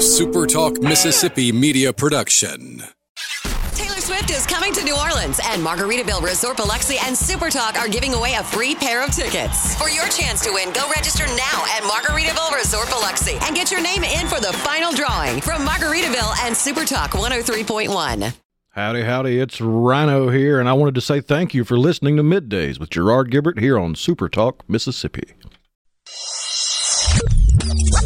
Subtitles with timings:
[0.00, 2.82] a SuperTalk Mississippi media production.
[3.74, 8.14] Taylor Swift is coming to New Orleans, and Margaritaville Resort Biloxi and Supertalk are giving
[8.14, 9.74] away a free pair of tickets.
[9.76, 13.82] For your chance to win, go register now at Margaritaville Resort Biloxi and get your
[13.82, 18.32] name in for the final drawing from Margaritaville and Supertalk 103.1.
[18.70, 22.22] Howdy, howdy, it's Rhino here, and I wanted to say thank you for listening to
[22.22, 25.34] Middays with Gerard Gibert here on Super Talk, Mississippi.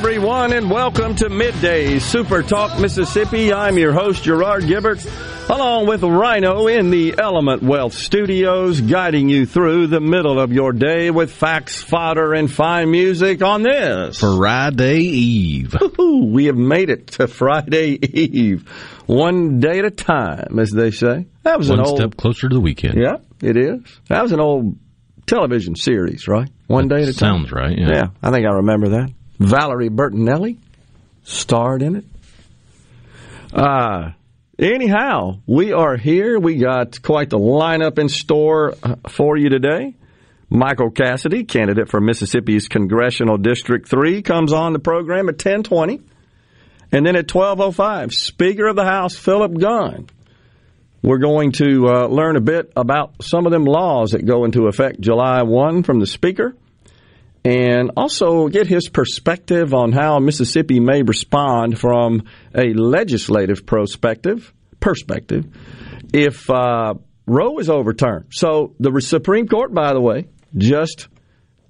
[0.00, 3.52] Everyone, and welcome to Midday Super Talk Mississippi.
[3.52, 5.04] I'm your host, Gerard Gibert,
[5.50, 10.72] along with Rhino in the Element Wealth Studios, guiding you through the middle of your
[10.72, 14.20] day with facts, fodder, and fine music on this.
[14.20, 15.76] Friday Eve.
[15.98, 18.66] We have made it to Friday Eve,
[19.04, 21.26] one day at a time, as they say.
[21.42, 22.94] That was One an old step closer to the weekend.
[22.98, 23.82] Yeah, it is.
[24.08, 24.78] That was an old
[25.26, 26.48] television series, right?
[26.68, 27.40] One day at a time.
[27.40, 27.76] Sounds right.
[27.78, 27.88] Yeah.
[27.90, 29.10] Yeah, I think I remember that.
[29.40, 30.58] Valerie Bertinelli
[31.24, 32.04] starred in it.
[33.54, 34.10] Uh,
[34.58, 36.38] anyhow, we are here.
[36.38, 39.94] We got quite the lineup in store uh, for you today.
[40.50, 46.02] Michael Cassidy, candidate for Mississippi's Congressional District 3, comes on the program at 1020.
[46.92, 50.08] And then at 1205, Speaker of the House Philip Gunn.
[51.02, 54.66] We're going to uh, learn a bit about some of them laws that go into
[54.66, 56.54] effect July 1 from the Speaker
[57.44, 62.24] and also get his perspective on how Mississippi may respond from
[62.54, 64.52] a legislative perspective.
[64.78, 65.44] Perspective,
[66.14, 66.94] if uh,
[67.26, 68.26] Roe is overturned.
[68.30, 71.08] So the Supreme Court, by the way, just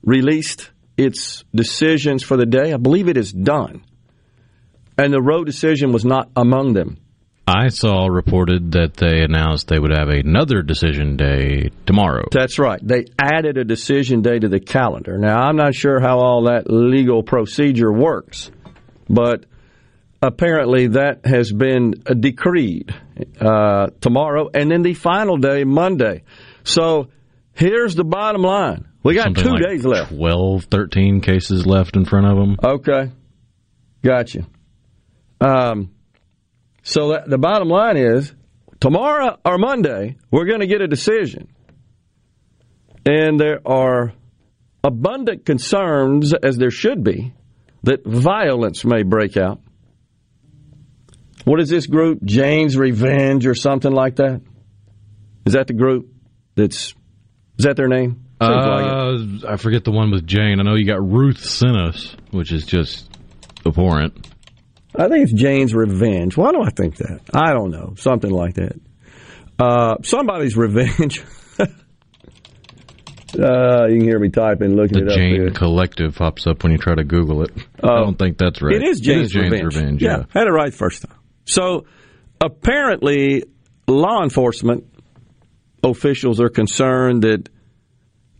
[0.02, 2.72] released its decisions for the day.
[2.72, 3.84] I believe it is done,
[4.96, 6.98] and the Roe decision was not among them.
[7.50, 12.26] I saw reported that they announced they would have another decision day tomorrow.
[12.30, 12.78] That's right.
[12.80, 15.18] They added a decision day to the calendar.
[15.18, 18.52] Now, I'm not sure how all that legal procedure works,
[19.08, 19.46] but
[20.22, 22.94] apparently that has been decreed
[23.40, 26.22] uh, tomorrow, and then the final day, Monday.
[26.62, 27.08] So
[27.52, 30.14] here's the bottom line we got Something two like days left.
[30.14, 32.56] 12, 13 cases left in front of them.
[32.62, 33.10] Okay.
[34.02, 34.46] Gotcha.
[35.40, 35.90] Um,
[36.82, 38.32] so the bottom line is
[38.80, 41.48] tomorrow or Monday, we're going to get a decision.
[43.06, 44.12] And there are
[44.84, 47.32] abundant concerns, as there should be,
[47.82, 49.60] that violence may break out.
[51.44, 52.22] What is this group?
[52.24, 54.42] Jane's Revenge or something like that?
[55.46, 56.12] Is that the group
[56.54, 56.94] that's,
[57.58, 58.26] is that their name?
[58.42, 59.44] Seems like.
[59.44, 60.60] Uh, I forget the one with Jane.
[60.60, 63.10] I know you got Ruth Sent Us, which is just
[63.66, 64.29] abhorrent.
[65.00, 66.36] I think it's Jane's Revenge.
[66.36, 67.20] Why do I think that?
[67.32, 67.94] I don't know.
[67.96, 68.80] Something like that.
[69.58, 71.22] Uh, somebody's revenge.
[71.58, 71.66] uh,
[73.86, 75.50] you can hear me typing, looking The it up Jane here.
[75.50, 77.50] Collective pops up when you try to Google it.
[77.82, 78.04] I Oh.
[78.04, 78.74] don't think that's right.
[78.74, 79.74] It is Jane's, Revenge.
[79.76, 80.02] Revenge.
[80.02, 80.18] yeah.
[80.18, 80.24] yeah.
[80.30, 81.16] had it right first time.
[81.44, 81.84] So
[82.40, 83.44] apparently,
[83.86, 84.84] law enforcement
[85.82, 87.48] officials are concerned that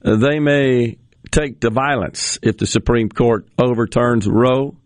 [0.04, 0.96] uh, they may
[1.30, 4.76] take to violence if the Supreme Court overturns Roe.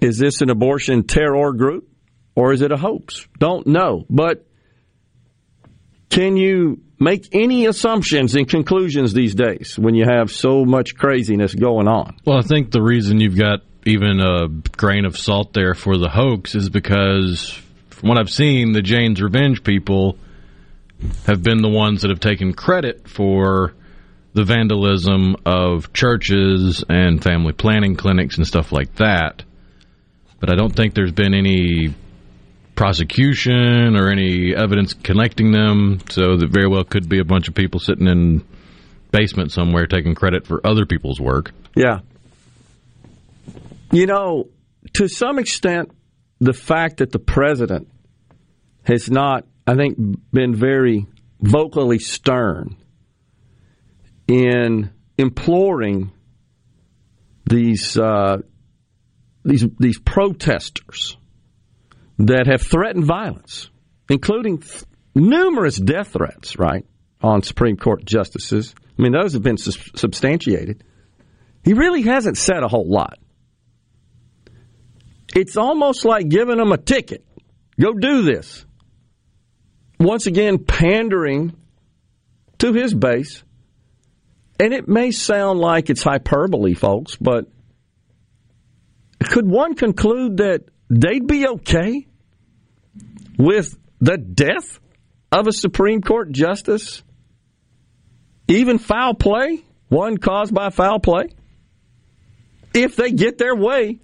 [0.00, 1.88] Is this an abortion terror group
[2.34, 3.26] or is it a hoax?
[3.38, 4.06] Don't know.
[4.08, 4.46] But
[6.08, 11.54] can you make any assumptions and conclusions these days when you have so much craziness
[11.54, 12.16] going on?
[12.24, 16.08] Well, I think the reason you've got even a grain of salt there for the
[16.08, 17.58] hoax is because,
[17.90, 20.18] from what I've seen, the Jane's Revenge people
[21.26, 23.72] have been the ones that have taken credit for
[24.32, 29.42] the vandalism of churches and family planning clinics and stuff like that.
[30.40, 31.94] But I don't think there's been any
[32.74, 37.54] prosecution or any evidence connecting them, so that very well could be a bunch of
[37.54, 38.42] people sitting in
[39.12, 41.52] basement somewhere taking credit for other people's work.
[41.76, 42.00] Yeah.
[43.92, 44.48] You know,
[44.94, 45.90] to some extent,
[46.38, 47.88] the fact that the president
[48.84, 49.98] has not, I think,
[50.32, 51.06] been very
[51.40, 52.76] vocally stern
[54.26, 56.12] in imploring
[57.44, 58.38] these uh,
[59.44, 61.16] these these protesters
[62.18, 63.70] that have threatened violence,
[64.08, 64.84] including th-
[65.14, 66.84] numerous death threats, right,
[67.22, 68.74] on Supreme Court justices.
[68.98, 70.84] I mean, those have been substantiated.
[71.64, 73.18] He really hasn't said a whole lot.
[75.34, 77.24] It's almost like giving them a ticket.
[77.80, 78.64] Go do this.
[79.98, 81.54] Once again, pandering
[82.58, 83.42] to his base.
[84.58, 87.46] And it may sound like it's hyperbole, folks, but
[89.28, 92.06] could one conclude that they'd be okay
[93.38, 94.80] with the death
[95.30, 97.02] of a Supreme Court justice?
[98.48, 101.28] Even foul play, one caused by foul play?
[102.74, 103.98] If they get their way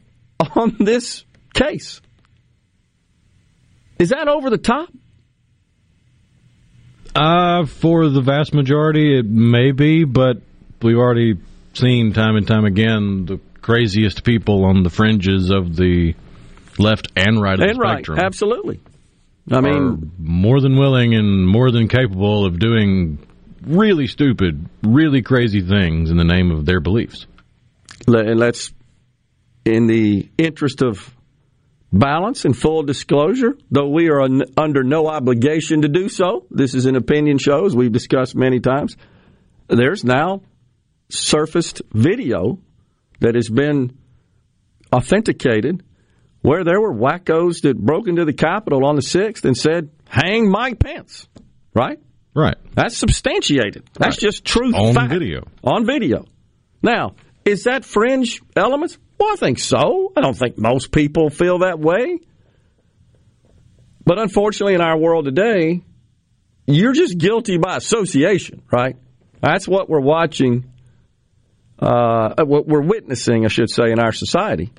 [0.54, 1.24] on this
[1.54, 2.00] case.
[3.98, 4.88] Is that over the top?
[7.14, 10.42] Uh, for the vast majority, it may be, but
[10.82, 11.38] we've already
[11.72, 16.14] seen time and time again the craziest people on the fringes of the
[16.78, 18.16] left and right of and the spectrum.
[18.16, 18.78] Absolutely.
[19.50, 23.18] I mean, more than willing and more than capable of doing
[23.66, 27.26] really stupid, really crazy things in the name of their beliefs.
[28.06, 28.72] And let's,
[29.64, 31.12] in the interest of
[31.92, 36.86] balance and full disclosure, though we are under no obligation to do so, this is
[36.86, 38.96] an opinion show, as we've discussed many times.
[39.66, 40.42] There's now
[41.08, 42.60] surfaced video
[43.20, 43.98] that has been
[44.92, 45.82] authenticated
[46.42, 50.48] where there were wackos that broke into the Capitol on the 6th and said, hang
[50.48, 51.26] Mike Pence.
[51.74, 51.98] Right?
[52.34, 52.56] Right.
[52.74, 53.88] That's substantiated.
[53.94, 54.30] That's right.
[54.30, 54.74] just truth.
[54.74, 55.10] On fact.
[55.10, 55.48] video.
[55.64, 56.26] On video.
[56.82, 58.98] Now, is that fringe elements?
[59.18, 60.12] Well, I think so.
[60.16, 62.20] I don't think most people feel that way.
[64.04, 65.82] But unfortunately, in our world today,
[66.66, 68.96] you're just guilty by association, right?
[69.40, 70.70] That's what we're watching,
[71.78, 74.72] uh, what we're witnessing, I should say, in our society.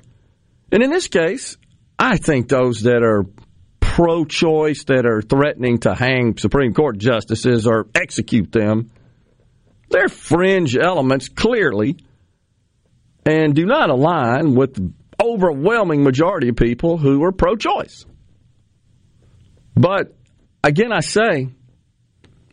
[0.72, 1.56] And in this case,
[1.98, 3.24] I think those that are
[3.80, 8.90] pro choice, that are threatening to hang Supreme Court justices or execute them,
[9.90, 11.96] they're fringe elements, clearly
[13.28, 14.92] and do not align with the
[15.22, 18.06] overwhelming majority of people who are pro choice.
[19.74, 20.14] But
[20.64, 21.48] again, I say,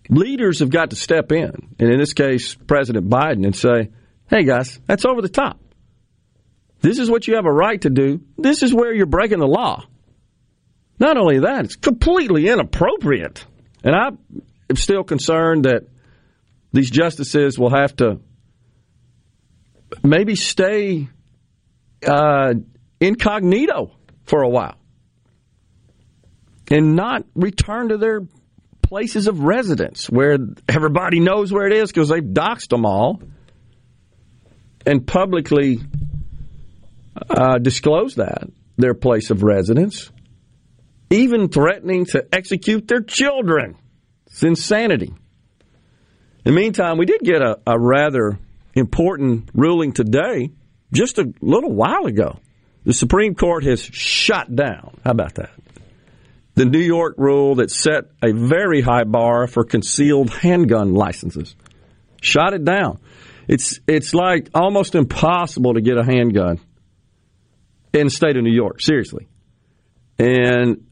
[0.09, 3.89] leaders have got to step in, and in this case, President Biden, and say,
[4.29, 5.59] hey guys, that's over the top.
[6.81, 8.21] This is what you have a right to do.
[8.37, 9.83] This is where you're breaking the law.
[10.99, 13.45] Not only that, it's completely inappropriate.
[13.83, 14.17] And I'm
[14.75, 15.87] still concerned that
[16.71, 18.19] these justices will have to
[20.03, 21.09] maybe stay
[22.05, 22.53] uh,
[22.99, 23.91] incognito
[24.23, 24.77] for a while
[26.69, 28.21] and not return to their
[28.81, 30.37] places of residence where
[30.67, 33.21] everybody knows where it is because they've doxed them all
[34.85, 35.79] and publicly
[37.29, 40.11] uh, disclosed that, their place of residence,
[41.09, 43.77] even threatening to execute their children.
[44.27, 45.13] It's insanity.
[46.45, 48.37] In the meantime, we did get a, a rather
[48.73, 50.51] important ruling today,
[50.91, 52.39] just a little while ago.
[52.83, 54.97] The Supreme Court has shot down.
[55.03, 55.51] How about that?
[56.53, 61.55] The New York rule that set a very high bar for concealed handgun licenses.
[62.21, 62.99] Shot it down.
[63.47, 66.59] It's it's like almost impossible to get a handgun
[67.93, 68.81] in the state of New York.
[68.81, 69.27] Seriously.
[70.17, 70.87] And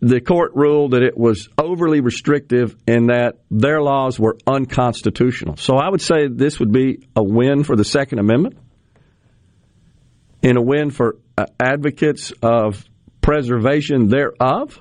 [0.00, 5.56] the court ruled that it was overly restrictive and that their laws were unconstitutional.
[5.56, 8.56] So I would say this would be a win for the Second Amendment
[10.44, 12.84] and a win for uh, advocates of
[13.20, 14.80] preservation thereof.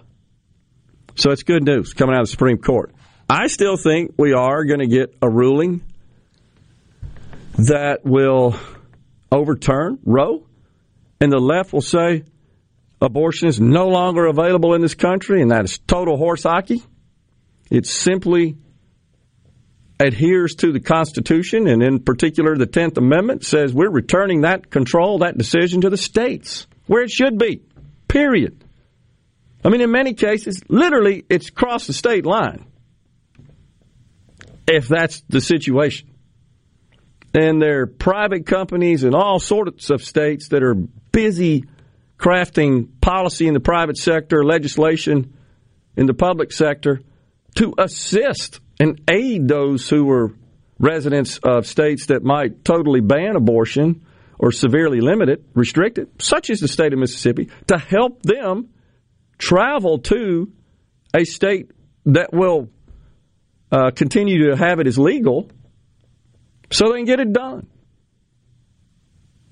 [1.15, 2.93] So it's good news coming out of the Supreme Court.
[3.27, 5.81] I still think we are going to get a ruling
[7.57, 8.55] that will
[9.31, 10.45] overturn Roe,
[11.19, 12.23] and the left will say,
[13.01, 16.83] abortion is no longer available in this country, and that is total horse hockey.
[17.69, 18.57] It simply
[19.99, 25.19] adheres to the Constitution, and in particular, the 10th Amendment says we're returning that control,
[25.19, 27.61] that decision to the states, where it should be,
[28.07, 28.63] period.
[29.65, 32.67] I mean, in many cases, literally, it's crossed the state line,
[34.67, 36.09] if that's the situation.
[37.33, 41.65] And there are private companies in all sorts of states that are busy
[42.17, 45.37] crafting policy in the private sector, legislation
[45.95, 47.01] in the public sector
[47.55, 50.33] to assist and aid those who are
[50.79, 54.05] residents of states that might totally ban abortion
[54.39, 58.69] or severely limit it, restrict it, such as the state of Mississippi, to help them
[59.39, 60.51] travel to
[61.13, 61.71] a state
[62.05, 62.69] that will
[63.71, 65.49] uh, continue to have it as legal
[66.69, 67.67] so they can get it done.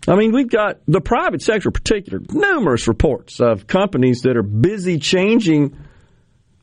[0.07, 4.43] I mean, we've got the private sector in particular, numerous reports of companies that are
[4.43, 5.75] busy changing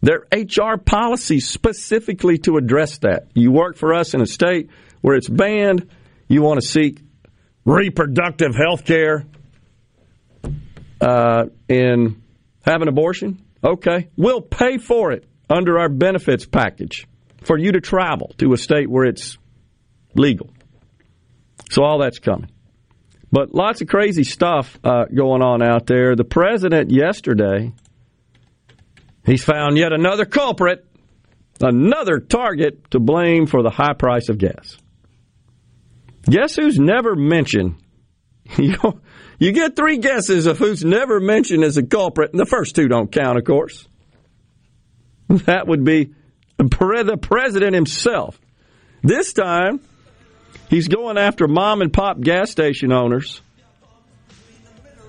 [0.01, 3.29] Their HR policies specifically to address that.
[3.35, 4.69] You work for us in a state
[5.01, 5.89] where it's banned,
[6.29, 7.01] you want to seek
[7.65, 9.27] reproductive health care
[11.01, 13.45] uh, have an abortion?
[13.65, 17.07] Okay, we'll pay for it under our benefits package
[17.43, 19.39] for you to travel to a state where it's
[20.15, 20.51] legal.
[21.71, 22.51] So all that's coming.
[23.31, 26.15] But lots of crazy stuff uh, going on out there.
[26.15, 27.73] The president yesterday,
[29.25, 30.85] he's found yet another culprit,
[31.61, 34.77] another target to blame for the high price of gas.
[36.25, 37.77] Guess who's never mentioned?
[38.59, 38.77] You,
[39.39, 42.87] you get three guesses of who's never mentioned as a culprit, and the first two
[42.87, 43.89] don't count, of course.
[45.47, 46.13] That would be
[46.59, 48.39] the president himself.
[49.03, 49.81] This time,
[50.69, 53.41] he's going after mom and pop gas station owners.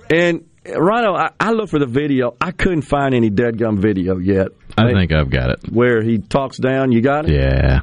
[0.09, 2.35] And Rhino, I, I looked for the video.
[2.39, 4.49] I couldn't find any dead gum video yet.
[4.77, 5.71] I think I've got it.
[5.71, 6.91] Where he talks down.
[6.91, 7.33] You got it?
[7.33, 7.81] Yeah.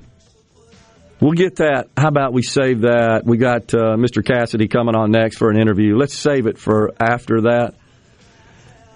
[1.21, 1.89] We'll get that.
[1.97, 3.25] How about we save that?
[3.27, 4.25] We got uh, Mr.
[4.25, 5.97] Cassidy coming on next for an interview.
[5.97, 7.75] Let's save it for after that.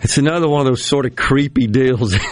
[0.00, 2.16] It's another one of those sort of creepy deals.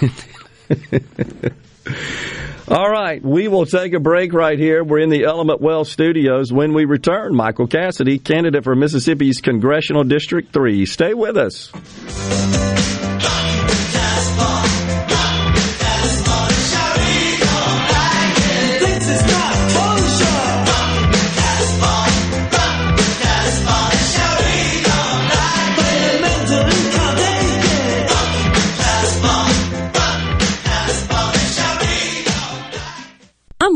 [2.72, 4.82] All right, we will take a break right here.
[4.82, 6.50] We're in the Element Wealth studios.
[6.54, 10.86] When we return, Michael Cassidy, candidate for Mississippi's Congressional District 3.
[10.86, 11.70] Stay with us.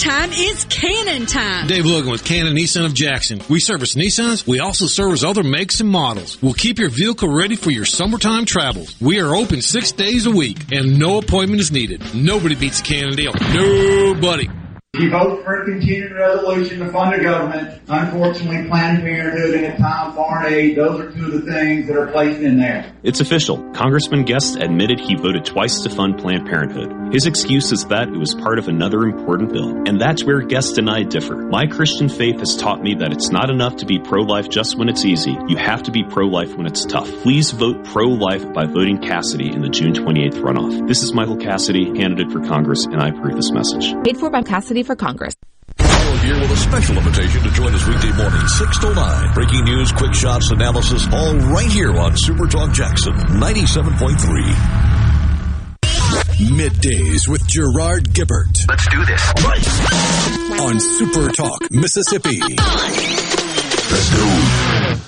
[0.00, 1.66] Summertime is Cannon time.
[1.66, 3.42] Dave Logan with Cannon Nissan of Jackson.
[3.50, 4.46] We service Nissans.
[4.46, 6.40] We also service other makes and models.
[6.40, 8.98] We'll keep your vehicle ready for your summertime travels.
[8.98, 12.02] We are open six days a week and no appointment is needed.
[12.14, 13.32] Nobody beats a Cannon deal.
[13.52, 14.48] Nobody.
[14.98, 17.80] You vote for a continuing resolution to fund the government.
[17.86, 21.96] Unfortunately, Planned Parenthood and at time foreign aid, those are two of the things that
[21.96, 22.92] are placed in there.
[23.04, 23.62] It's official.
[23.70, 27.14] Congressman Guest admitted he voted twice to fund Planned Parenthood.
[27.14, 29.70] His excuse is that it was part of another important bill.
[29.86, 31.36] And that's where Guest and I differ.
[31.36, 34.88] My Christian faith has taught me that it's not enough to be pro-life just when
[34.88, 35.36] it's easy.
[35.46, 37.08] You have to be pro-life when it's tough.
[37.22, 40.88] Please vote pro-life by voting Cassidy in the June 28th runoff.
[40.88, 43.94] This is Michael Cassidy, candidate for Congress, and I approve this message.
[44.02, 45.34] Paid for by Cassidy for Congress.
[46.22, 49.34] here with a special invitation to join us weekday morning, 6 to 9.
[49.34, 54.90] Breaking news, quick shots, analysis, all right here on Super Talk Jackson 97.3.
[56.40, 58.66] Middays with Gerard Gibert.
[58.68, 59.22] Let's do this.
[60.60, 62.40] On Super Talk, Mississippi.
[63.90, 64.99] Let's go.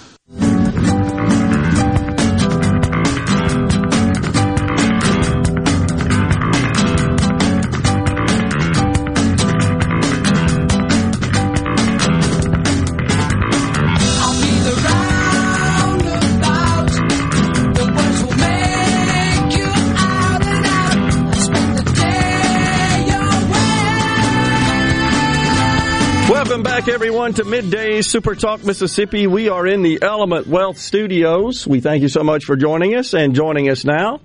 [26.84, 29.28] Back, everyone, to Midday Super Talk Mississippi.
[29.28, 31.64] We are in the Element Wealth Studios.
[31.64, 33.14] We thank you so much for joining us.
[33.14, 34.20] And joining us now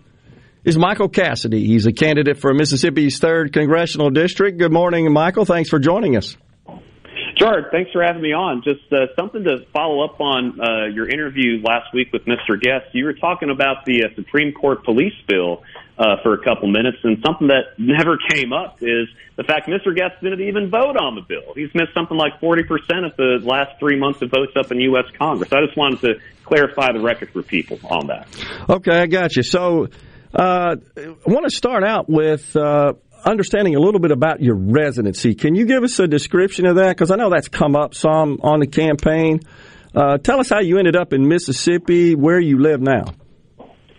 [0.64, 1.68] is Michael Cassidy.
[1.68, 4.58] He's a candidate for Mississippi's 3rd Congressional District.
[4.58, 5.46] Good morning, Michael.
[5.46, 6.36] Thanks for joining us.
[7.36, 8.64] George, thanks for having me on.
[8.64, 12.60] Just uh, something to follow up on uh, your interview last week with Mr.
[12.60, 12.86] Guest.
[12.94, 15.62] You were talking about the uh, Supreme Court police bill
[15.98, 19.96] uh, for a couple minutes, and something that never came up is the fact Mr.
[19.96, 21.54] Guest didn't even vote on the bill.
[21.56, 22.62] He's missed something like 40%
[23.06, 25.06] of the last three months of votes up in U.S.
[25.18, 25.52] Congress.
[25.52, 26.14] I just wanted to
[26.44, 28.28] clarify the record for people on that.
[28.70, 29.44] Okay, I got you.
[29.44, 29.88] So
[30.34, 32.94] uh, I want to start out with uh,
[33.26, 35.34] understanding a little bit about your residency.
[35.34, 36.90] Can you give us a description of that?
[36.90, 39.40] Because I know that's come up some on the campaign.
[39.96, 43.06] Uh, tell us how you ended up in Mississippi, where you live now.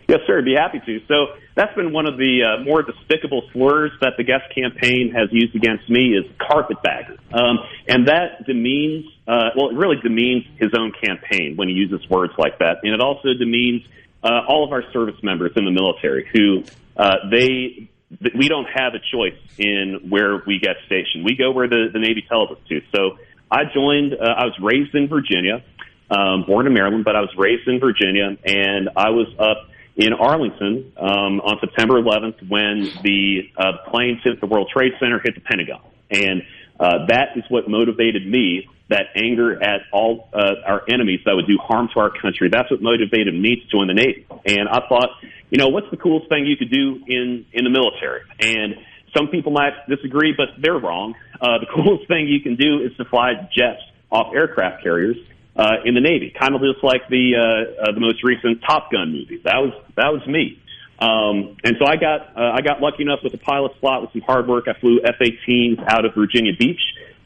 [0.09, 0.39] Yes, sir.
[0.39, 1.01] I'd be happy to.
[1.07, 5.29] So that's been one of the uh, more despicable slurs that the Guest campaign has
[5.31, 7.19] used against me is carpetbagger.
[7.31, 12.09] Um, and that demeans, uh, well, it really demeans his own campaign when he uses
[12.09, 12.79] words like that.
[12.85, 13.83] And it also demeans
[14.25, 16.65] uh, all of our service members in the military who
[16.97, 17.91] uh, they
[18.35, 21.27] we don't have a choice in where we get stationed.
[21.27, 22.81] We go where the, the Navy tells us to.
[22.97, 23.19] So
[23.51, 25.63] I joined, uh, I was raised in Virginia,
[26.11, 30.13] um, born in Maryland, but I was raised in Virginia, and I was up in
[30.13, 35.35] Arlington um, on September 11th when the uh, planes hit the World Trade Center, hit
[35.35, 35.83] the Pentagon.
[36.09, 36.43] And
[36.79, 41.49] uh, that is what motivated me, that anger at all uh, our enemies that would
[41.49, 42.49] do harm to our country.
[42.49, 44.25] That's what motivated me to join the Navy.
[44.47, 45.11] And I thought,
[45.51, 48.21] you know, what's the coolest thing you could do in, in the military?
[48.39, 48.77] And
[49.17, 51.17] some people might disagree, but they're wrong.
[51.41, 55.17] Uh, the coolest thing you can do is to fly jets off aircraft carriers
[55.59, 58.93] uh, in the Navy, kind of just like the uh, uh, the most recent Top
[58.93, 59.41] Gun movie.
[59.43, 60.63] That was that was me.
[61.01, 64.13] Um, and so I got uh, I got lucky enough with a pilot slot with
[64.13, 64.69] some hard work.
[64.69, 66.81] I flew F-18s out of Virginia Beach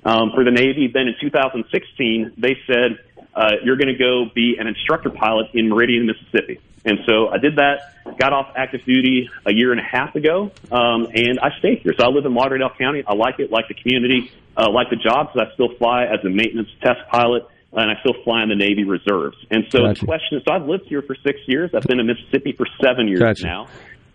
[0.04, 0.88] um, for the Navy.
[0.92, 2.98] Then in 2016, they said
[3.34, 6.58] uh, you're going to go be an instructor pilot in Meridian, Mississippi.
[6.84, 7.94] And so I did that.
[8.18, 11.94] Got off active duty a year and a half ago, um, and I stayed here.
[11.96, 13.04] So I live in Lauderdale County.
[13.06, 15.30] I like it, like the community, uh, like the job.
[15.32, 18.54] So I still fly as a maintenance test pilot and I still fly in the
[18.54, 19.36] Navy Reserves.
[19.50, 20.00] And so Gotcha.
[20.00, 21.70] the question is, so I've lived here for six years.
[21.74, 23.44] I've been in Mississippi for seven years Gotcha.
[23.44, 23.68] now.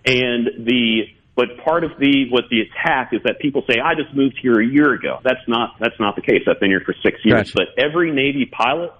[0.06, 4.16] And the, but part of the, what the attack is that people say, I just
[4.16, 5.20] moved here a year ago.
[5.24, 6.44] That's not, that's not the case.
[6.48, 7.52] I've been here for six years.
[7.52, 7.66] Gotcha.
[7.76, 8.92] But every Navy pilot,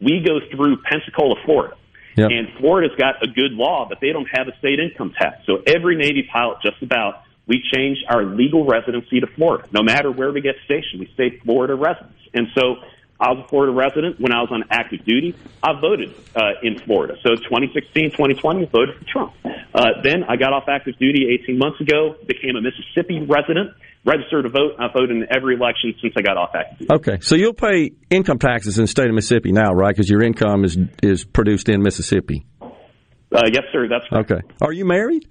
[0.00, 1.76] we go through Pensacola, Florida.
[2.16, 2.30] Yep.
[2.30, 5.46] And Florida's got a good law, but they don't have a state income tax.
[5.46, 9.66] So every Navy pilot, just about, we change our legal residency to Florida.
[9.72, 12.20] No matter where we get stationed, we stay Florida residents.
[12.34, 12.76] And so
[13.22, 15.36] I was a Florida resident when I was on active duty.
[15.62, 17.14] I voted uh, in Florida.
[17.22, 19.32] So 2016, 2020, voted for Trump.
[19.72, 23.70] Uh, then I got off active duty 18 months ago, became a Mississippi resident,
[24.04, 24.74] registered to vote.
[24.80, 26.94] I voted in every election since I got off active duty.
[26.94, 29.94] Okay, so you'll pay income taxes in the state of Mississippi now, right?
[29.94, 32.44] Because your income is is produced in Mississippi.
[32.60, 33.86] Uh, yes, sir.
[33.88, 34.30] That's right.
[34.30, 34.42] Okay.
[34.60, 35.28] Are you married?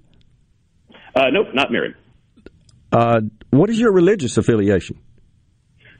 [1.14, 1.94] Uh, nope, not married.
[2.90, 4.98] Uh, what is your religious affiliation?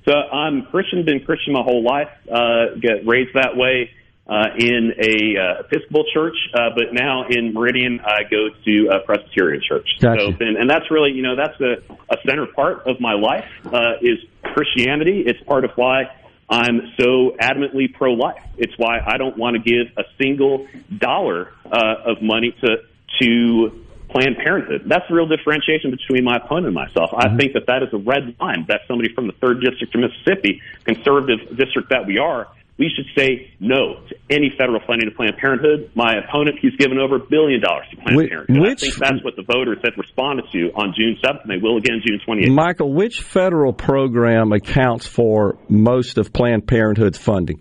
[0.04, 3.90] So I'm Christian, been Christian my whole life, uh, get raised that way,
[4.26, 9.00] uh, in a, uh, Episcopal church, uh, but now in Meridian, I go to a
[9.04, 9.86] Presbyterian church.
[10.00, 10.22] Gotcha.
[10.22, 13.46] So, been, and that's really, you know, that's a, a center part of my life,
[13.66, 15.24] uh, is Christianity.
[15.26, 16.04] It's part of why
[16.48, 18.42] I'm so adamantly pro-life.
[18.58, 22.76] It's why I don't want to give a single dollar, uh, of money to,
[23.20, 23.81] to
[24.12, 24.82] Planned Parenthood.
[24.86, 27.10] That's the real differentiation between my opponent and myself.
[27.16, 28.66] I think that that is a red line.
[28.68, 32.48] That somebody from the third district of Mississippi, conservative district that we are,
[32.78, 35.90] we should say no to any federal funding to Planned Parenthood.
[35.94, 38.56] My opponent, he's given over a billion dollars to Planned Whi- Parenthood.
[38.56, 41.58] I which- think that's what the voters have responded to on June 7th, and they
[41.62, 42.50] will again June 28th.
[42.54, 47.60] Michael, which federal program accounts for most of Planned Parenthood's funding?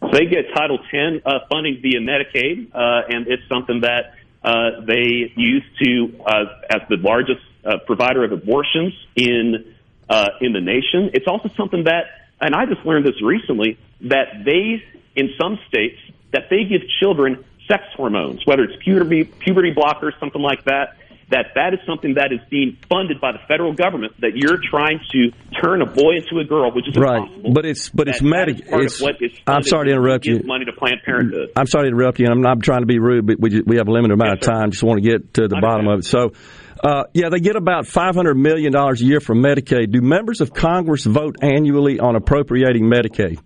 [0.00, 4.80] So they get Title X uh, funding via Medicaid, uh, and it's something that uh,
[4.86, 9.74] they used to, uh, as the largest uh, provider of abortions in
[10.08, 11.10] uh, in the nation.
[11.14, 12.06] It's also something that,
[12.40, 14.82] and I just learned this recently, that they,
[15.14, 15.98] in some states,
[16.32, 20.96] that they give children sex hormones, whether it's puberty puberty blockers, something like that.
[21.30, 24.12] That that is something that is being funded by the federal government.
[24.20, 25.30] That you're trying to
[25.62, 27.22] turn a boy into a girl, which is right.
[27.22, 27.52] impossible.
[27.52, 29.20] But it's but it's That- is medic.
[29.20, 30.40] It's, I'm sorry to interrupt you.
[30.44, 31.50] Money to Planned Parenthood.
[31.56, 33.76] I'm sorry to interrupt you, and I'm not trying to be rude, but we, we
[33.76, 34.70] have a limited amount of time.
[34.70, 36.04] Just want to get to the bottom of it.
[36.04, 36.32] So,
[36.82, 39.92] uh, yeah, they get about $500 million a year from Medicaid.
[39.92, 43.38] Do members of Congress vote annually on appropriating Medicaid?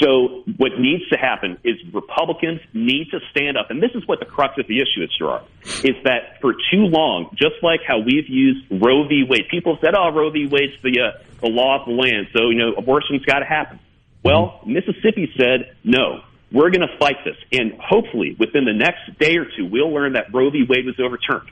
[0.00, 4.18] So what needs to happen is Republicans need to stand up, and this is what
[4.18, 5.42] the crux of the issue is, Gerard,
[5.84, 9.24] is that for too long, just like how we've used Roe v.
[9.28, 10.46] Wade, people said, "Oh, Roe v.
[10.46, 13.78] Wade's the uh, the law of the land, so you know abortion's got to happen."
[14.24, 19.36] Well, Mississippi said, "No, we're going to fight this," and hopefully within the next day
[19.36, 20.64] or two, we'll learn that Roe v.
[20.66, 21.50] Wade was overturned.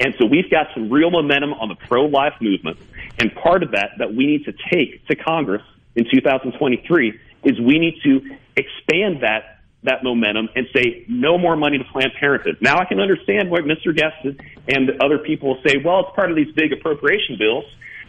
[0.00, 2.78] And so we've got some real momentum on the pro-life movement,
[3.18, 5.62] and part of that that we need to take to Congress
[5.96, 8.20] in 2023 is we need to
[8.56, 12.56] expand that that momentum and say no more money to Planned Parenthood.
[12.60, 13.94] Now I can understand what Mr.
[13.94, 15.76] Guest and other people say.
[15.84, 17.64] Well, it's part of these big appropriation bills,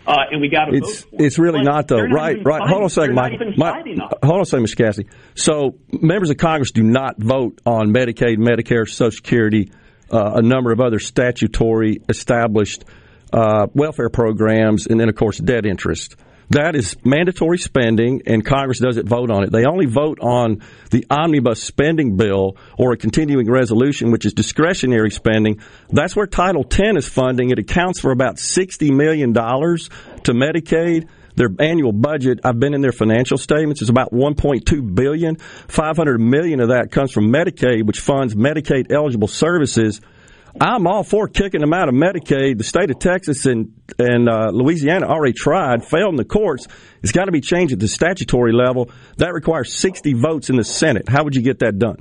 [0.08, 0.90] uh, and we got to vote.
[0.90, 2.02] It's it's really not though.
[2.02, 2.62] right, right.
[2.68, 3.40] Hold on a second, Mike-
[4.24, 4.78] hold on a second, Mr.
[4.78, 5.10] Cassidy.
[5.36, 9.72] So members of Congress do not vote on Medicaid, Medicare, Social Security,
[10.12, 12.84] uh, a number of other statutory established
[13.32, 16.16] uh, welfare programs, and then of course debt interest.
[16.52, 19.52] That is mandatory spending, and Congress doesn't vote on it.
[19.52, 25.12] They only vote on the omnibus spending bill or a continuing resolution, which is discretionary
[25.12, 25.62] spending.
[25.90, 27.52] That's where Title X is funding.
[27.52, 31.08] It accounts for about $60 million to Medicaid.
[31.36, 35.36] Their annual budget, I've been in their financial statements, is about 1.2 billion.
[35.36, 40.02] 500 million of that comes from Medicaid, which funds Medicaid eligible services.
[40.60, 42.58] I'm all for kicking them out of Medicaid.
[42.58, 46.68] The state of Texas and and uh, Louisiana already tried, failed in the courts.
[47.02, 48.92] It's got to be changed at the statutory level.
[49.18, 51.10] That requires 60 votes in the Senate.
[51.10, 51.98] How would you get that done?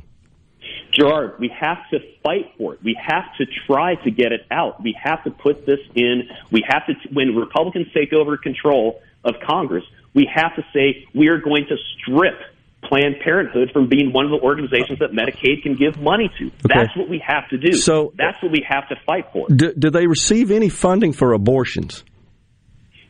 [0.93, 2.83] Gerard, we have to fight for it.
[2.83, 4.83] We have to try to get it out.
[4.83, 6.29] We have to put this in.
[6.51, 9.85] We have to, when Republicans take over control of Congress,
[10.15, 12.41] we have to say we are going to strip
[12.85, 16.51] Planned Parenthood from being one of the organizations that Medicaid can give money to.
[16.63, 17.73] That's what we have to do.
[17.73, 19.49] So- that's what we have to fight for.
[19.49, 22.05] Do, do they receive any funding for abortions?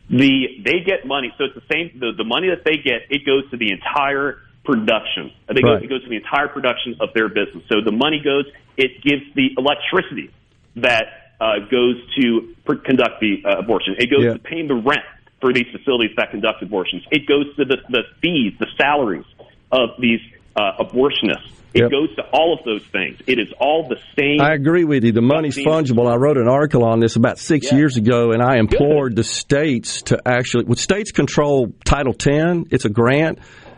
[0.09, 1.99] The they get money, so it's the same.
[1.99, 5.29] The, the money that they get, it goes to the entire production.
[5.47, 5.83] Right.
[5.83, 7.63] it goes to the entire production of their business.
[7.69, 8.45] So the money goes.
[8.75, 10.33] It gives the electricity
[10.77, 13.95] that uh, goes to pr- conduct the uh, abortion.
[13.99, 14.33] It goes Yeah.
[14.33, 15.05] to paying the rent
[15.41, 17.03] for these facilities that conduct abortions.
[17.11, 19.25] It goes to the, the fees, the salaries
[19.71, 20.21] of these
[20.55, 21.51] uh, abortionists.
[21.71, 21.91] It Yep.
[21.91, 23.19] goes to all of those things.
[23.27, 24.41] It is all the same.
[24.41, 25.11] I agree with you.
[25.11, 26.11] The money's fungible.
[26.11, 30.01] I wrote an article on this about six years ago, and I implored the states
[30.03, 33.37] to actually, with states control Title X, it's a grant.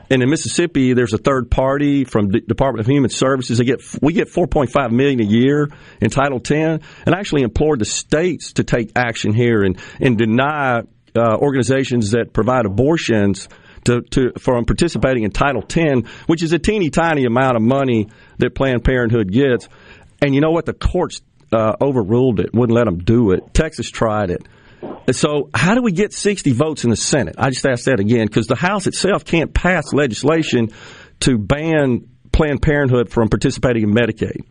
[0.09, 3.57] And in Mississippi, there's a third party from the Department of Human Services.
[3.57, 5.69] They get we get 4.5 million a year
[6.01, 10.17] in Title X, and I actually implored the states to take action here and and
[10.17, 10.83] deny
[11.15, 13.47] uh, organizations that provide abortions
[13.85, 18.09] to, to from participating in Title X, which is a teeny tiny amount of money
[18.37, 19.67] that Planned Parenthood gets.
[20.21, 20.65] And you know what?
[20.65, 23.53] The courts uh, overruled it, wouldn't let them do it.
[23.53, 24.47] Texas tried it.
[25.11, 27.35] So, how do we get 60 votes in the Senate?
[27.37, 30.69] I just asked that again because the House itself can't pass legislation
[31.21, 34.41] to ban Planned Parenthood from participating in Medicaid.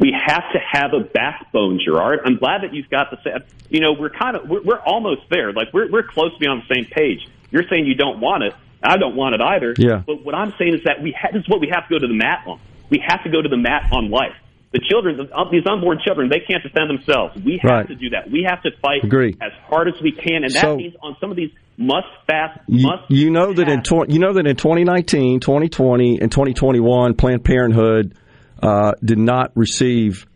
[0.00, 2.20] We have to have a backbone, Gerard.
[2.24, 3.44] I'm glad that you've got the.
[3.70, 5.52] You know, we're kind of we're, we're almost there.
[5.52, 7.26] Like we're we're close to being on the same page.
[7.52, 8.54] You're saying you don't want it.
[8.82, 9.74] I don't want it either.
[9.78, 10.02] Yeah.
[10.04, 11.98] But what I'm saying is that we ha- this is what we have to go
[12.00, 12.58] to the mat on.
[12.90, 14.34] We have to go to the mat on life.
[14.72, 15.18] The children,
[15.50, 17.36] these unborn children, they can't defend themselves.
[17.44, 17.88] We have Right.
[17.88, 18.30] to do that.
[18.30, 19.36] We have to fight Agree.
[19.40, 22.58] as hard as we can, and that So- means on some of these must fast,
[22.68, 27.44] must you know that in tw- you know that in 2019, 2020, and 2021, Planned
[27.44, 28.14] Parenthood
[28.62, 30.26] uh, did not receive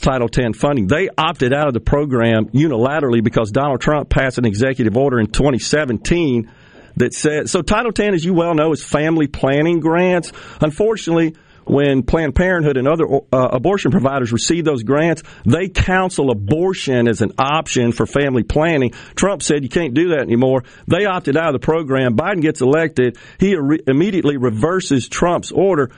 [0.00, 0.86] Title X funding.
[0.86, 5.26] They opted out of the program unilaterally because Donald Trump passed an executive order in
[5.26, 6.48] 2017
[6.96, 7.62] that said so.
[7.62, 10.32] Title X, as you well know, is family planning grants.
[10.60, 11.34] Unfortunately.
[11.64, 17.22] When Planned Parenthood and other uh, abortion providers receive those grants, they counsel abortion as
[17.22, 18.90] an option for family planning.
[19.14, 20.64] Trump said you can't do that anymore.
[20.88, 22.16] They opted out of the program.
[22.16, 23.16] Biden gets elected.
[23.38, 25.92] He re- immediately reverses Trump's order.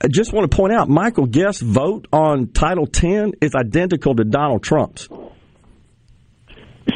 [0.00, 4.24] I just want to point out Michael Guest's vote on Title X is identical to
[4.24, 5.06] Donald Trump's.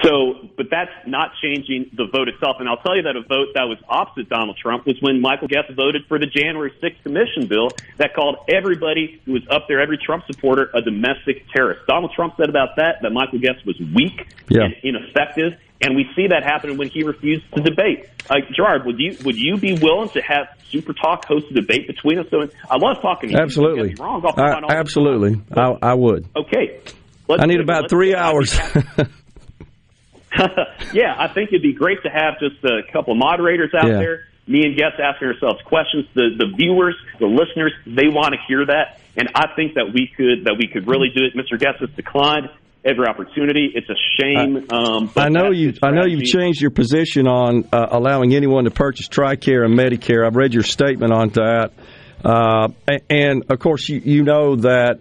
[0.02, 2.56] So, but that's not changing the vote itself.
[2.60, 5.48] And I'll tell you that a vote that was opposite Donald Trump was when Michael
[5.48, 9.80] Guest voted for the January 6th commission bill that called everybody who was up there,
[9.80, 11.86] every Trump supporter, a domestic terrorist.
[11.86, 14.62] Donald Trump said about that that Michael Guest was weak Yeah.
[14.64, 15.54] and ineffective.
[15.84, 18.06] And we see that happen when he refused to debate.
[18.30, 21.88] Uh, Gerard, would you would you be willing to have Super Talk host a debate
[21.88, 22.26] between us?
[22.30, 23.40] So I love talking to you.
[23.42, 23.94] Absolutely.
[23.98, 24.24] wrong.
[24.24, 25.40] I- find all the absolutely.
[25.56, 26.28] I, I would.
[26.36, 26.78] Okay.
[27.28, 28.56] I need about three hours.
[30.92, 33.98] yeah, I think it'd be great to have just a couple of moderators out Yeah.
[33.98, 36.06] there, me and guests asking ourselves questions.
[36.14, 40.10] The the viewers, the listeners, they want to hear that, and I think that we
[40.16, 41.34] could that we could really do it.
[41.36, 41.58] Mr.
[41.58, 42.48] Guest has declined
[42.84, 43.70] every opportunity.
[43.74, 44.66] It's a shame.
[44.72, 45.74] um, but I know you.
[45.82, 50.26] I know you've changed your position on uh, allowing anyone to purchase TRICARE and Medicare.
[50.26, 51.70] I've read your statement on that,
[52.24, 52.68] uh,
[53.08, 54.98] and of course, you, you know that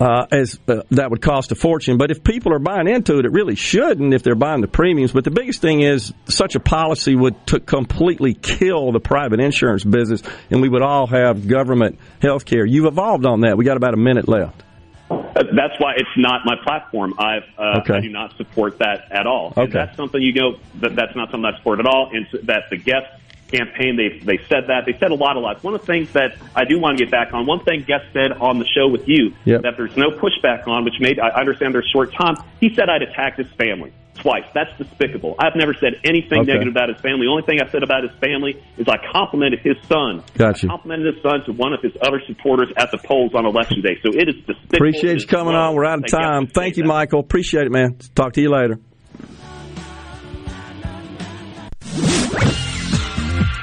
[0.00, 1.96] uh, as uh, that would cost a fortune.
[1.98, 5.12] But if people are buying into it, it really shouldn't if they're buying the premiums.
[5.12, 9.84] But the biggest thing is such a policy would to completely kill the private insurance
[9.84, 12.64] business, and we would all have government health care.
[12.64, 13.56] You've evolved on that.
[13.56, 14.62] We got about a minute left.
[15.10, 17.14] Uh, That's why it's not my platform.
[17.18, 17.94] I've, uh, Okay.
[17.94, 19.52] I do not support that at all.
[19.56, 19.78] And Okay.
[19.78, 22.10] that's something you know that that's not something I support at all.
[22.12, 23.06] And that the Guest
[23.52, 25.62] campaign they they said that they said a lot of lies.
[25.62, 27.46] One of the things that I do want to get back on.
[27.46, 29.62] One thing Guest said on the show with you Yep.
[29.62, 32.36] that there's no pushback on, which made I understand there's short time.
[32.60, 33.92] He said I'd attacked his family.
[34.14, 34.44] Twice.
[34.54, 35.34] That's despicable.
[35.38, 36.52] I've never said anything Okay.
[36.52, 37.24] negative about his family.
[37.26, 40.22] The only thing I said about his family is I complimented his son.
[40.36, 40.68] Got you.
[40.68, 43.80] I complimented his son to one of his other supporters at the polls on election
[43.80, 43.96] day.
[44.02, 44.76] So it is despicable.
[44.76, 45.74] Appreciate you coming on.
[45.74, 46.46] We're out of time.
[46.46, 47.20] Thank you, Michael.
[47.20, 47.96] Appreciate it, man.
[48.14, 48.78] Talk to you later.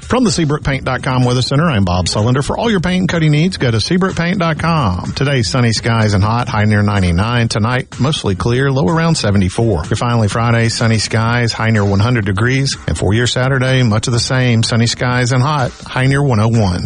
[0.10, 2.44] From the SeabrookPaint.com Weather Center, I'm Bob Sullender.
[2.44, 5.12] For all your paint and coating needs, go to SeabrookPaint.com.
[5.12, 7.48] Today, sunny skies and hot, high near 99.
[7.48, 9.84] Tonight, mostly clear, low around 74.
[9.86, 12.76] Your finally Friday, sunny skies, high near 100 degrees.
[12.88, 16.80] And for your Saturday, much of the same, sunny skies and hot, high near 101.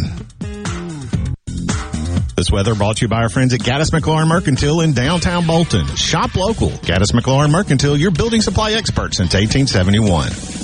[2.36, 5.86] This weather brought to you by our friends at Gaddis McLaurin Mercantile in downtown Bolton.
[5.96, 6.68] Shop local.
[6.68, 10.63] Gaddis McLaurin Mercantile, your building supply expert since 1871.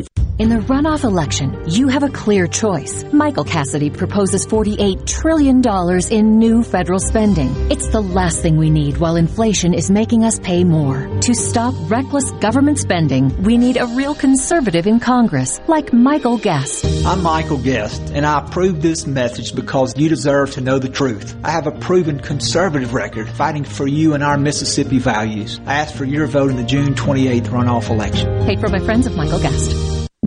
[0.41, 3.03] In the runoff election, you have a clear choice.
[3.13, 5.61] Michael Cassidy proposes $48 trillion
[6.09, 7.51] in new federal spending.
[7.69, 11.07] It's the last thing we need while inflation is making us pay more.
[11.19, 16.87] To stop reckless government spending, we need a real conservative in Congress, like Michael Guest.
[17.05, 21.35] I'm Michael Guest, and I approve this message because you deserve to know the truth.
[21.43, 25.61] I have a proven conservative record fighting for you and our Mississippi values.
[25.67, 28.43] I ask for your vote in the June 28th runoff election.
[28.47, 29.90] Paid for by friends of Michael Guest.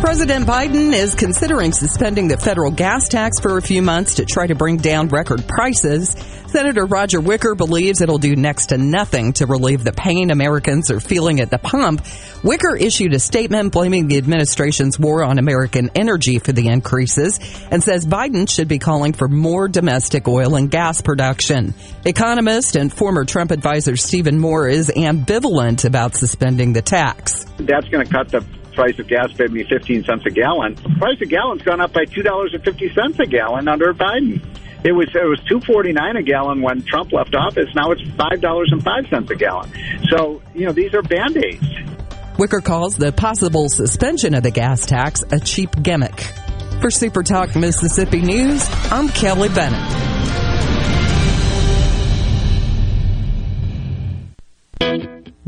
[0.00, 4.46] President Biden is considering suspending the federal gas tax for a few months to try
[4.46, 6.16] to bring down record prices.
[6.46, 11.00] Senator Roger Wicker believes it'll do next to nothing to relieve the pain Americans are
[11.00, 12.04] feeling at the pump.
[12.42, 17.38] Wicker issued a statement blaming the administration's war on American energy for the increases
[17.70, 21.74] and says Biden should be calling for more domestic oil and gas production.
[22.06, 27.44] Economist and former Trump advisor Stephen Moore is ambivalent about suspending the tax.
[27.58, 30.74] That's going to cut the price of gas paid me 15 cents a gallon.
[30.74, 34.42] The price of gallon's gone up by $2.50 a gallon under Biden.
[34.82, 37.68] It was it was two forty nine a gallon when Trump left office.
[37.74, 39.70] Now it's five dollars and five cents a gallon.
[40.08, 41.66] So you know these are band aids.
[42.38, 46.18] Wicker calls the possible suspension of the gas tax a cheap gimmick.
[46.80, 50.10] For Super Talk Mississippi News, I'm Kelly Bennett.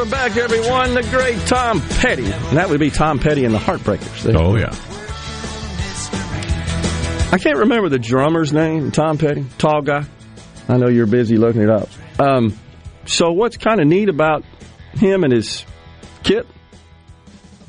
[0.00, 0.94] Welcome back, everyone.
[0.94, 2.24] The great Tom Petty.
[2.24, 4.22] And that would be Tom Petty and the Heartbreakers.
[4.22, 4.34] There.
[4.34, 4.70] Oh, yeah.
[7.30, 10.06] I can't remember the drummer's name, Tom Petty, tall guy.
[10.70, 11.90] I know you're busy looking it up.
[12.18, 12.58] Um,
[13.04, 14.42] so, what's kind of neat about
[14.94, 15.66] him and his
[16.22, 16.46] kit,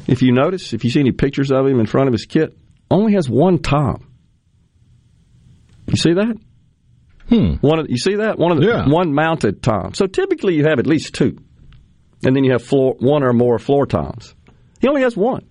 [0.08, 2.58] if you notice, if you see any pictures of him in front of his kit,
[2.90, 4.10] only has one Tom.
[5.88, 6.38] You see that?
[7.28, 7.56] Hmm.
[7.56, 8.88] One of, you see that one of the Yeah.
[8.88, 9.94] one mounted Tom.
[9.96, 11.38] So typically you have at least two,
[12.26, 14.36] and then you have floor one or more floor toms.
[14.80, 15.48] He only has one,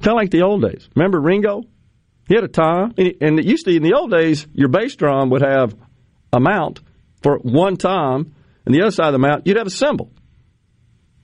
[0.00, 0.88] kind of like the old days.
[0.94, 1.62] Remember Ringo?
[2.28, 4.94] He had a tom, and, and it used to in the old days your bass
[4.94, 5.74] drum would have
[6.32, 6.80] a mount
[7.22, 10.10] for one tom, and the other side of the mount you'd have a cymbal.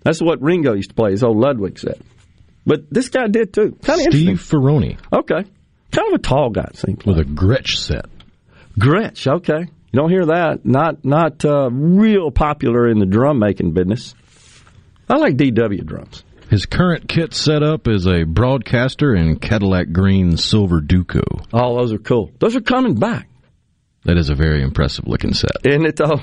[0.02, 1.12] That's what Ringo used to play.
[1.12, 1.98] His old Ludwig set.
[2.64, 3.78] But this guy did too.
[3.82, 4.38] Kind of Steve.
[4.38, 5.44] Ferrone Okay,
[5.92, 6.68] kind of a tall guy.
[6.70, 8.06] It seems with a Gretsch set.
[8.78, 9.70] Gretsch, okay.
[9.92, 10.64] You don't hear that.
[10.64, 14.14] Not not uh, real popular in the drum making business.
[15.08, 16.24] I like DW drums.
[16.50, 21.22] His current kit setup is a Broadkaster and Cadillac green silver Duco.
[21.52, 22.30] Oh, those are cool.
[22.38, 23.28] Those are coming back.
[24.04, 25.50] That is a very impressive looking set.
[25.64, 26.20] Isn't it though?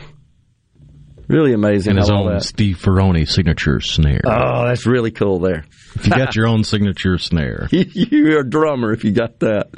[1.27, 1.91] Really amazing.
[1.91, 2.43] And his own that.
[2.43, 4.21] Steve Ferrone signature snare.
[4.25, 5.65] Oh, that's really cool there.
[5.95, 7.67] If you got your own signature snare.
[7.71, 9.69] You're a drummer if you got that.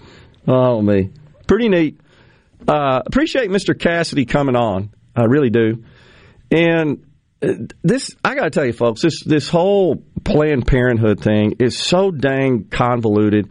[0.47, 1.11] Oh, me.
[1.47, 1.99] Pretty neat.
[2.67, 3.77] Uh, appreciate Mr.
[3.77, 4.91] Cassidy coming on.
[5.15, 5.83] I really do.
[6.51, 7.04] And
[7.39, 12.11] this, I got to tell you, folks, this this whole Planned Parenthood thing is so
[12.11, 13.49] dang convoluted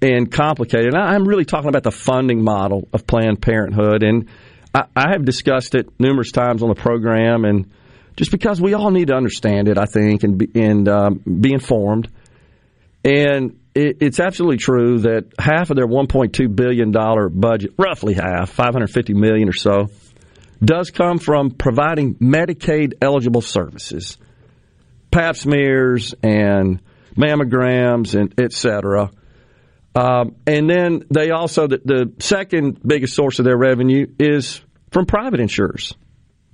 [0.00, 0.94] and complicated.
[0.94, 4.28] And I- I'm really talking about the funding model of Planned Parenthood, and
[4.74, 7.44] I, I have discussed it numerous times on the program.
[7.44, 7.70] And
[8.16, 11.52] just because we all need to understand it, I think, and be, and um, be
[11.52, 12.08] informed.
[13.04, 18.50] And it, it's absolutely true that half of their 1.2 billion dollar budget, roughly half,
[18.50, 19.88] 550 million or so,
[20.64, 24.18] does come from providing Medicaid eligible services,
[25.10, 26.80] Pap smears and
[27.16, 29.10] mammograms and et cetera.
[29.94, 35.06] Um, and then they also the, the second biggest source of their revenue is from
[35.06, 35.94] private insurers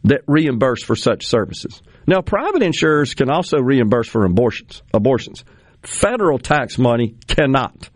[0.04, 1.82] that reimburse for such services.
[2.06, 4.82] Now, private insurers can also reimburse for abortions.
[4.92, 5.44] Abortions,
[5.82, 7.88] federal tax money cannot.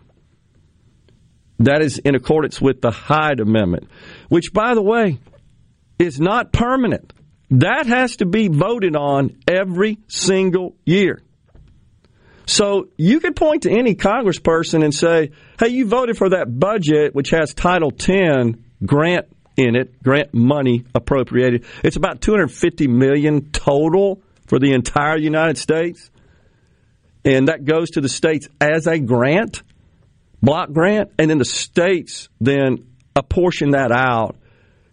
[1.60, 3.88] That is in accordance with the Hyde Amendment,
[4.28, 5.18] which, by the way,
[5.98, 7.12] is not permanent.
[7.50, 11.22] That has to be voted on every single year.
[12.46, 17.14] So you could point to any congressperson and say, hey, you voted for that budget
[17.14, 19.26] which has Title 10 grant
[19.56, 21.64] in it, grant money appropriated.
[21.82, 26.10] It's about 250 million total for the entire United States.
[27.24, 29.62] And that goes to the states as a grant,
[30.40, 32.86] block grant, and then the states then
[33.16, 34.36] apportion that out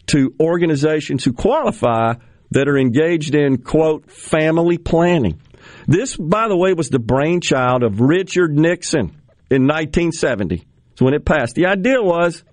[0.08, 2.14] to organizations who qualify
[2.52, 5.42] that are engaged in quote family planning.
[5.88, 10.64] This, by the way, was the brainchild of Richard Nixon in 1970.
[10.96, 12.44] So when it passed, the idea was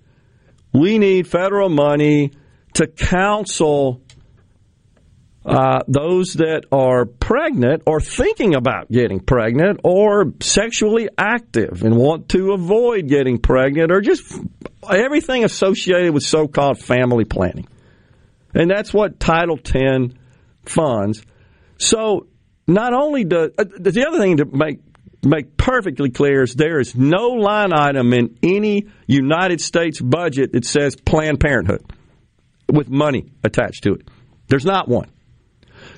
[0.73, 2.31] we need federal money
[2.73, 4.01] to counsel
[5.45, 12.29] uh, those that are pregnant or thinking about getting pregnant or sexually active and want
[12.29, 14.23] to avoid getting pregnant or just
[14.89, 17.67] everything associated with so called family planning.
[18.53, 20.13] And that's what Title X
[20.65, 21.25] funds.
[21.77, 22.27] So
[22.67, 24.79] not only does uh, the other thing to make
[25.23, 30.65] make perfectly clear is there is no line item in any United States budget that
[30.65, 31.83] says Planned Parenthood
[32.71, 34.07] with money attached to it.
[34.47, 35.09] There's not one.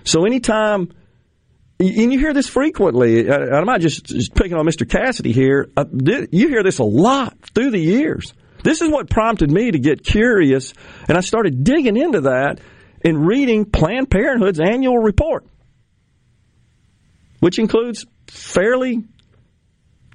[0.06, 0.94] So anytime,
[1.80, 4.90] and you hear this frequently, I'm not just, just picking on Mr.
[4.90, 5.86] Cassidy here, uh,
[6.32, 8.34] you hear this a lot through the years.
[8.64, 10.74] This is what prompted me to get curious,
[11.08, 12.62] and I started digging into that
[13.04, 15.46] and reading Planned Parenthood's annual report
[17.46, 19.04] which includes fairly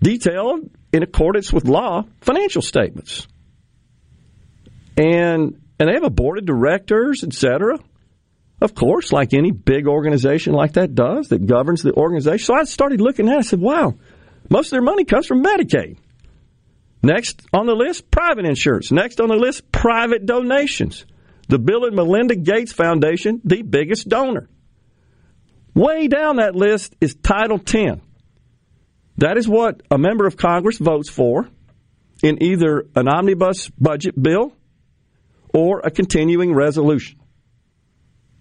[0.03, 3.29] detailed, in accordance with law, financial statements.
[4.97, 7.79] And and they have a board of directors, etc.
[8.61, 12.45] Of course, like any big organization like that does, that governs the organization.
[12.45, 13.39] So I started looking at it.
[13.39, 13.95] I said, wow,
[14.51, 15.97] most of their money comes from Medicaid.
[17.03, 18.93] Next on the list, private insurance.
[18.93, 21.07] Next on the list, private donations.
[21.49, 24.49] The Bill and Melinda Gates Foundation, the biggest donor.
[25.75, 28.03] Way down that list is Title 10.
[29.17, 31.49] That is what a member of Congress votes for
[32.23, 34.53] in either an omnibus budget bill
[35.55, 37.20] or a continuing resolution.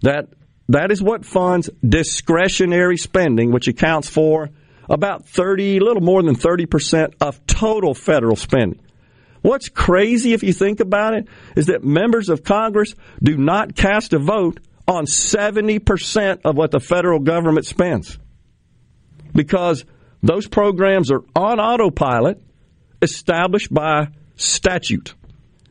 [0.01, 0.29] That
[0.69, 4.49] that is what funds discretionary spending, which accounts for
[4.87, 8.79] about 30, a little more than 30% of total federal spending.
[9.41, 14.13] What's crazy if you think about it is that members of Congress do not cast
[14.13, 18.17] a vote on 70% of what the federal government spends.
[19.33, 19.85] Because
[20.21, 22.41] those programs are on autopilot,
[23.01, 25.13] established by statute.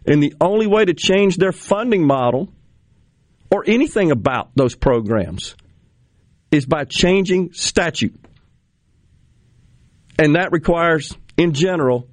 [0.06, 2.52] And the only way to change their funding model
[3.50, 5.54] or anything about those programs
[6.50, 8.18] is by changing statute.
[10.18, 12.08] And that requires, in general,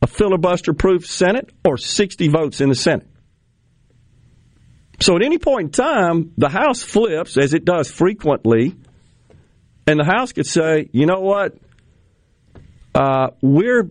[0.00, 3.08] a filibuster proof Senate or 60 votes in the Senate.
[5.00, 8.74] So at any point in time, the House flips, as it does frequently,
[9.86, 11.56] and the House could say, you know what?
[12.94, 13.90] Uh, we're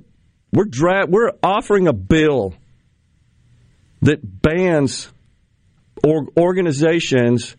[0.52, 2.54] we're dra- we're offering a bill
[4.02, 5.10] that bans
[6.04, 7.56] or organizations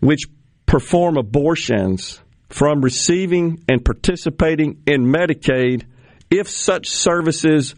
[0.00, 0.26] which
[0.66, 5.84] perform abortions from receiving and participating in Medicaid
[6.30, 7.74] if such services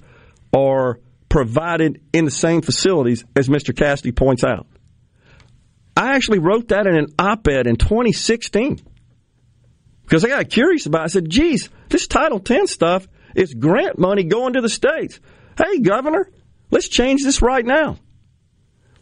[0.52, 3.74] are provided in the same facilities as Mr.
[3.74, 4.66] Cassidy points out.
[5.96, 8.80] I actually wrote that in an op ed in 2016
[10.02, 11.04] because I got curious about it.
[11.04, 15.20] I said, geez, this Title X stuff is grant money going to the states.
[15.56, 16.28] Hey, Governor,
[16.70, 17.98] let's change this right now.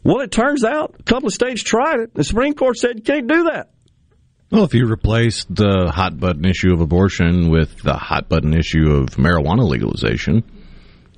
[0.09, 2.15] Well, it turns out a couple of states tried it.
[2.15, 3.71] The Supreme Court said you can't do that.
[4.51, 8.91] Well, if you replace the hot button issue of abortion with the hot button issue
[8.91, 10.43] of marijuana legalization,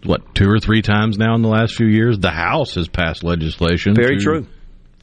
[0.05, 3.23] what, two or three times now in the last few years, the House has passed
[3.23, 3.95] legislation.
[3.95, 4.47] Very true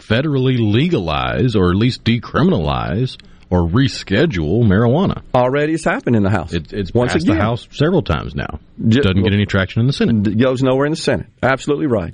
[0.07, 3.17] federally legalize or at least decriminalize
[3.49, 5.21] or reschedule marijuana.
[5.33, 6.53] Already it's happened in the House.
[6.53, 7.37] It, it's Once passed again.
[7.37, 8.59] the House several times now.
[8.77, 10.27] Doesn't get any traction in the Senate.
[10.27, 11.27] It goes nowhere in the Senate.
[11.41, 12.13] Absolutely right.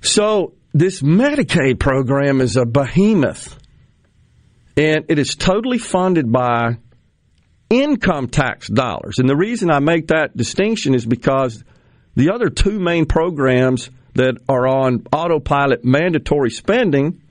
[0.00, 3.58] So this Medicaid program is a behemoth.
[4.76, 6.78] And it is totally funded by
[7.68, 9.18] income tax dollars.
[9.18, 11.62] And the reason I make that distinction is because
[12.14, 17.22] the other two main programs that are on autopilot mandatory spending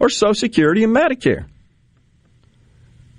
[0.00, 1.46] are Social Security and Medicare.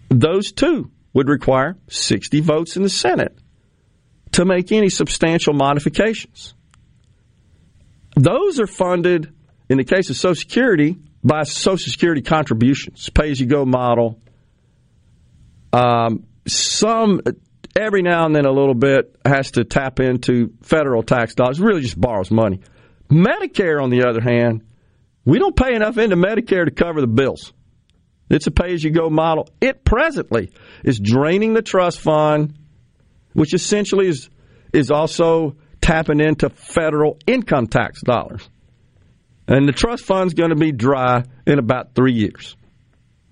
[0.09, 3.37] Those two would require 60 votes in the Senate
[4.33, 6.53] to make any substantial modifications.
[8.16, 9.34] Those are funded,
[9.70, 14.20] in the case of Social Security, by Social Security contributions, pay as you go model.
[15.74, 17.22] Um, some
[17.76, 21.59] every now and then a little bit has to tap into federal tax dollars.
[21.59, 22.61] Really just borrows money.
[23.09, 24.63] Medicare, on the other hand,
[25.26, 27.51] we don't pay enough into Medicare to cover the bills.
[28.30, 29.49] It's a pay as you go model.
[29.61, 30.51] It presently
[30.84, 32.57] is draining the trust fund,
[33.34, 34.30] which essentially is
[34.74, 35.55] is also
[35.86, 38.49] tapping into federal income tax dollars.
[39.47, 42.55] And the trust fund's going to be dry in about three years.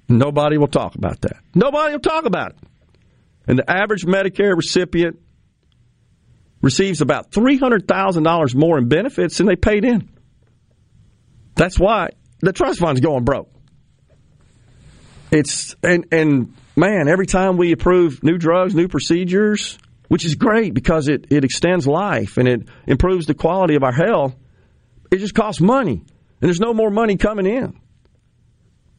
[0.07, 1.37] Nobody will talk about that.
[1.55, 2.57] Nobody will talk about it.
[3.47, 5.19] And the average Medicare recipient
[6.61, 10.11] receives about $300,000 more in benefits than they paid in.
[11.55, 12.09] That's why
[12.41, 13.49] the trust fund's going broke.
[15.31, 19.79] It's and and man, every time we approve new drugs, new procedures,
[20.13, 23.91] which is great because it, it extends life and it improves the quality of our
[23.91, 24.35] health,
[25.09, 25.93] it just costs money.
[25.93, 27.79] And there's no more money coming in.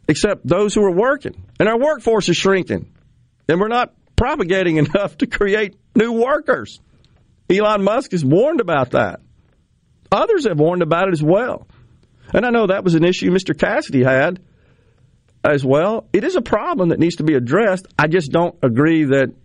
[0.08, 1.46] Except those who are working.
[1.60, 2.92] And our workforce is shrinking.
[3.48, 6.80] And we're not propagating enough to create new workers.
[7.48, 9.20] Elon Musk has warned about that.
[10.10, 11.68] Others have warned about it as well.
[12.32, 13.56] And I know that was an issue Mr.
[13.56, 14.42] Cassidy had
[15.44, 16.08] as well.
[16.12, 17.86] It is a problem that needs to be addressed.
[17.96, 19.43] I just don't agree that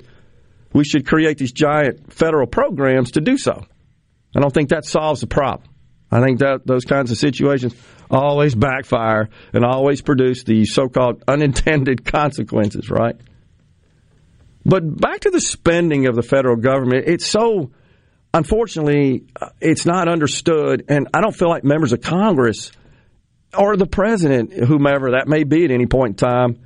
[0.73, 3.65] we should create these giant federal programs to do so.
[4.35, 5.69] I don't think that solves the problem.
[6.11, 7.75] I think that those kinds of situations
[8.09, 13.15] always backfire and always produce the so-called unintended consequences, right?
[14.65, 17.71] But back to the spending of the federal government, it's so
[18.33, 22.71] unfortunately uh, it's not understood and I don't feel like members of Congress
[23.57, 26.59] or the president, whomever that may be at any point in time,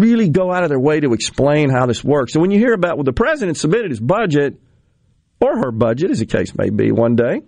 [0.00, 2.34] really go out of their way to explain how this works.
[2.34, 4.60] And when you hear about, well, the president submitted his budget,
[5.40, 7.42] or her budget, as the case may be, one day,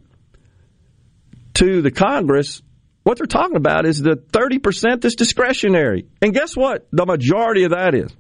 [1.55, 2.63] to the Congress,
[3.03, 6.07] what they're talking about is the 30% that's discretionary.
[6.21, 6.87] And guess what?
[6.93, 8.11] The majority of that is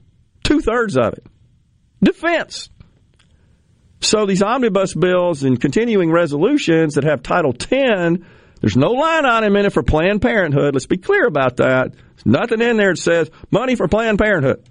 [0.45, 1.27] two thirds of it
[2.03, 2.69] defense.
[4.01, 8.25] So these omnibus bills and continuing resolutions that have Title 10
[8.67, 10.75] there's no line item in it for Planned Parenthood.
[10.75, 11.93] Let's be clear about that.
[11.93, 14.69] There's nothing in there that says money for Planned Parenthood.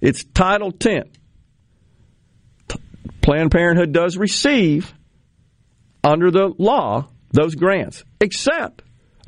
[0.00, 1.10] It's Title 10.
[3.20, 4.94] Planned Parenthood does receive,
[6.02, 8.80] under the law, those grants, except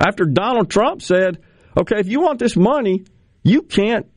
[0.03, 1.43] after Donald Trump said,
[1.77, 3.03] okay, if you want this money,
[3.43, 4.07] you can't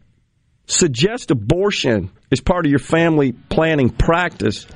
[0.64, 4.66] suggest abortion as part of your family planning practice.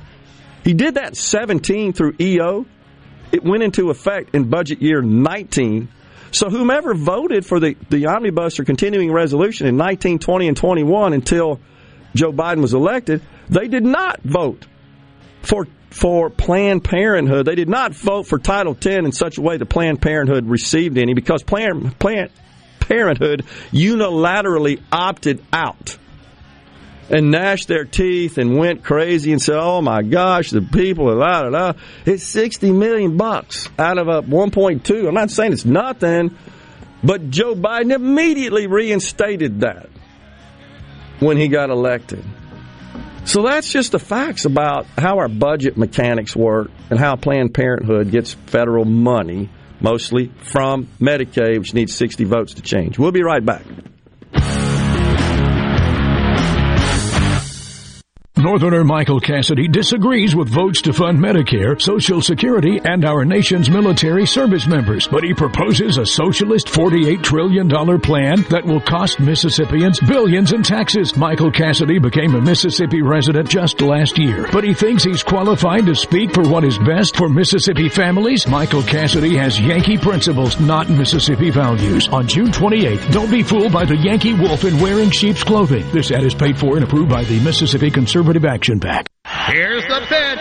[0.63, 2.67] He did that 17 through EO.
[3.31, 5.89] It went into effect in budget year 19.
[6.31, 11.13] So whomever voted for the, the omnibus or continuing resolution in 19, 20, and 21
[11.13, 11.59] until
[12.15, 14.65] Joe Biden was elected, they did not vote
[15.41, 17.47] for for Planned Parenthood.
[17.47, 20.99] They did not vote for Title 10 in such a way that Planned Parenthood received
[20.99, 22.29] any because Planned, Planned
[22.79, 25.97] Parenthood unilaterally opted out
[27.09, 31.15] and gnashed their teeth and went crazy and said, "Oh my gosh, the people are
[31.15, 31.73] la la la."
[32.05, 35.07] It's sixty million bucks out of a one point two.
[35.07, 36.37] I'm not saying it's nothing,
[37.03, 39.89] but Joe Biden immediately reinstated that
[41.19, 42.23] when he got elected.
[43.25, 48.09] So that's just the facts about how our budget mechanics work and how Planned Parenthood
[48.09, 49.49] gets federal money,
[49.81, 52.97] mostly from Medicaid, which needs 60 votes to change.
[52.97, 53.63] We'll be right back.
[58.39, 64.25] Northerner Michael Cassidy disagrees with votes to fund Medicare, Social Security, and our nation's military
[64.25, 67.67] service members, but he proposes a socialist $48 trillion
[67.99, 71.17] plan that will cost Mississippians billions in taxes.
[71.17, 75.93] Michael Cassidy became a Mississippi resident just last year, but he thinks he's qualified to
[75.93, 78.47] speak for what is best for Mississippi families.
[78.47, 82.07] Michael Cassidy has Yankee principles, not Mississippi values.
[82.07, 85.85] On June 28th, don't be fooled by the Yankee wolf in wearing sheep's clothing.
[85.91, 89.09] This ad is paid for and approved by the Mississippi Conservative Conservative Action PAC.
[89.47, 90.39] Here's the pitch.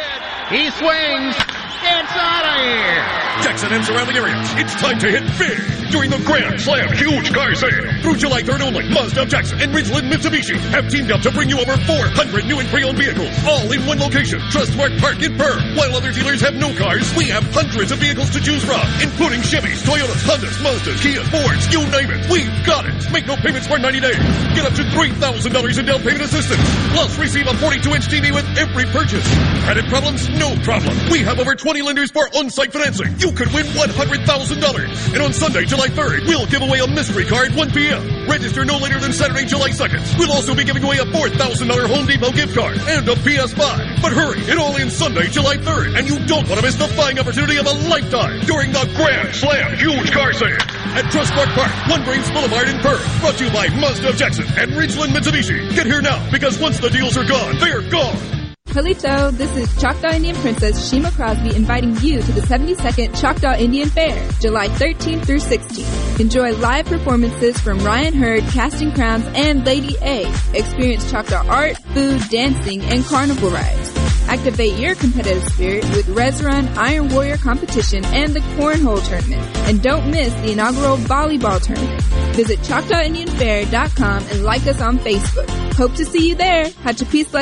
[0.51, 1.35] He swings.
[1.35, 3.43] It's out of here.
[3.43, 4.47] Jackson and surrounding areas.
[4.57, 8.03] It's time to hit big during the Grand Slam Huge Car Sale.
[8.03, 11.49] Through July 3rd only, Mazda of Jackson and Ridgeland Mitsubishi have teamed up to bring
[11.49, 14.41] you over 400 new and pre-owned vehicles, all in one location.
[14.53, 15.61] Trustmark Park in Pearl.
[15.77, 19.41] While other dealers have no cars, we have hundreds of vehicles to choose from, including
[19.41, 22.21] Chevys, Toyotas, Hondas, Mazdas, Kia, Fords, you name it.
[22.29, 22.97] We've got it.
[23.13, 24.19] Make no payments for 90 days.
[24.59, 26.61] Get up to $3,000 in down payment assistance.
[26.93, 29.25] Plus, receive a 42-inch TV with every purchase.
[29.65, 30.29] Credit problems?
[30.37, 30.97] No problem.
[31.11, 33.15] We have over 20 lenders for on-site financing.
[33.19, 35.15] You could win $100,000.
[35.15, 38.27] And on Sunday, July 3rd, we'll give away a mystery car at 1 p.m.
[38.29, 40.19] Register no later than Saturday, July 2nd.
[40.19, 44.03] We'll also be giving away a $4,000 Home Depot gift card and a PS5.
[44.03, 46.93] But hurry, it all ends Sunday, July 3rd, and you don't want to miss the
[46.97, 50.59] buying opportunity of a lifetime during the Grand Slam Huge Car Sale
[50.99, 53.01] at Trustmark Park, One Braves Boulevard in Pearl.
[53.21, 55.75] Brought to you by Mazda of Jackson and Ridgeland Mitsubishi.
[55.75, 58.38] Get here now, because once the deals are gone, they're gone.
[58.69, 63.89] Halito, this is Choctaw Indian Princess Shima Crosby inviting you to the 72nd Choctaw Indian
[63.89, 66.21] Fair, July 13th through 16th.
[66.21, 70.31] Enjoy live performances from Ryan Hurd, Casting Crowns, and Lady A.
[70.53, 73.93] Experience Choctaw art, food, dancing, and carnival rides.
[74.29, 79.43] Activate your competitive spirit with Res Run, Iron Warrior competition, and the Cornhole Tournament.
[79.67, 82.03] And don't miss the inaugural volleyball tournament.
[82.37, 85.49] Visit ChoctawIndianFair.com and like us on Facebook.
[85.75, 86.67] Hope to see you there.
[86.67, 87.33] Hachapis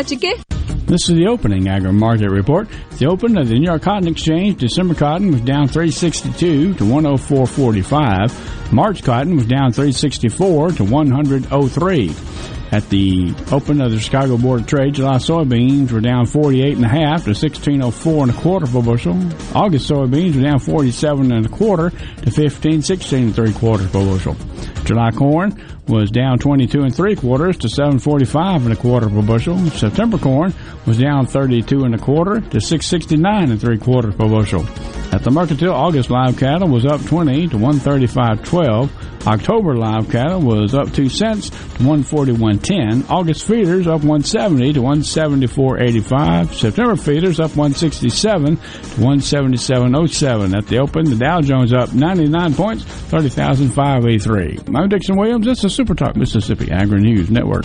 [0.86, 2.68] This is the opening agri market report.
[2.98, 8.72] The open of the New York Cotton Exchange, December cotton was down 362 to 104.45.
[8.72, 12.72] March cotton was down 364 to 100.03.
[12.72, 16.84] At the open of the Chicago Board of Trade, July soybeans were down 48 and
[16.84, 19.14] a half to 1604 and a quarter per bushel.
[19.56, 24.04] August soybeans were down 47 and a quarter to 15, 16 and three quarters per
[24.04, 24.36] bushel.
[24.84, 29.58] July corn was down 22 and three quarters to 745 and a quarter per bushel.
[29.70, 30.52] September corn
[30.86, 34.64] was down 32 and a quarter to 669 and three quarters per bushel.
[35.12, 38.90] At the Mercantile, August live cattle was up 20 to 135.12.
[39.26, 43.10] October live cattle was up 2 cents to 141.10.
[43.10, 46.52] August feeders up 170 to 174.85.
[46.54, 50.56] September feeders up 167 to 177.07.
[50.56, 54.58] At the open, the Dow Jones up 99 points, 30,583.
[54.76, 55.46] I'm Dixon Williams.
[55.46, 57.64] This is Super Talk Mississippi Agri News Network.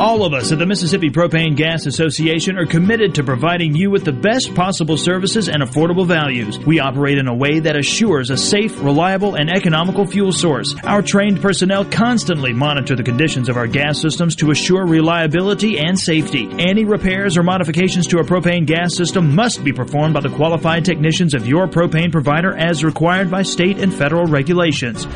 [0.00, 4.02] All of us at the Mississippi Propane Gas Association are committed to providing you with
[4.02, 6.58] the best possible services and affordable values.
[6.58, 10.74] We operate in a way that assures a safe, reliable, and economical fuel source.
[10.84, 16.00] Our trained personnel constantly monitor the conditions of our gas systems to assure reliability and
[16.00, 16.48] safety.
[16.58, 20.86] Any repairs or modifications to a propane gas system must be performed by the qualified
[20.86, 25.06] technicians of your propane provider as required by state and federal regulations.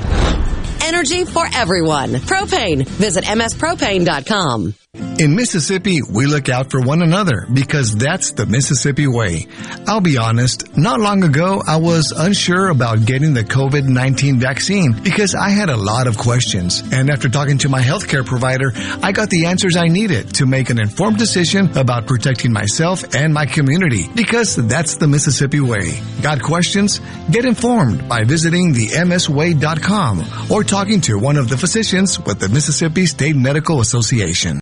[0.84, 2.10] Energy for everyone.
[2.12, 2.86] Propane.
[2.86, 4.74] Visit mspropane.com.
[5.18, 9.46] In Mississippi, we look out for one another because that's the Mississippi way.
[9.88, 15.34] I'll be honest, not long ago, I was unsure about getting the COVID-19 vaccine because
[15.34, 16.82] I had a lot of questions.
[16.92, 18.72] And after talking to my healthcare provider,
[19.02, 23.34] I got the answers I needed to make an informed decision about protecting myself and
[23.34, 26.00] my community because that's the Mississippi way.
[26.22, 27.00] Got questions?
[27.30, 30.20] Get informed by visiting the msway.com
[30.50, 34.58] or talking to one of the physicians with the Mississippi State Medical Association.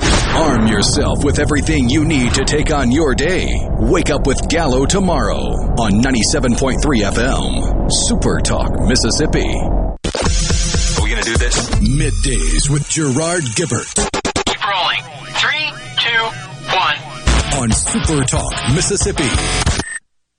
[0.00, 3.48] Arm yourself with everything you need to take on your day.
[3.80, 5.42] Wake up with Gallo tomorrow
[5.82, 7.90] on 97.3 FM.
[7.90, 9.40] Super Talk, Mississippi.
[9.40, 11.68] Are we going to do this?
[11.80, 13.92] Middays with Gerard Gibert.
[14.46, 15.02] Keep rolling.
[15.34, 16.22] Three, two,
[16.76, 17.60] one.
[17.60, 19.28] on Super Talk, Mississippi.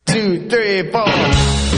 [0.06, 1.77] Two, three, four.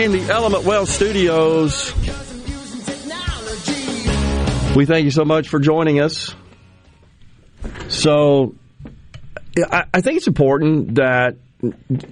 [0.00, 1.94] In the Element Wealth studios.
[4.74, 6.34] We thank you so much for joining us.
[7.88, 8.54] So,
[9.70, 11.36] I, think it's important that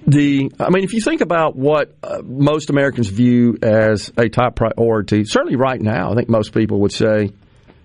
[0.05, 4.55] the, I mean, if you think about what uh, most Americans view as a top
[4.55, 7.31] priority, certainly right now, I think most people would say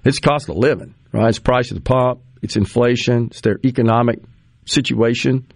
[0.05, 1.31] it's cost of living, right?
[1.31, 4.19] It's price of the pump, it's inflation, it's their economic
[4.67, 5.47] situation.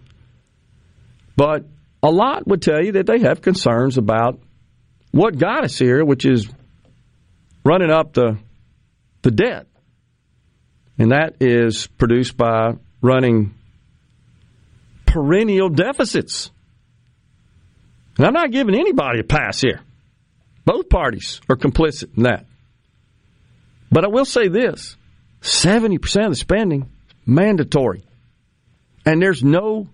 [1.35, 1.65] But
[2.01, 4.39] a lot would tell you that they have concerns about
[5.11, 6.47] what got us here, which is
[7.63, 8.37] running up the
[9.21, 9.67] the debt.
[10.97, 13.53] And that is produced by running
[15.05, 16.51] perennial deficits.
[18.17, 19.81] And I'm not giving anybody a pass here.
[20.65, 22.45] Both parties are complicit in that.
[23.91, 24.95] But I will say this
[25.41, 26.89] 70% of the spending
[27.25, 28.03] mandatory.
[29.05, 29.87] And there's no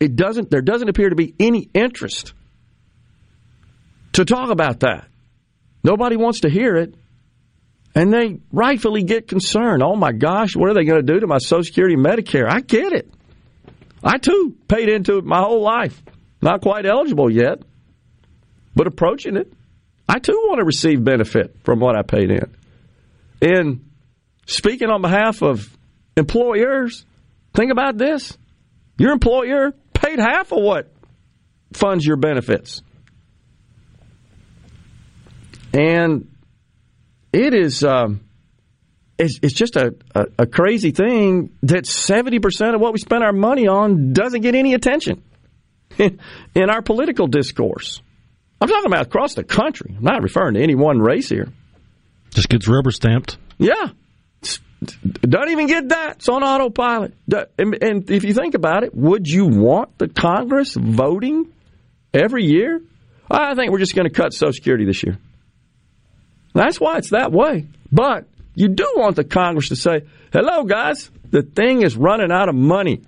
[0.00, 2.32] it doesn't there doesn't appear to be any interest
[4.14, 5.06] to talk about that.
[5.82, 6.94] Nobody wants to hear it.
[7.94, 9.82] And they rightfully get concerned.
[9.82, 12.46] Oh my gosh, what are they going to do to my Social Security and Medicare?
[12.48, 13.12] I get it.
[14.02, 16.00] I too paid into it my whole life.
[16.40, 17.62] Not quite eligible yet,
[18.76, 19.52] but approaching it.
[20.08, 22.56] I too want to receive benefit from what I paid in.
[23.42, 23.90] And
[24.46, 25.76] speaking on behalf of
[26.16, 27.04] employers,
[27.54, 28.38] think about this.
[28.98, 29.74] Your employer
[30.10, 30.92] paid half of what
[31.72, 32.82] funds your benefits.
[35.72, 36.28] And
[37.32, 38.20] it is um,
[39.18, 43.32] it's, it's just a, a, a crazy thing that 70% of what we spend our
[43.32, 45.22] money on doesn't get any attention
[45.98, 48.02] in our political discourse.
[48.60, 49.94] I'm talking about across the country.
[49.96, 51.48] I'm not referring to any one race here.
[52.30, 53.38] Just gets rubber stamped.
[53.58, 53.90] Yeah.
[54.82, 56.16] Don't even get that.
[56.16, 57.14] It's on autopilot.
[57.58, 61.52] And if you think about it, would you want the Congress voting
[62.14, 62.80] every year?
[63.30, 65.18] I think we're just going to cut Social Security this year.
[66.54, 67.66] That's why it's that way.
[67.92, 70.02] But you do want the Congress to say,
[70.32, 73.02] hello, guys, the thing is running out of money.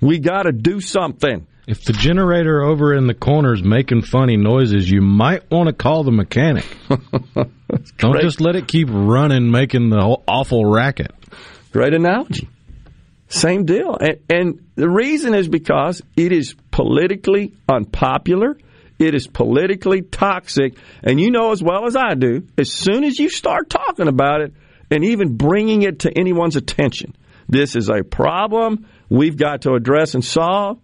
[0.00, 1.46] We got to do something.
[1.66, 5.74] If the generator over in the corner is making funny noises, you might want to
[5.74, 6.64] call the mechanic.
[7.98, 8.22] Don't great.
[8.22, 11.12] just let it keep running, making the awful racket.
[11.72, 12.48] Great analogy.
[13.28, 13.96] Same deal.
[14.00, 18.56] And, and the reason is because it is politically unpopular.
[18.98, 20.74] It is politically toxic.
[21.02, 24.40] And you know as well as I do, as soon as you start talking about
[24.40, 24.54] it
[24.90, 27.14] and even bringing it to anyone's attention,
[27.48, 30.80] this is a problem we've got to address and solve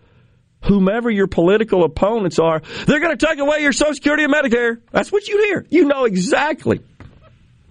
[0.64, 4.80] whomever your political opponents are, they're going to take away your Social Security and Medicare.
[4.90, 5.66] That's what you hear.
[5.68, 6.80] You know exactly.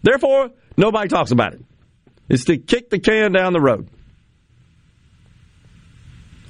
[0.02, 1.62] Therefore, nobody talks about it.
[2.30, 3.90] It's to kick the can down the road.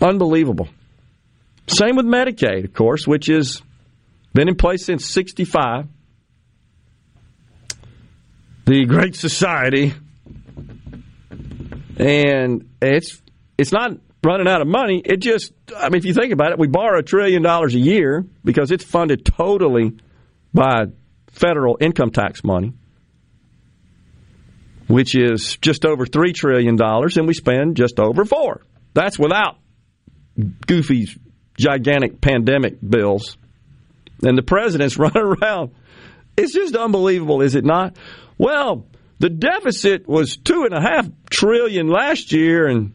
[0.02, 0.68] Unbelievable.
[1.68, 3.62] Same with Medicaid, of course, which has
[4.34, 5.88] been in place since 65.
[8.66, 9.94] The Great Society.
[11.98, 13.22] And it's
[13.58, 13.92] it's not
[14.24, 15.02] running out of money.
[15.04, 17.80] It just, I mean, if you think about it, we borrow a trillion dollars a
[17.80, 19.98] year because it's funded totally
[20.54, 20.86] by
[21.32, 22.74] federal income tax money,
[24.88, 28.62] which is just over $3 trillion, and we spend just over four.
[28.94, 29.58] That's without
[30.66, 31.18] Goofy's
[31.58, 33.38] gigantic pandemic bills.
[34.22, 35.72] And the president's running around.
[36.38, 37.98] It's just unbelievable, is it not?
[38.38, 38.88] Well,
[39.20, 42.94] the deficit was two and a half trillion last year, and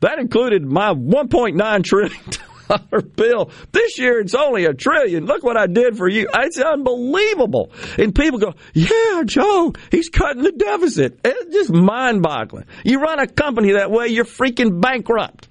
[0.00, 2.20] that included my 1.9 trillion
[2.68, 3.50] dollar bill.
[3.72, 5.26] This year it's only a trillion.
[5.26, 6.28] Look what I did for you.
[6.32, 7.72] It's unbelievable.
[7.98, 12.66] And people go, "Yeah, Joe, he's cutting the deficit." It's just mind-boggling.
[12.84, 15.48] You run a company that way, you're freaking bankrupt.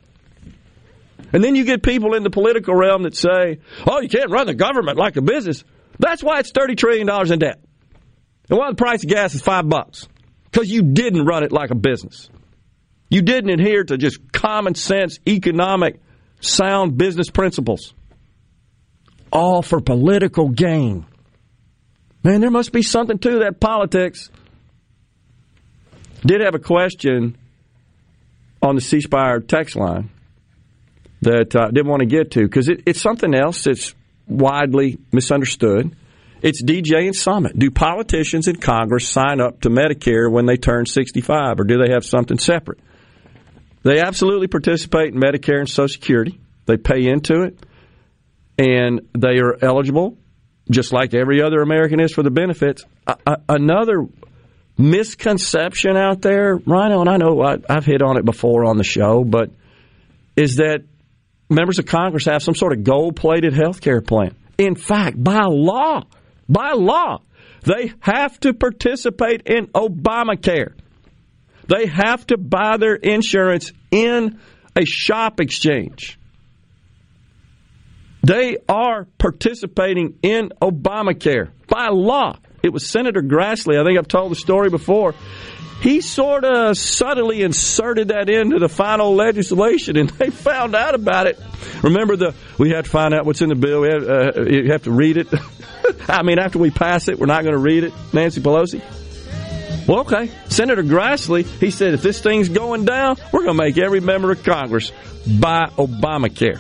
[1.32, 4.48] And then you get people in the political realm that say, "Oh, you can't run
[4.48, 5.64] the government like a business."
[6.00, 7.60] That's why it's 30 trillion dollars in debt.
[8.50, 10.08] And why the price of gas is 5 bucks.
[10.46, 12.30] Because you didn't run it like a business.
[13.10, 16.00] You didn't adhere to just common sense, economic,
[16.42, 17.94] sound business principles.
[19.32, 21.06] All for political gain.
[22.24, 24.30] Man, there must be something to that politics.
[26.26, 27.38] Did have a question
[28.62, 30.10] on the C Spire text line
[31.22, 33.94] that I uh, didn't want to get to because it, it's something else that's
[34.28, 35.96] widely misunderstood.
[36.42, 37.58] It's DJ and Summit.
[37.58, 41.94] Do politicians in Congress sign up to Medicare when they turn 65, or do they
[41.94, 42.80] have something separate?
[43.84, 46.40] They absolutely participate in Medicare and Social Security.
[46.66, 47.58] They pay into it,
[48.58, 50.18] and they are eligible,
[50.70, 52.84] just like every other American is, for the benefits.
[53.48, 54.06] another
[54.78, 58.84] misconception out there, Rhino, and I know I, I've hit on it before on the
[58.84, 59.52] show, but
[60.36, 60.84] is that
[61.50, 64.36] members of Congress have some sort of gold plated health care plan.
[64.58, 66.04] In fact, by law,
[66.48, 67.22] by law,
[67.64, 70.74] they have to participate in Obamacare.
[71.70, 74.40] They have to buy their insurance in
[74.76, 76.20] a shop exchange.
[78.24, 82.38] They are participating in Obamacare by law.
[82.64, 85.14] It was Senator Grassley, I think I've told the story before.
[85.82, 91.28] He sort of subtly inserted that into the final legislation, and they found out about
[91.28, 91.40] it.
[91.82, 93.82] Remember the we had to find out what's in the bill.
[93.82, 95.28] We have, uh, you have to read it.
[96.10, 97.94] I mean, after we pass it, we're not going to read it.
[98.12, 98.82] Nancy Pelosi.
[99.88, 100.30] Well, okay.
[100.50, 104.32] Senator Grassley, he said if this thing's going down, we're going to make every member
[104.32, 104.92] of Congress
[105.40, 106.60] buy Obamacare.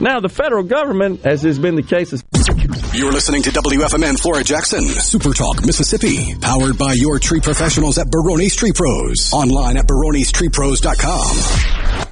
[0.00, 2.22] Now, the federal government, as has been the case, is.
[2.92, 8.10] You're listening to WFMN Flora Jackson, Super Talk, Mississippi, powered by your tree professionals at
[8.10, 9.32] Barone's Tree Pros.
[9.32, 12.05] Online at baronestreepros.com.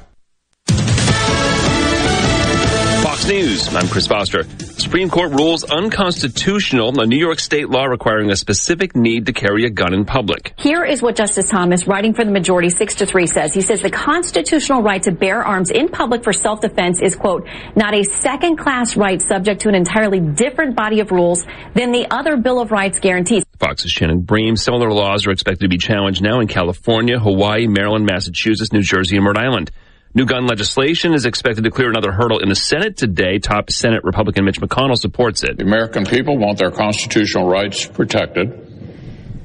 [3.14, 3.72] Fox News.
[3.72, 4.42] I'm Chris Foster.
[4.58, 9.66] Supreme Court rules unconstitutional a New York state law requiring a specific need to carry
[9.66, 10.52] a gun in public.
[10.58, 13.54] Here is what Justice Thomas, writing for the majority 6 to 3 says.
[13.54, 17.46] He says the constitutional right to bear arms in public for self-defense is quote,
[17.76, 22.08] not a second class right subject to an entirely different body of rules than the
[22.10, 23.44] other Bill of Rights guarantees.
[23.60, 24.56] Fox's Shannon Bream.
[24.56, 29.16] Similar laws are expected to be challenged now in California, Hawaii, Maryland, Massachusetts, New Jersey,
[29.16, 29.70] and Rhode Island.
[30.16, 33.40] New gun legislation is expected to clear another hurdle in the Senate today.
[33.40, 35.58] Top Senate Republican Mitch McConnell supports it.
[35.58, 38.52] The American people want their constitutional rights protected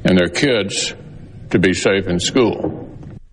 [0.04, 0.94] and their kids
[1.50, 2.88] to be safe in school.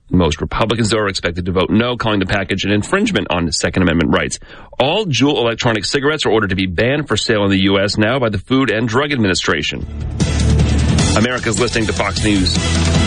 [0.08, 3.82] Most Republicans, though, are expected to vote no, calling the package an infringement on Second
[3.82, 4.38] Amendment rights.
[4.80, 7.98] All Juul electronic cigarettes are ordered to be banned for sale in the U.S.
[7.98, 9.86] now by the Food and Drug Administration.
[11.18, 13.05] America's listening to Fox News.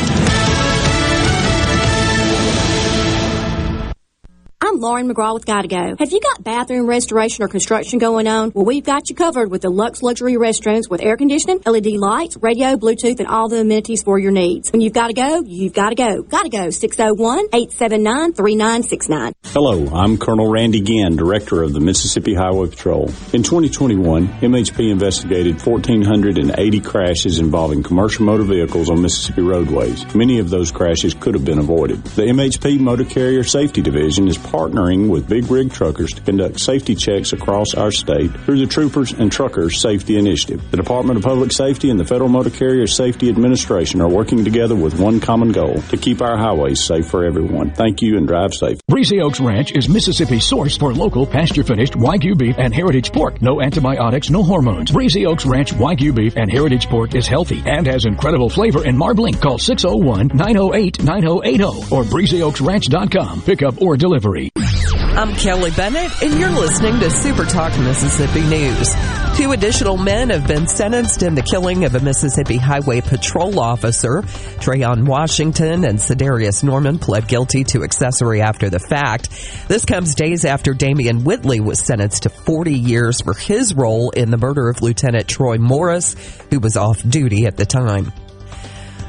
[4.70, 5.96] I'm Lauren McGraw with Gotta Go.
[5.98, 8.52] Have you got bathroom restoration or construction going on?
[8.54, 12.38] Well, we've got you covered with the Lux Luxury Restrooms with air conditioning, LED lights,
[12.40, 14.72] radio, Bluetooth, and all the amenities for your needs.
[14.72, 16.22] When you've got to go, you've got to go.
[16.22, 16.68] Gotta go.
[16.68, 19.32] 601-879-3969.
[19.46, 23.06] Hello, I'm Colonel Randy Ginn, Director of the Mississippi Highway Patrol.
[23.34, 30.14] In 2021, MHP investigated 1,480 crashes involving commercial motor vehicles on Mississippi roadways.
[30.14, 32.04] Many of those crashes could have been avoided.
[32.04, 36.94] The MHP Motor Carrier Safety Division is partnering with big rig truckers to conduct safety
[36.94, 40.70] checks across our state through the Troopers and Truckers Safety Initiative.
[40.70, 44.76] The Department of Public Safety and the Federal Motor Carrier Safety Administration are working together
[44.76, 47.72] with one common goal to keep our highways safe for everyone.
[47.72, 48.80] Thank you and drive safe.
[48.88, 53.42] Breezy Oaks Ranch is Mississippi's source for local pasture finished Wagyu beef and heritage pork.
[53.42, 54.92] No antibiotics, no hormones.
[54.92, 58.98] Breezy Oaks Ranch Wagyu beef and heritage pork is healthy and has incredible flavor and
[58.98, 59.36] marbling.
[59.36, 63.42] Call 601-908-9080 or breezyoaksranch.com.
[63.44, 64.49] Pickup or delivery.
[64.56, 68.94] I'm Kelly Bennett, and you're listening to Super Talk Mississippi News.
[69.36, 74.22] Two additional men have been sentenced in the killing of a Mississippi Highway Patrol officer.
[74.62, 79.30] Trayon Washington and Sedarius Norman pled guilty to accessory after the fact.
[79.68, 84.32] This comes days after Damian Whitley was sentenced to 40 years for his role in
[84.32, 86.14] the murder of Lieutenant Troy Morris,
[86.50, 88.14] who was off duty at the time.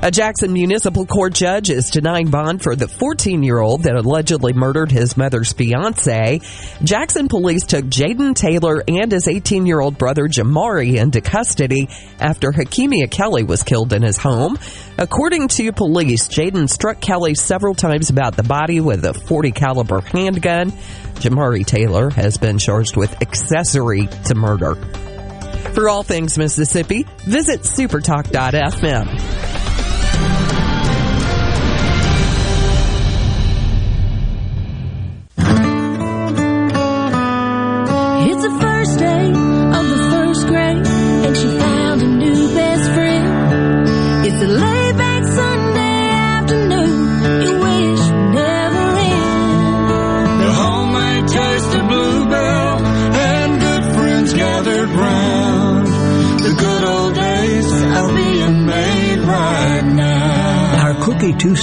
[0.02, 4.54] A Jackson Municipal Court judge is denying bond for the 14 year old that allegedly
[4.54, 6.40] murdered his mother's fiance.
[6.82, 12.50] Jackson police took Jaden Taylor and his 18 year old brother Jamari into custody after
[12.50, 14.58] Hakimia Kelly was killed in his home.
[14.96, 20.00] According to police, Jaden struck Kelly several times about the body with a 40 caliber
[20.00, 20.70] handgun.
[21.16, 24.76] Jamari Taylor has been charged with accessory to murder.
[25.74, 29.50] For all things Mississippi, visit supertalk.fm.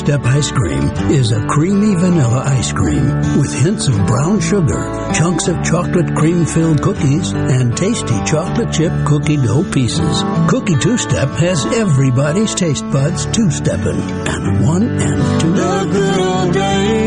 [0.08, 3.04] Step Ice Cream is a creamy vanilla ice cream
[3.38, 8.94] with hints of brown sugar, chunks of chocolate cream filled cookies, and tasty chocolate chip
[9.06, 10.24] cookie dough pieces.
[10.50, 15.52] Cookie Two Step has everybody's taste buds two stepping, and one and two.
[15.52, 17.07] The good old days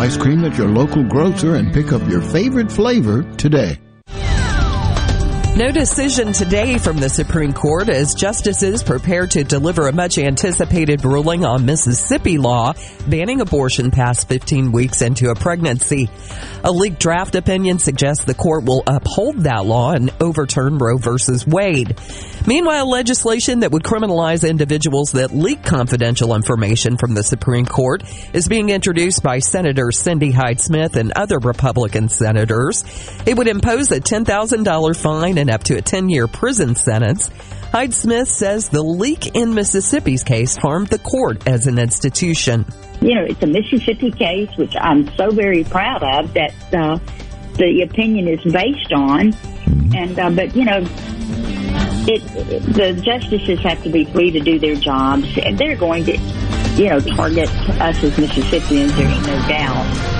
[0.00, 3.78] ice cream at your local grocer and pick up your favorite flavor today.
[5.56, 11.04] No decision today from the Supreme Court as justices prepare to deliver a much anticipated
[11.04, 12.72] ruling on Mississippi law
[13.06, 16.08] banning abortion past 15 weeks into a pregnancy.
[16.64, 21.46] A leaked draft opinion suggests the court will uphold that law and overturn Roe versus
[21.46, 21.98] Wade.
[22.46, 28.48] Meanwhile, legislation that would criminalize individuals that leak confidential information from the Supreme Court is
[28.48, 32.84] being introduced by Senator Cindy Hyde Smith and other Republican senators.
[33.26, 37.30] It would impose a $10,000 fine and up to a 10 year prison sentence.
[37.72, 42.64] Hyde Smith says the leak in Mississippi's case harmed the court as an institution.
[43.00, 46.98] You know, it's a Mississippi case, which I'm so very proud of that uh,
[47.54, 49.34] the opinion is based on.
[49.94, 50.84] And uh, but you know,
[52.08, 52.20] it
[52.74, 56.16] the justices have to be free to do their jobs, and they're going to,
[56.76, 57.48] you know, target
[57.80, 58.94] us as Mississippians.
[58.96, 60.19] There's no doubt.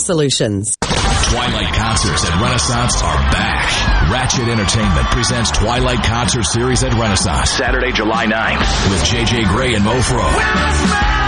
[0.01, 0.75] Solutions.
[0.81, 4.11] Twilight concerts at Renaissance are back.
[4.11, 7.51] Ratchet Entertainment presents Twilight Concert Series at Renaissance.
[7.51, 10.27] Saturday, July 9th with JJ Grey and Mofro.
[10.33, 11.20] Big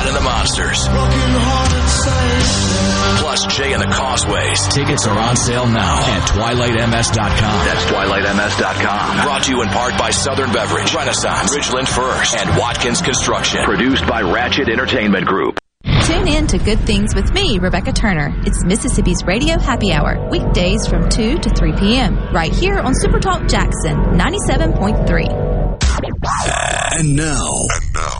[0.00, 0.88] Head and the Monsters.
[3.20, 4.72] Plus Jay and the Causeways.
[4.72, 7.66] Tickets are on sale now at twilightms.com.
[7.66, 9.24] That's twilightms.com.
[9.24, 13.62] Brought to you in part by Southern Beverage, Renaissance, Ridgeland First, and Watkins Construction.
[13.64, 15.58] Produced by Ratchet Entertainment Group.
[16.04, 18.34] Tune in to Good Things with me, Rebecca Turner.
[18.46, 23.50] It's Mississippi's Radio Happy Hour, weekdays from 2 to 3 p.m., right here on Supertalk
[23.50, 25.60] Jackson 97.3.
[26.98, 27.46] And now,
[27.76, 28.19] and now,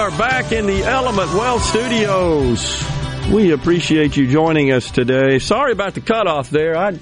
[0.00, 2.82] Are back in the Element Wealth Studios.
[3.30, 5.38] We appreciate you joining us today.
[5.38, 6.74] Sorry about the cutoff there.
[6.74, 6.98] I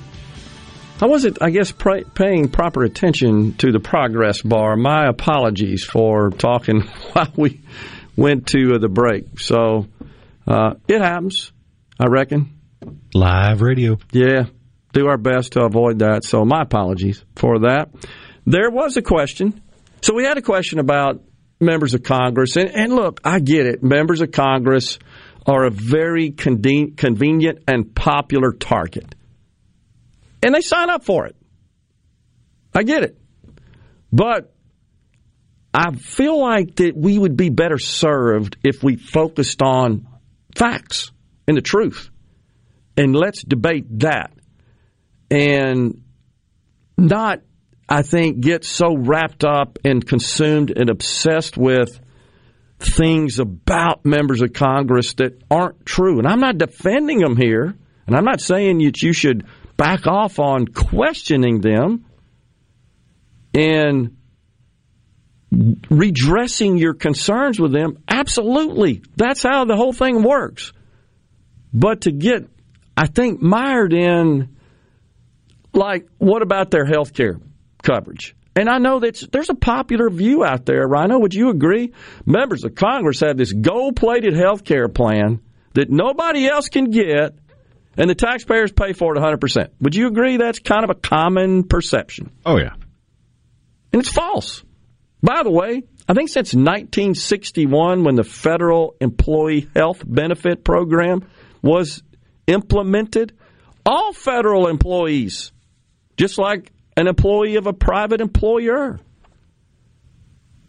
[1.00, 4.74] I wasn't, I guess, paying proper attention to the progress bar.
[4.74, 6.80] My apologies for talking
[7.12, 7.60] while we
[8.16, 9.38] went to uh, the break.
[9.38, 9.86] So
[10.48, 11.52] uh, it happens,
[12.00, 12.58] I reckon.
[13.14, 13.98] Live radio.
[14.10, 14.46] Yeah,
[14.92, 16.24] do our best to avoid that.
[16.24, 17.90] So my apologies for that.
[18.44, 19.62] There was a question.
[20.02, 21.22] So we had a question about
[21.60, 22.56] members of Congress.
[22.56, 23.82] And, and look, I get it.
[23.82, 24.98] Members of Congress
[25.46, 29.14] are a very conven- convenient and popular target.
[30.42, 31.36] And they sign up for it.
[32.74, 33.18] I get it.
[34.12, 34.54] But
[35.74, 40.06] I feel like that we would be better served if we focused on
[40.56, 41.10] facts
[41.46, 42.10] and the truth.
[42.96, 44.32] And let's debate that.
[45.30, 46.02] And
[46.96, 47.42] not
[47.88, 51.98] I think, get so wrapped up and consumed and obsessed with
[52.78, 56.18] things about members of Congress that aren't true.
[56.18, 57.74] And I'm not defending them here,
[58.06, 62.04] and I'm not saying that you should back off on questioning them
[63.54, 64.16] and
[65.88, 67.98] redressing your concerns with them.
[68.06, 69.02] Absolutely.
[69.16, 70.72] That's how the whole thing works.
[71.72, 72.48] But to get,
[72.96, 74.56] I think, mired in,
[75.72, 77.40] like, what about their health care?
[77.88, 78.34] Coverage.
[78.54, 81.20] And I know that there's a popular view out there, Rhino.
[81.20, 81.92] Would you agree?
[82.26, 85.40] Members of Congress have this gold plated health care plan
[85.74, 87.38] that nobody else can get,
[87.96, 89.68] and the taxpayers pay for it 100%.
[89.80, 92.32] Would you agree that's kind of a common perception?
[92.44, 92.74] Oh, yeah.
[93.92, 94.64] And it's false.
[95.22, 101.24] By the way, I think since 1961, when the Federal Employee Health Benefit Program
[101.62, 102.02] was
[102.46, 103.36] implemented,
[103.86, 105.52] all federal employees,
[106.16, 108.98] just like an employee of a private employer.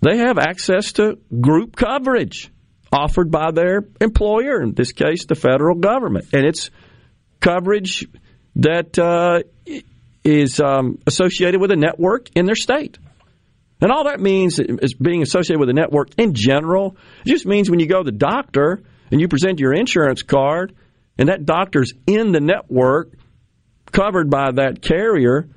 [0.02, 2.52] They have access to group coverage
[2.92, 6.28] offered by their employer, in this case, the federal government.
[6.32, 6.70] And it's
[7.40, 8.08] coverage
[8.58, 9.42] that uh,
[10.24, 13.00] is um, associated with a network in their state.
[13.82, 16.96] And all that means is being associated with a network in general.
[17.26, 20.76] It just means when you go to the doctor and you present your insurance card
[21.18, 23.14] and that doctor's in the network
[23.92, 25.50] covered by that carrier,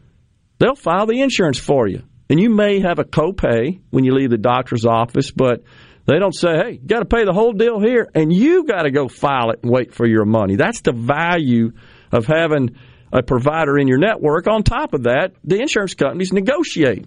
[0.62, 2.02] they'll file the insurance for you.
[2.30, 5.64] And you may have a copay when you leave the doctor's office, but
[6.06, 8.82] they don't say, hey, you got to pay the whole deal here, and you got
[8.82, 10.56] to go file it and wait for your money.
[10.56, 11.72] That's the value
[12.10, 12.76] of having
[13.12, 14.46] a provider in your network.
[14.46, 17.06] On top of that, the insurance companies negotiate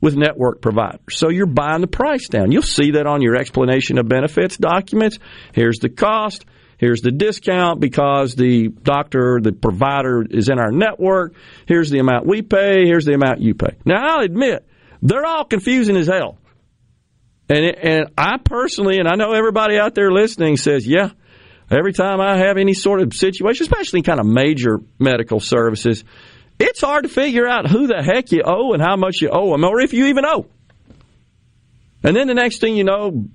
[0.00, 1.00] with network providers.
[1.10, 2.52] So you're buying the price down.
[2.52, 5.18] You'll see that on your explanation of benefits documents.
[5.52, 6.44] Here's the cost.
[6.78, 11.34] Here's the discount because the doctor, the provider is in our network.
[11.66, 12.84] Here's the amount we pay.
[12.84, 13.76] Here's the amount you pay.
[13.84, 14.68] Now, I'll admit,
[15.00, 16.38] they're all confusing as hell.
[17.48, 21.10] And, it, and I personally, and I know everybody out there listening says, yeah,
[21.70, 26.04] every time I have any sort of situation, especially in kind of major medical services,
[26.58, 29.52] it's hard to figure out who the heck you owe and how much you owe
[29.52, 30.46] them, or if you even owe.
[32.02, 33.28] And then the next thing you know,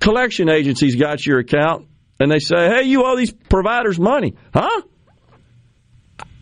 [0.00, 1.86] collection agencies got your account
[2.20, 4.34] and they say, hey, you owe these providers money.
[4.52, 4.82] Huh?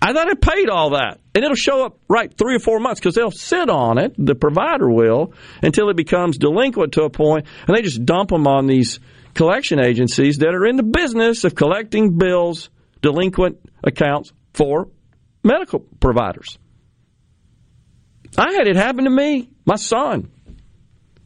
[0.00, 1.20] I thought I paid all that.
[1.34, 4.34] And it'll show up right three or four months because they'll sit on it, the
[4.34, 8.66] provider will, until it becomes delinquent to a point, and they just dump them on
[8.66, 9.00] these
[9.34, 12.68] collection agencies that are in the business of collecting bills,
[13.00, 14.88] delinquent accounts for
[15.42, 16.58] medical providers.
[18.36, 19.50] I had it happen to me.
[19.64, 20.30] My son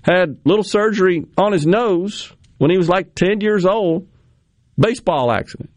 [0.02, 4.08] had little surgery on his nose when he was like 10 years old,
[4.78, 5.70] baseball accident.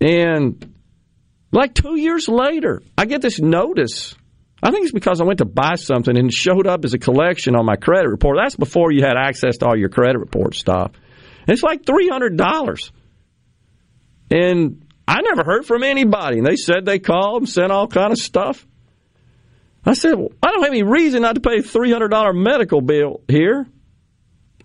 [0.00, 0.74] And
[1.52, 4.14] like two years later, I get this notice.
[4.62, 6.98] I think it's because I went to buy something and it showed up as a
[6.98, 8.38] collection on my credit report.
[8.40, 10.92] That's before you had access to all your credit report stuff.
[11.40, 12.90] And it's like $300.
[14.30, 16.38] And I never heard from anybody.
[16.38, 18.66] And they said they called and sent all kind of stuff.
[19.84, 23.20] I said, well, I don't have any reason not to pay a $300 medical bill
[23.28, 23.66] here.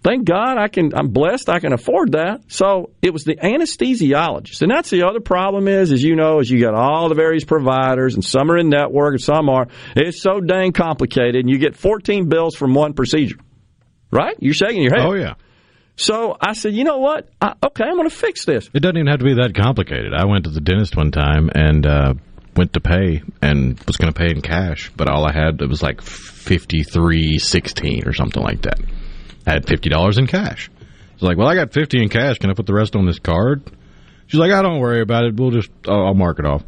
[0.07, 2.43] Thank God I can, I'm blessed I can afford that.
[2.47, 4.61] So it was the anesthesiologist.
[4.61, 7.43] And that's the other problem is, as you know, is you got all the various
[7.43, 9.67] providers and some are in network and some are.
[9.97, 13.35] It's so dang complicated and you get 14 bills from one procedure.
[14.09, 14.37] Right?
[14.39, 15.05] You're shaking your head.
[15.05, 15.33] Oh, yeah.
[15.97, 17.27] So I said, you know what?
[17.41, 18.69] I, okay, I'm going to fix this.
[18.73, 20.13] It doesn't even have to be that complicated.
[20.13, 22.13] I went to the dentist one time and uh,
[22.55, 25.67] went to pay and was going to pay in cash, but all I had it
[25.67, 28.79] was like fifty three sixteen or something like that.
[29.47, 30.69] I had fifty dollars in cash.
[31.13, 32.37] Was like, well, I got fifty in cash.
[32.37, 33.63] Can I put the rest on this card?
[34.27, 35.35] She's like, I don't worry about it.
[35.35, 36.63] We'll just I'll, I'll mark it off.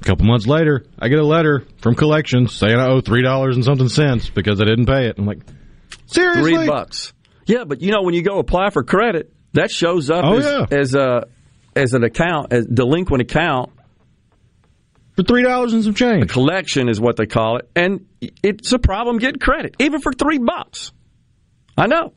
[0.00, 3.56] A couple months later, I get a letter from collections saying I owe three dollars
[3.56, 5.18] and something cents because I didn't pay it.
[5.18, 5.40] I'm like,
[6.06, 7.12] seriously, Three bucks.
[7.46, 10.44] Yeah, but you know when you go apply for credit, that shows up Oh, as,
[10.44, 10.66] yeah.
[10.70, 11.26] as a
[11.74, 13.70] as an account, as delinquent account
[15.16, 16.24] for three dollars and some change.
[16.24, 18.06] A collection is what they call it, and
[18.42, 20.92] it's a problem getting credit, even for three bucks.
[21.76, 22.12] I know.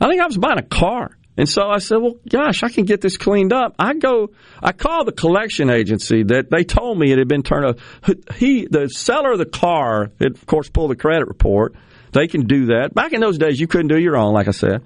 [0.00, 2.84] I think I was buying a car, and so I said, "Well, gosh, I can
[2.84, 4.30] get this cleaned up." I go,
[4.62, 7.78] I call the collection agency that they told me it had been turned up.
[8.36, 11.74] He, the seller of the car, had of course pulled the credit report.
[12.12, 12.94] They can do that.
[12.94, 14.82] Back in those days, you couldn't do your own, like I said.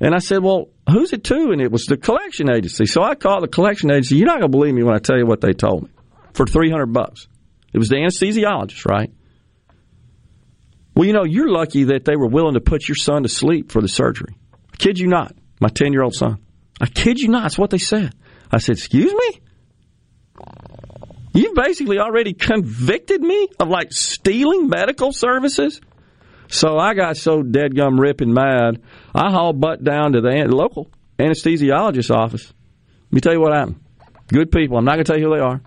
[0.00, 2.86] And I said, "Well, who's it to?" And it was the collection agency.
[2.86, 4.16] So I called the collection agency.
[4.16, 5.88] You're not going to believe me when I tell you what they told me
[6.34, 7.26] for 300 bucks.
[7.72, 9.12] It was the anesthesiologist, right?
[10.94, 13.70] Well, you know, you're lucky that they were willing to put your son to sleep
[13.70, 14.34] for the surgery.
[14.72, 15.34] I kid you not.
[15.60, 16.38] My 10 year old son.
[16.80, 17.46] I kid you not.
[17.46, 18.14] It's what they said.
[18.50, 19.40] I said, Excuse me?
[21.32, 25.80] You've basically already convicted me of like stealing medical services?
[26.48, 28.82] So I got so dead gum ripping mad,
[29.14, 32.52] I hauled butt down to the local anesthesiologist's office.
[33.04, 33.80] Let me tell you what happened.
[34.26, 34.76] Good people.
[34.76, 35.60] I'm not going to tell you who they are.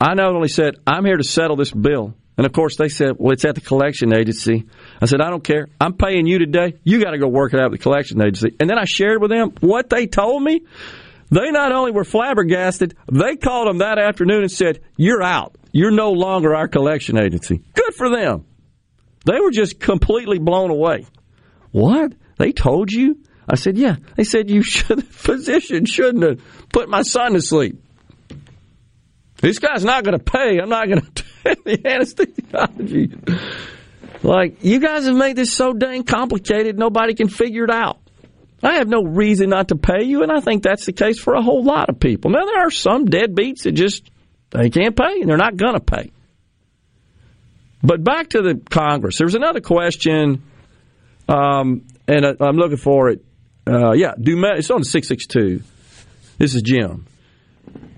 [0.00, 2.14] I not only said, I'm here to settle this bill.
[2.36, 4.64] And of course, they said, well, it's at the collection agency.
[5.00, 5.68] I said, I don't care.
[5.80, 6.74] I'm paying you today.
[6.82, 8.56] You got to go work it out at the collection agency.
[8.58, 10.62] And then I shared with them what they told me.
[11.30, 15.56] They not only were flabbergasted, they called them that afternoon and said, You're out.
[15.72, 17.62] You're no longer our collection agency.
[17.72, 18.44] Good for them.
[19.24, 21.06] They were just completely blown away.
[21.70, 22.12] What?
[22.38, 23.18] They told you?
[23.48, 23.96] I said, Yeah.
[24.16, 27.82] They said you should physician shouldn't have put my son to sleep.
[29.40, 30.58] This guy's not going to pay.
[30.58, 31.24] I'm not going to
[31.64, 33.50] the anesthesiology.
[34.22, 37.98] Like, you guys have made this so dang complicated, nobody can figure it out.
[38.62, 41.34] I have no reason not to pay you, and I think that's the case for
[41.34, 42.30] a whole lot of people.
[42.30, 44.08] Now, there are some deadbeats that just,
[44.50, 46.12] they can't pay, and they're not going to pay.
[47.82, 49.18] But back to the Congress.
[49.18, 50.44] There's another question,
[51.28, 53.24] um, and I, I'm looking for it.
[53.66, 55.62] Uh, yeah, do me- it's on 662.
[56.38, 57.06] This is Jim.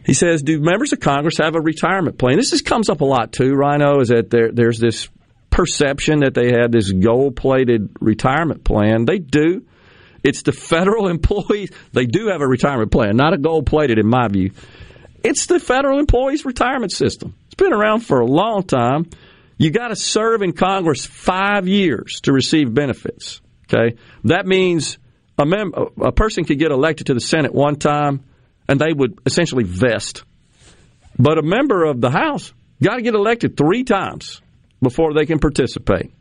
[0.05, 3.05] He says, "Do members of Congress have a retirement plan?" This is, comes up a
[3.05, 3.55] lot too.
[3.55, 5.09] Rhino is that there, there's this
[5.50, 9.05] perception that they have this gold-plated retirement plan.
[9.05, 9.64] They do.
[10.22, 11.70] It's the federal employees.
[11.93, 14.51] They do have a retirement plan, not a gold-plated, in my view.
[15.22, 17.35] It's the federal employees' retirement system.
[17.47, 19.06] It's been around for a long time.
[19.56, 23.40] You got to serve in Congress five years to receive benefits.
[23.66, 24.98] Okay, that means
[25.39, 25.72] a, mem-
[26.02, 28.24] a person could get elected to the Senate one time,
[28.69, 30.24] and they would essentially vest.
[31.19, 34.41] But a member of the House got to get elected three times
[34.82, 36.12] before they can participate.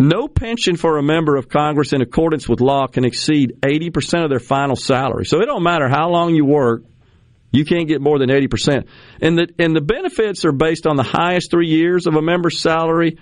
[0.00, 4.30] No pension for a member of Congress in accordance with law can exceed 80% of
[4.30, 5.24] their final salary.
[5.24, 6.84] So it don't matter how long you work,
[7.50, 8.86] you can't get more than 80%.
[9.20, 12.60] And the, and the benefits are based on the highest three years of a member's
[12.60, 13.18] salary.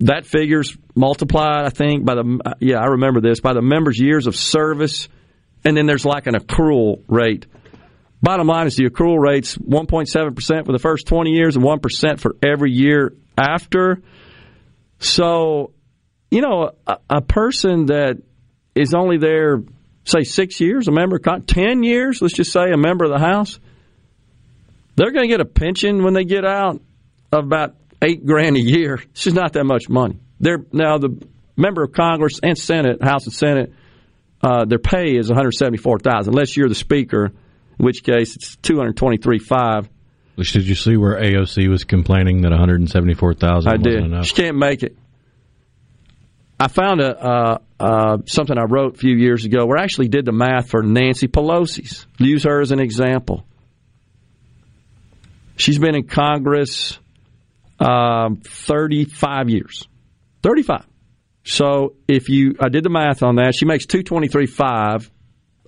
[0.00, 4.26] That figure's multiplied, I think, by the, yeah, I remember this, by the member's years
[4.26, 5.08] of service.
[5.64, 7.46] And then there's like an accrual rate.
[8.22, 12.36] Bottom line is the accrual rate's 1.7% for the first 20 years and 1% for
[12.42, 14.02] every year after.
[14.98, 15.72] So,
[16.30, 18.20] you know, a, a person that
[18.74, 19.62] is only there,
[20.04, 23.12] say, six years, a member of Con- 10 years, let's just say, a member of
[23.12, 23.60] the House,
[24.96, 26.80] they're going to get a pension when they get out
[27.30, 28.94] of about eight grand a year.
[28.94, 30.18] It's just not that much money.
[30.40, 31.24] They're now the
[31.56, 33.72] member of Congress and Senate, House and Senate,
[34.42, 38.02] uh, their pay is one hundred seventy four thousand, unless you're the speaker, in which
[38.02, 39.88] case it's two hundred twenty three five.
[40.36, 43.72] Which did you see where AOC was complaining that one hundred seventy four thousand?
[43.72, 44.04] I did.
[44.04, 44.26] Enough?
[44.26, 44.96] She can't make it.
[46.60, 50.08] I found a uh, uh, something I wrote a few years ago where I actually
[50.08, 52.06] did the math for Nancy Pelosi's.
[52.18, 53.44] Use her as an example.
[55.56, 56.98] She's been in Congress
[57.80, 59.86] um, 35 years.
[60.42, 60.84] 35.
[61.48, 63.54] So if you, I did the math on that.
[63.54, 65.10] She makes 223.5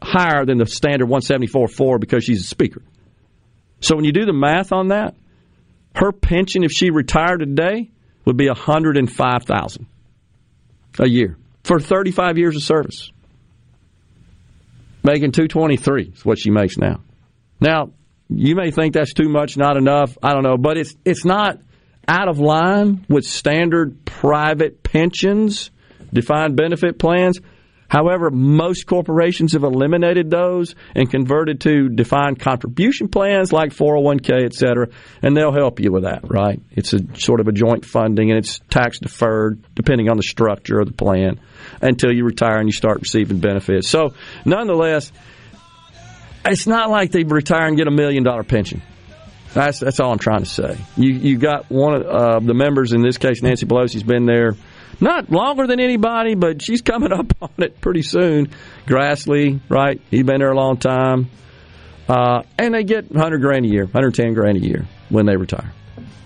[0.03, 2.83] higher than the standard 174.4 because she's a speaker.
[3.81, 5.15] So when you do the math on that,
[5.95, 7.91] her pension if she retired today
[8.27, 9.87] would be 105,000
[10.99, 13.11] a year for 35 years of service.
[15.03, 17.01] Making 223 is what she makes now.
[17.59, 17.91] Now,
[18.29, 21.59] you may think that's too much, not enough, I don't know, but it's it's not
[22.11, 25.71] out of line with standard private pensions,
[26.13, 27.39] defined benefit plans.
[27.89, 34.55] However, most corporations have eliminated those and converted to defined contribution plans like 401k, et
[34.55, 34.89] cetera,
[35.23, 36.61] and they'll help you with that, right?
[36.73, 40.81] It's a sort of a joint funding and it's tax deferred depending on the structure
[40.81, 41.41] of the plan
[41.81, 43.89] until you retire and you start receiving benefits.
[43.89, 44.15] So,
[44.45, 45.13] nonetheless,
[46.45, 48.83] it's not like they retire and get a million dollar pension.
[49.53, 50.79] That's that's all I'm trying to say.
[50.97, 54.53] You you got one of uh, the members in this case, Nancy Pelosi's been there
[55.01, 58.51] not longer than anybody, but she's coming up on it pretty soon.
[58.87, 60.01] Grassley, right?
[60.11, 61.31] He's been there a long time.
[62.09, 65.73] Uh, and they get 100 grand a year, 110 grand a year when they retire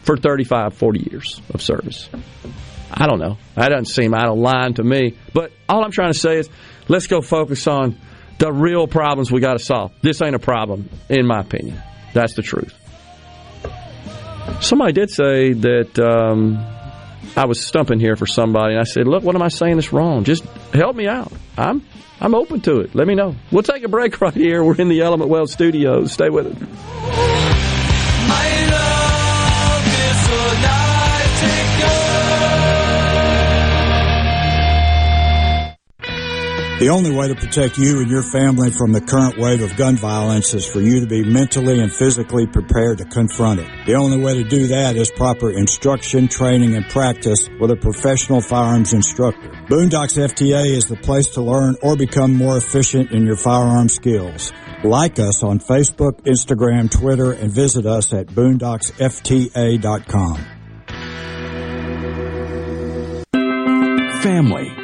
[0.03, 2.09] for 35, 40 years of service.
[2.91, 3.37] I don't know.
[3.55, 5.17] That doesn't seem out of line to me.
[5.35, 6.49] But all I'm trying to say is
[6.89, 7.99] let's go focus on
[8.39, 9.93] the real problems we got to solve.
[10.01, 11.83] This ain't a problem, in my opinion.
[12.13, 12.73] That's the truth.
[14.61, 16.59] Somebody did say that um,
[17.37, 19.93] I was stumping here for somebody, and I said, "Look, what am I saying that's
[19.93, 20.25] wrong?
[20.25, 21.33] Just help me out.
[21.57, 21.83] I'm
[22.21, 22.95] I'm open to it.
[22.95, 23.35] Let me know.
[23.51, 24.63] We'll take a break right here.
[24.63, 26.13] We're in the Element Wealth Studios.
[26.13, 27.34] Stay with us."
[36.81, 39.97] The only way to protect you and your family from the current wave of gun
[39.97, 43.69] violence is for you to be mentally and physically prepared to confront it.
[43.87, 48.41] The only way to do that is proper instruction, training, and practice with a professional
[48.41, 49.51] firearms instructor.
[49.69, 54.53] Boondocks FTA is the place to learn or become more efficient in your firearm skills.
[54.83, 60.39] Like us on Facebook, Instagram, Twitter, and visit us at boondocksfta.com.
[64.23, 64.84] Family.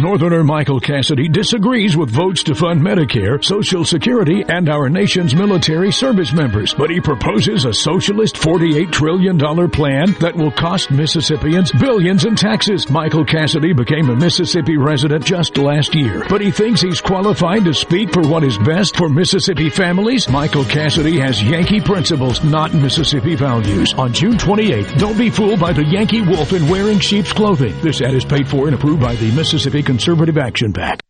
[0.00, 5.92] Northerner Michael Cassidy disagrees with votes to fund Medicare, Social Security, and our nation's military
[5.92, 9.38] service members, but he proposes a socialist $48 trillion
[9.70, 12.88] plan that will cost Mississippians billions in taxes.
[12.88, 17.74] Michael Cassidy became a Mississippi resident just last year, but he thinks he's qualified to
[17.74, 20.30] speak for what is best for Mississippi families.
[20.30, 23.92] Michael Cassidy has Yankee principles, not Mississippi values.
[23.94, 27.78] On June 28th, don't be fooled by the Yankee wolf in wearing sheep's clothing.
[27.82, 31.09] This ad is paid for and approved by the Mississippi Conservative Action PAC.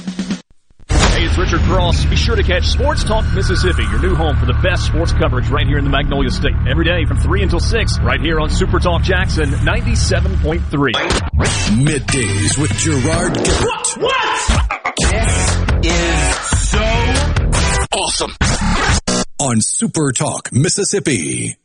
[1.31, 2.03] It's Richard Cross.
[2.07, 5.47] Be sure to catch Sports Talk Mississippi, your new home for the best sports coverage
[5.47, 6.51] right here in the Magnolia State.
[6.69, 10.91] Every day from 3 until 6, right here on Super Talk Jackson 97.3.
[11.79, 13.97] Middays with Gerard Gibert.
[14.01, 14.93] What?
[14.99, 16.83] This is so
[17.97, 18.31] awesome.
[19.39, 21.55] On Super Talk, Mississippi.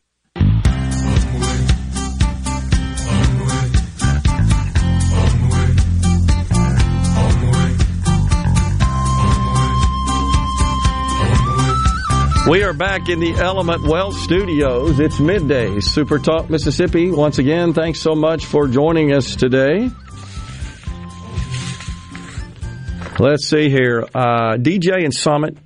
[12.47, 15.01] We are back in the Element Wealth Studios.
[15.01, 17.11] It's midday, Super Talk Mississippi.
[17.11, 19.89] Once again, thanks so much for joining us today.
[23.19, 24.05] Let's see here.
[24.15, 25.57] Uh, DJ and Summit,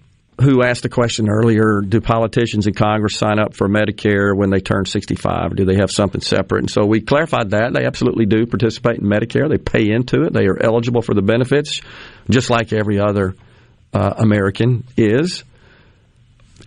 [0.41, 4.59] who asked a question earlier do politicians in Congress sign up for Medicare when they
[4.59, 5.51] turn 65?
[5.51, 6.61] Or do they have something separate?
[6.61, 7.73] And so we clarified that.
[7.73, 9.47] They absolutely do participate in Medicare.
[9.47, 11.81] They pay into it, they are eligible for the benefits,
[12.27, 13.35] just like every other
[13.93, 15.43] uh, American is.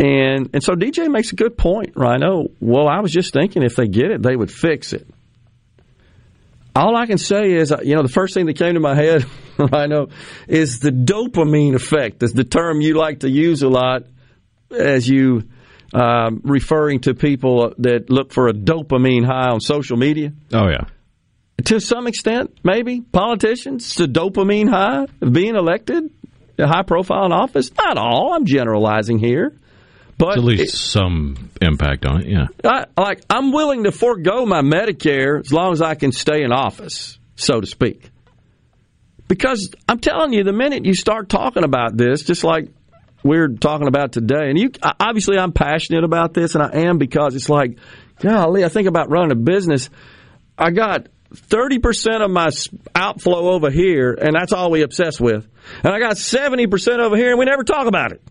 [0.00, 2.48] And and so DJ makes a good point, Rhino.
[2.60, 5.08] Well, I was just thinking if they get it, they would fix it.
[6.76, 8.96] All I can say is, uh, you know, the first thing that came to my
[8.96, 9.24] head,
[9.58, 10.08] Rhino,
[10.48, 12.18] is the dopamine effect.
[12.18, 14.06] That's the term you like to use a lot
[14.76, 15.44] as you
[15.92, 20.32] um, referring to people that look for a dopamine high on social media.
[20.52, 20.86] Oh yeah.
[21.66, 26.10] To some extent, maybe politicians, it's a dopamine high of being elected,
[26.58, 27.70] a high profile in office.
[27.78, 28.32] Not all.
[28.32, 29.56] I'm generalizing here.
[30.16, 32.46] But at least it, some impact on it, yeah.
[32.64, 36.52] I, like I'm willing to forego my Medicare as long as I can stay in
[36.52, 38.10] office, so to speak.
[39.26, 42.68] Because I'm telling you, the minute you start talking about this, just like
[43.24, 44.70] we're talking about today, and you
[45.00, 47.78] obviously I'm passionate about this, and I am because it's like,
[48.20, 49.88] golly, I think about running a business.
[50.56, 52.50] I got 30% of my
[52.94, 55.48] outflow over here, and that's all we obsess with.
[55.82, 58.22] And I got 70% over here, and we never talk about it.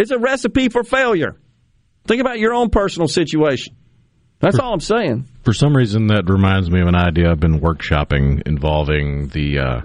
[0.00, 1.36] It's a recipe for failure.
[2.06, 3.76] Think about your own personal situation.
[4.38, 5.28] That's for, all I'm saying.
[5.42, 9.80] For some reason, that reminds me of an idea I've been workshopping involving the uh,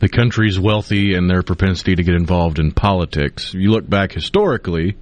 [0.00, 3.52] the country's wealthy and their propensity to get involved in politics.
[3.52, 4.96] You look back historically,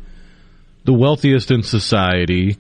[0.85, 2.59] the wealthiest in society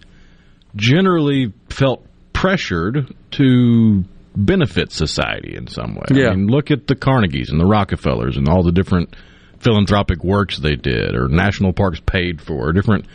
[0.77, 4.05] generally felt pressured to
[4.37, 6.05] benefit society in some way.
[6.13, 6.29] Yeah.
[6.29, 9.17] I mean, look at the Carnegies and the Rockefellers and all the different
[9.61, 13.07] philanthropic works they did, or national parks paid for, or different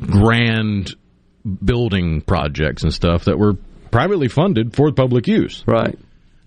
[0.00, 0.94] grand
[1.64, 3.54] building projects and stuff that were
[3.90, 5.64] privately funded for public use.
[5.66, 5.98] Right.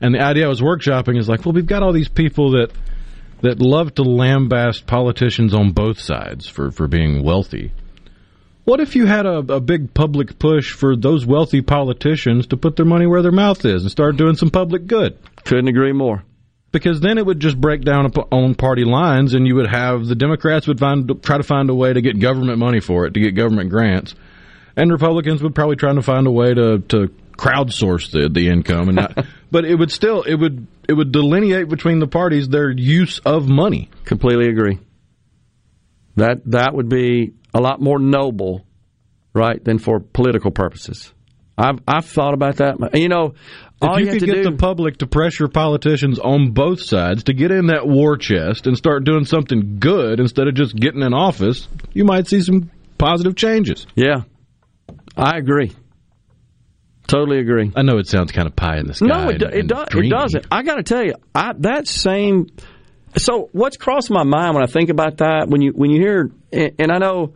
[0.01, 2.71] And the idea I was workshopping is like, well, we've got all these people that
[3.41, 7.71] that love to lambaste politicians on both sides for, for being wealthy.
[8.65, 12.75] What if you had a, a big public push for those wealthy politicians to put
[12.75, 15.17] their money where their mouth is and start doing some public good?
[15.45, 16.23] Couldn't agree more
[16.71, 20.15] because then it would just break down on party lines, and you would have the
[20.15, 23.19] Democrats would find try to find a way to get government money for it, to
[23.19, 24.15] get government grants,
[24.75, 28.89] and Republicans would probably try to find a way to to crowdsource the the income,
[28.89, 32.69] and not, but it would still it would it would delineate between the parties their
[32.69, 33.89] use of money.
[34.05, 34.79] Completely agree.
[36.15, 38.65] That that would be a lot more noble,
[39.33, 41.13] right, than for political purposes.
[41.57, 42.91] I've I've thought about that.
[42.93, 43.33] You know,
[43.81, 47.23] if All you, you could get do- the public to pressure politicians on both sides
[47.25, 51.01] to get in that war chest and start doing something good instead of just getting
[51.01, 53.87] in office, you might see some positive changes.
[53.95, 54.23] Yeah,
[55.15, 55.71] I agree.
[57.07, 57.71] Totally agree.
[57.75, 59.07] I know it sounds kind of pie in the sky.
[59.07, 60.45] No, it, do, and- it, do, it doesn't.
[60.51, 62.47] I got to tell you, I, that same.
[63.17, 66.29] So what's crossed my mind when I think about that when you when you hear
[66.53, 67.33] and, and I know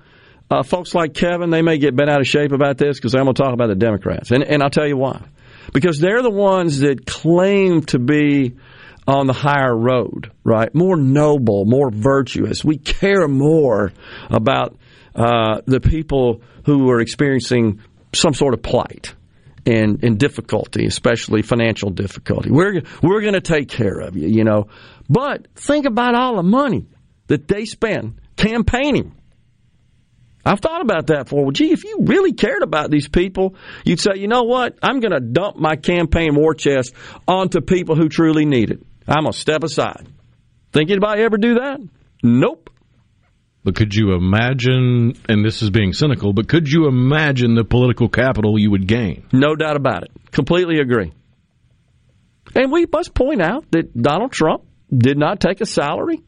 [0.52, 3.24] uh, folks like Kevin they may get bent out of shape about this because I'm
[3.24, 5.22] going to talk about the Democrats and and I'll tell you why
[5.72, 8.56] because they're the ones that claim to be
[9.07, 10.73] on the higher road, right?
[10.73, 12.64] More noble, more virtuous.
[12.64, 13.91] We care more
[14.30, 14.77] about
[15.15, 17.81] uh, the people who are experiencing
[18.14, 19.14] some sort of plight
[19.65, 22.49] and, and difficulty, especially financial difficulty.
[22.52, 24.68] We're we're going to take care of you, you know.
[25.10, 26.88] But think about all the money
[27.27, 29.15] that they spend campaigning.
[30.45, 33.56] I've thought about that for, well, gee, if you really cared about these people,
[33.86, 34.78] you'd say, you know what?
[34.84, 36.94] I'm going to dump my campaign war chest
[37.28, 38.82] onto people who truly need it.
[39.07, 40.07] I'm going to step aside.
[40.74, 41.80] Think anybody ever do that?
[42.22, 42.70] Nope.
[43.64, 48.10] But could you imagine, and this is being cynical, but could you imagine the political
[48.10, 49.26] capital you would gain?
[49.32, 50.11] No doubt about it.
[50.32, 51.14] Completely agree.
[52.56, 54.64] And we must point out that Donald Trump
[54.95, 56.22] did not take a salary,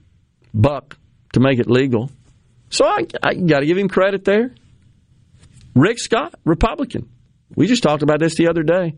[0.53, 0.97] buck
[1.33, 2.09] to make it legal.
[2.76, 4.53] So I, I got to give him credit there.
[5.73, 7.10] Rick Scott, Republican.
[7.56, 8.95] We just talked about this the other day.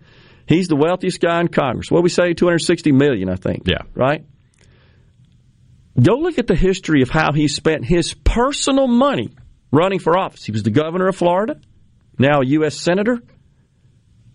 [0.47, 1.91] He's the wealthiest guy in Congress.
[1.91, 3.67] What we say, 260 million, I think.
[3.67, 3.83] Yeah.
[3.93, 4.25] Right?
[6.01, 9.35] Go look at the history of how he spent his personal money
[9.71, 10.43] running for office.
[10.43, 11.59] He was the governor of Florida,
[12.17, 12.75] now a U.S.
[12.75, 13.19] senator.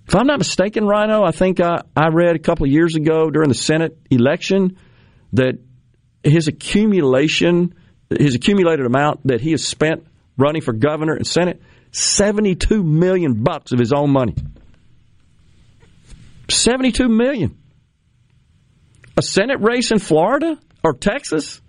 [0.07, 3.31] If I'm not mistaken, Rhino, I think I, I read a couple of years ago
[3.31, 4.77] during the Senate election
[5.33, 5.59] that
[6.25, 7.75] his accumulation,
[8.19, 10.07] his accumulated amount that he has spent
[10.37, 11.61] running for governor and Senate,
[11.93, 14.35] 72 million bucks of his own money.
[16.49, 17.57] 72 million.
[19.17, 21.61] A Senate race in Florida or Texas,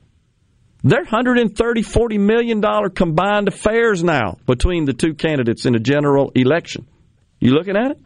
[0.84, 6.32] they're 130, 40 million dollar combined affairs now between the two candidates in a general
[6.36, 6.88] election.
[7.40, 7.99] You looking at it?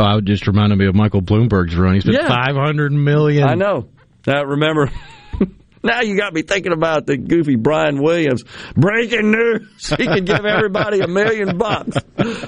[0.00, 1.94] Oh, I would just reminded me of Michael Bloomberg's run.
[1.94, 2.28] He spent Yeah.
[2.28, 3.48] 500 million.
[3.48, 3.88] I know.
[4.26, 4.90] Now remember,
[5.88, 8.44] now you got me thinking about the goofy Brian Williams
[8.76, 9.68] breaking news.
[9.98, 11.96] He could give everybody a million bucks.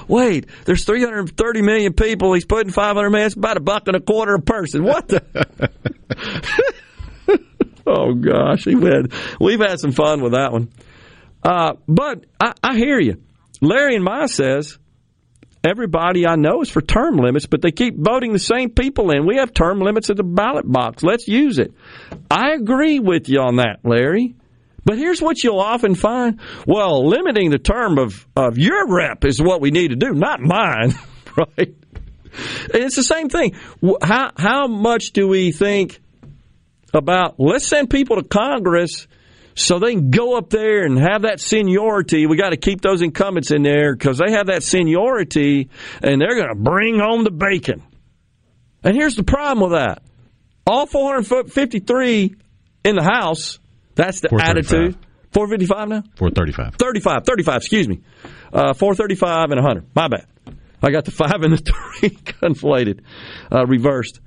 [0.07, 2.33] Wait, there's 330 million people.
[2.33, 3.25] He's putting 500 million.
[3.27, 4.83] It's about a buck and a quarter a person.
[4.83, 5.69] What the?
[7.87, 10.69] oh gosh, we've had we've had some fun with that one.
[11.43, 13.21] Uh, but I, I hear you.
[13.59, 14.77] Larry and Ma says
[15.63, 19.25] everybody I know is for term limits, but they keep voting the same people in.
[19.25, 21.03] We have term limits at the ballot box.
[21.03, 21.73] Let's use it.
[22.29, 24.35] I agree with you on that, Larry.
[24.83, 26.39] But here's what you'll often find.
[26.65, 30.39] Well, limiting the term of, of your rep is what we need to do, not
[30.41, 30.95] mine,
[31.37, 31.75] right?
[32.73, 33.55] It's the same thing.
[34.01, 35.99] How, how much do we think
[36.93, 39.07] about let's send people to Congress
[39.55, 42.25] so they can go up there and have that seniority.
[42.25, 45.69] We got to keep those incumbents in there because they have that seniority
[46.01, 47.83] and they're going to bring home the bacon.
[48.83, 50.01] And here's the problem with that
[50.65, 52.35] all 453
[52.85, 53.59] in the House,
[53.95, 54.73] that's the 435.
[54.73, 55.05] attitude.
[55.33, 56.03] 455 now?
[56.17, 56.75] 435.
[56.75, 58.01] 35, 35, excuse me.
[58.53, 59.85] Uh, 435 and 100.
[59.95, 60.25] My bad.
[60.83, 61.57] I got the five and the
[62.01, 63.01] three conflated,
[63.51, 64.19] uh, reversed.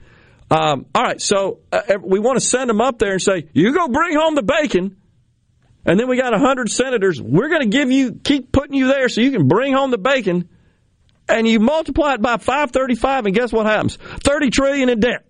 [0.51, 3.75] Um, all right, so uh, we want to send them up there and say, you
[3.75, 4.97] go bring home the bacon.
[5.87, 7.21] And then we got 100 senators.
[7.21, 9.99] We're going to give you, keep putting you there so you can bring home the
[9.99, 10.49] bacon.
[11.29, 13.97] And you multiply it by 535, and guess what happens?
[13.97, 15.27] 30 trillion in debt.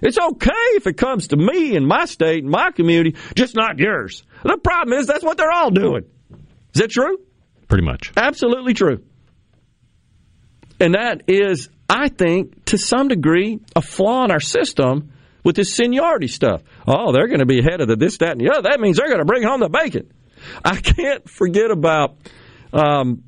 [0.00, 3.78] It's okay if it comes to me and my state and my community, just not
[3.78, 4.24] yours.
[4.42, 6.04] The problem is that's what they're all doing.
[6.74, 7.18] Is that true?
[7.68, 8.12] Pretty much.
[8.16, 9.04] Absolutely true.
[10.80, 15.12] And that is, I think, to some degree, a flaw in our system
[15.44, 16.62] with this seniority stuff.
[16.86, 18.62] Oh, they're going to be ahead of the this, that, and the other.
[18.62, 20.12] That means they're going to bring home the bacon.
[20.64, 22.16] I can't forget about
[22.72, 23.22] um,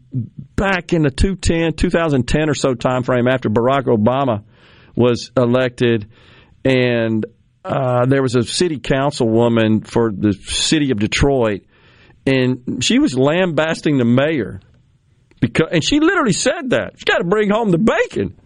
[0.56, 4.44] back in the 2010, 2010 or so time frame after Barack Obama
[4.96, 6.08] was elected,
[6.64, 7.26] and
[7.64, 11.64] uh, there was a city councilwoman for the city of Detroit,
[12.26, 14.60] and she was lambasting the mayor
[15.40, 18.38] because, and she literally said that she's got to bring home the bacon.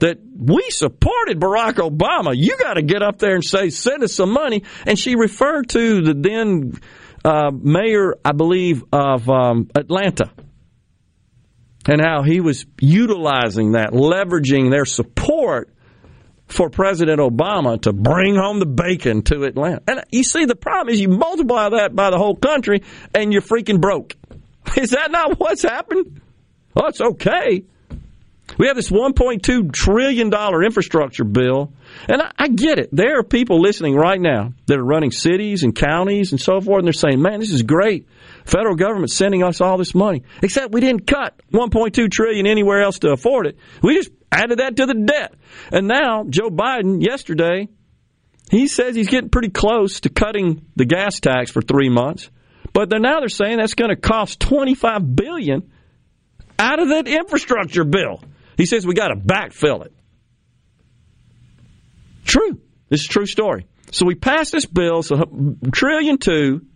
[0.00, 2.32] That we supported Barack Obama.
[2.34, 4.62] You got to get up there and say, send us some money.
[4.86, 6.78] And she referred to the then
[7.24, 10.30] uh, mayor, I believe, of um, Atlanta,
[11.88, 15.72] and how he was utilizing that, leveraging their support
[16.46, 19.82] for President Obama to bring home the bacon to Atlanta.
[19.86, 22.82] And you see, the problem is you multiply that by the whole country
[23.14, 24.14] and you're freaking broke.
[24.76, 26.20] Is that not what's happened?
[26.74, 27.64] Well, it's okay.
[28.58, 30.32] We have this $1.2 trillion
[30.64, 31.72] infrastructure bill,
[32.08, 32.88] and I, I get it.
[32.92, 36.80] There are people listening right now that are running cities and counties and so forth,
[36.80, 38.08] and they're saying, man, this is great.
[38.44, 42.98] Federal government's sending us all this money, except we didn't cut 1.2 trillion anywhere else
[43.00, 43.56] to afford it.
[43.80, 45.34] We just added that to the debt.
[45.70, 47.68] And now Joe Biden yesterday,
[48.50, 52.28] he says he's getting pretty close to cutting the gas tax for 3 months.
[52.72, 55.70] But they're now they're saying that's going to cost 25 billion
[56.58, 58.20] out of that infrastructure bill.
[58.58, 59.94] He says we got to backfill it.
[62.24, 62.60] True.
[62.90, 63.66] This is a true story.
[63.92, 65.16] So we passed this bill, so
[65.72, 66.66] trillion two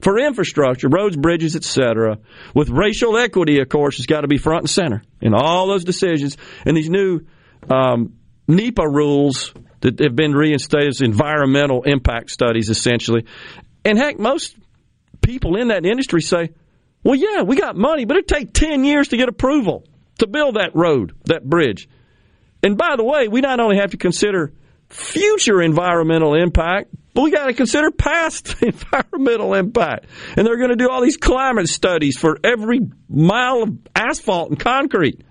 [0.00, 2.18] for infrastructure, roads, bridges, etc.
[2.54, 5.84] With racial equity, of course, has got to be front and center in all those
[5.84, 6.38] decisions.
[6.64, 7.20] And these new
[7.68, 8.14] um,
[8.46, 13.26] NEPA rules that have been reinstated as environmental impact studies, essentially.
[13.84, 14.56] And heck, most
[15.20, 16.50] people in that industry say,
[17.02, 19.84] well, yeah, we got money, but it take 10 years to get approval
[20.18, 21.88] to build that road, that bridge.
[22.62, 24.52] And by the way, we not only have to consider
[24.88, 30.06] future environmental impact, but we got to consider past environmental impact.
[30.36, 34.58] And they're going to do all these climate studies for every mile of asphalt and
[34.58, 35.22] concrete.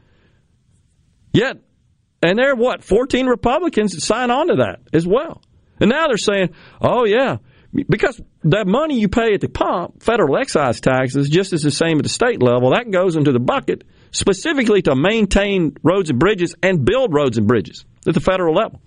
[1.32, 1.58] Yet,
[2.22, 5.42] and there are what, 14 Republicans that sign on to that as well.
[5.80, 6.50] And now they're saying,
[6.82, 7.38] oh, yeah,
[7.74, 11.98] Because that money you pay at the pump, federal excise taxes, just as the same
[11.98, 16.56] at the state level, that goes into the bucket specifically to maintain roads and bridges
[16.62, 18.82] and build roads and bridges at the federal level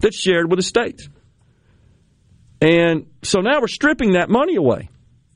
[0.00, 1.08] that's shared with the states.
[2.60, 4.88] And so now we're stripping that money away,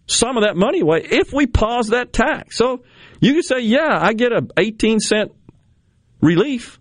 [0.06, 2.56] some of that money away, if we pause that tax.
[2.56, 2.82] So
[3.20, 5.32] you can say, yeah, I get a 18 cent
[6.22, 6.80] relief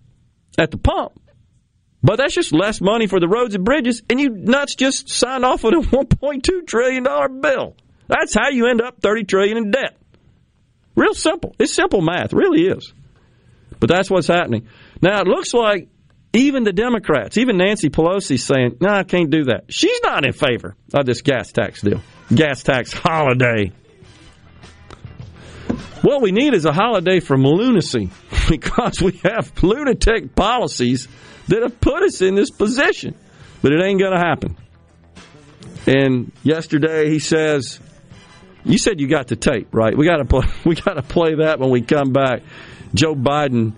[0.58, 1.20] at the pump,
[2.02, 5.44] but that's just less money for the roads and bridges, and you nuts just signed
[5.44, 7.76] off on a 1.2 trillion dollar bill.
[8.08, 9.98] That's how you end up 30 trillion in debt.
[10.98, 11.56] Real simple.
[11.60, 12.92] It's simple math, really is.
[13.80, 14.68] But that's what's happening.
[15.00, 15.90] Now it looks like
[16.34, 20.34] even the Democrats, even Nancy Pelosi, saying, "No, I can't do that." She's not in
[20.34, 22.02] favor of this gas tax deal,
[22.34, 23.72] gas tax holiday.
[26.02, 28.10] What we need is a holiday from lunacy
[28.50, 31.08] because we have lunatic policies
[31.48, 33.14] that have put us in this position.
[33.62, 34.58] But it ain't going to happen.
[35.86, 37.80] And yesterday he says,
[38.68, 39.96] "You said you got the tape, right?
[39.98, 40.48] We got to play.
[40.66, 42.44] We got to play that when we come back."
[42.94, 43.74] Joe Biden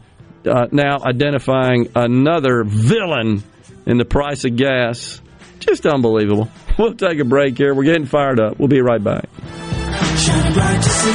[0.46, 3.44] uh, now identifying another villain
[3.86, 5.22] in the price of gas.
[5.60, 6.50] Just unbelievable.
[6.78, 7.74] We'll take a break here.
[7.74, 8.58] We're getting fired up.
[8.58, 9.28] We'll be right back.
[10.18, 11.12] Shine bright to see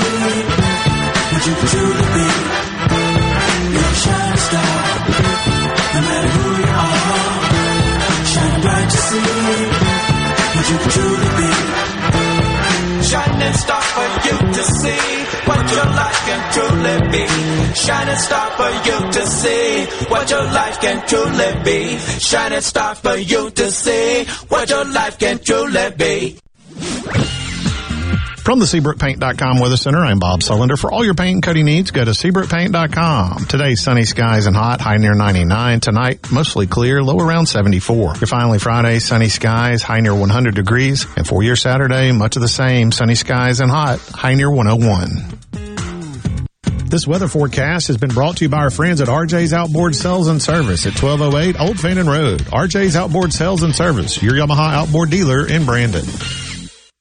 [10.77, 11.24] what you
[13.35, 17.75] Shining star for you to see what your life can truly be.
[17.75, 21.99] Shining star for you to see what your life can truly be.
[22.21, 26.39] Shining star for you to see what your life can truly be.
[28.45, 30.79] From the SeabrookPaint.com Weather Center, I'm Bob Sullender.
[30.79, 33.47] For all your paint and coating needs, go to SeabrookPaint.com.
[33.47, 35.81] Today, sunny skies and hot, high near 99.
[35.81, 38.17] Tonight, mostly clear, low around 74.
[38.17, 41.07] Your finally Friday, sunny skies, high near 100 degrees.
[41.17, 45.39] And for your Saturday, much of the same, sunny skies and hot, high near 101.
[46.91, 50.29] This weather forecast has been brought to you by our friends at RJ's Outboard Sales
[50.29, 52.43] and Service at 1208 Old Fannin Road.
[52.43, 56.05] RJ's Outboard Sales and Service, your Yamaha outboard dealer in Brandon.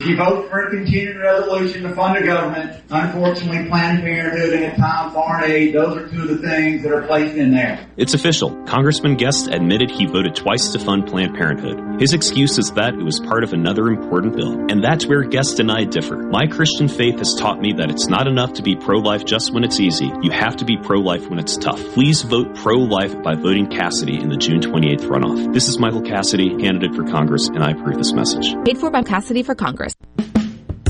[0.06, 2.84] You vote for a continuing resolution to fund the government.
[2.90, 7.04] Unfortunately, Planned Parenthood and Time Foreign Aid, those are two of the things that are
[7.04, 7.88] placed in there.
[7.96, 8.50] It's official.
[8.66, 12.02] Congressman Guest admitted he voted twice to fund Planned Parenthood.
[12.02, 14.66] His excuse is that it was part of another important bill.
[14.70, 16.18] And that's where Guest and I differ.
[16.18, 19.64] My Christian faith has taught me that it's not enough to be pro-life just when
[19.64, 20.12] it's easy.
[20.22, 21.82] You have to be pro-life when it's tough.
[21.94, 25.54] Please vote pro-life by voting Cassidy in the June 28th runoff.
[25.54, 28.54] This is Michael Cassidy, candidate for Congress, and I approve this message.
[28.66, 29.93] Paid for by Cassidy for Congress.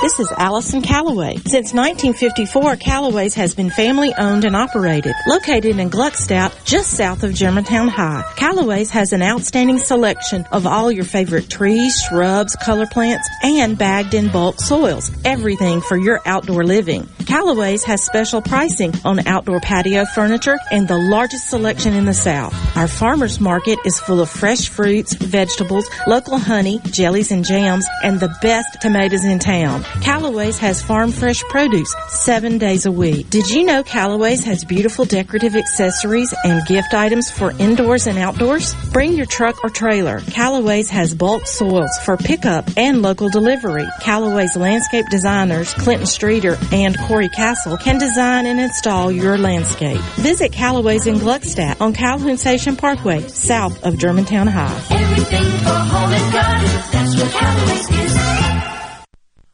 [0.00, 1.36] This is Allison Callaway.
[1.44, 5.14] Since 1954, Callaway's has been family owned and operated.
[5.26, 10.90] Located in Gluckstadt, just south of Germantown High, Callaway's has an outstanding selection of all
[10.90, 15.10] your favorite trees, shrubs, color plants, and bagged in bulk soils.
[15.26, 17.06] Everything for your outdoor living.
[17.26, 22.54] Callaway's has special pricing on outdoor patio furniture and the largest selection in the South.
[22.74, 28.18] Our farmers market is full of fresh fruits, vegetables, local honey, jellies and jams, and
[28.18, 29.84] the best tomatoes in town.
[30.00, 33.28] Callaway's has farm fresh produce seven days a week.
[33.30, 38.74] Did you know Callaway's has beautiful decorative accessories and gift items for indoors and outdoors?
[38.92, 40.20] Bring your truck or trailer.
[40.20, 43.86] Callaway's has bulk soils for pickup and local delivery.
[44.00, 50.00] Callaway's landscape designers, Clinton Streeter and Corey Castle, can design and install your landscape.
[50.16, 54.82] Visit Callaway's in Gluckstadt on Calhoun Station Parkway, south of Germantown High.
[54.90, 56.66] Everything for home and garden.
[56.92, 58.09] That's what Callaway's is.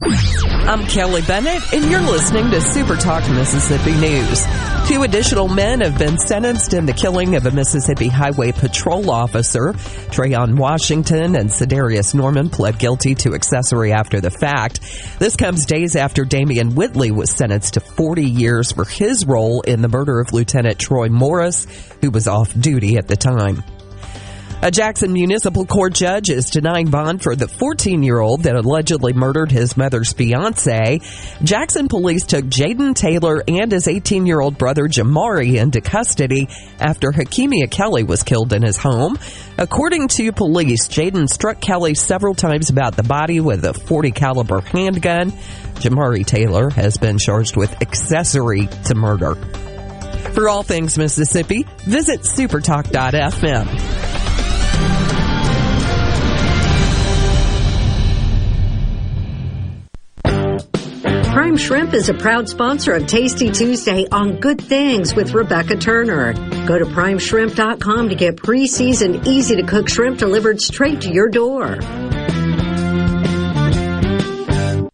[0.02, 4.44] I'm Kelly Bennett, and you're listening to Super Talk Mississippi News.
[4.86, 9.72] Two additional men have been sentenced in the killing of a Mississippi Highway Patrol officer.
[10.12, 14.80] Trayon Washington and Sedarius Norman pled guilty to accessory after the fact.
[15.18, 19.80] This comes days after Damian Whitley was sentenced to 40 years for his role in
[19.80, 21.66] the murder of Lieutenant Troy Morris,
[22.02, 23.64] who was off duty at the time.
[24.62, 29.12] A Jackson Municipal Court judge is denying bond for the 14 year old that allegedly
[29.12, 31.00] murdered his mother's fiance.
[31.44, 36.48] Jackson police took Jaden Taylor and his 18 year old brother Jamari into custody
[36.80, 39.18] after Hakimia Kelly was killed in his home.
[39.58, 44.62] According to police, Jaden struck Kelly several times about the body with a 40 caliber
[44.62, 45.32] handgun.
[45.76, 49.34] Jamari Taylor has been charged with accessory to murder.
[50.32, 54.35] For all things Mississippi, visit supertalk.fm.
[61.36, 66.32] Prime Shrimp is a proud sponsor of Tasty Tuesday on Good Things with Rebecca Turner.
[66.66, 71.78] Go to primeshrimp.com to get pre-seasoned, easy to cook shrimp delivered straight to your door.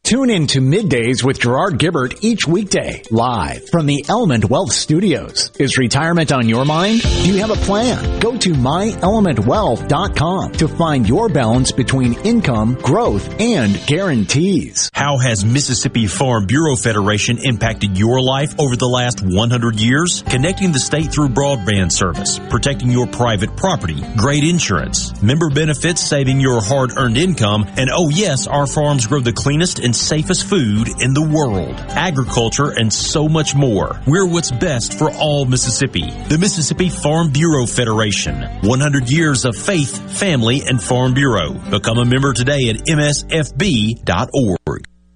[0.05, 5.53] Tune in to Middays with Gerard Gibert each weekday, live from the Element Wealth Studios.
[5.61, 7.03] Is retirement on your mind?
[7.03, 8.19] Do you have a plan?
[8.19, 14.91] Go to myelementwealth.com to find your balance between income, growth, and guarantees.
[14.93, 20.24] How has Mississippi Farm Bureau Federation impacted your life over the last 100 years?
[20.29, 26.41] Connecting the state through broadband service, protecting your private property, great insurance, member benefits, saving
[26.41, 31.14] your hard-earned income, and oh yes, our farms grow the cleanest and safest food in
[31.14, 34.01] the world, agriculture, and so much more.
[34.06, 36.10] We're what's best for all Mississippi.
[36.28, 38.43] The Mississippi Farm Bureau Federation.
[38.62, 41.52] 100 years of faith, family, and Farm Bureau.
[41.70, 44.91] Become a member today at msfb.org.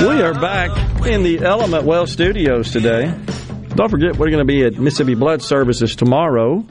[0.00, 3.14] We are back in the Element Wealth studios today.
[3.74, 6.64] Don't forget, we're going to be at Mississippi Blood Services tomorrow.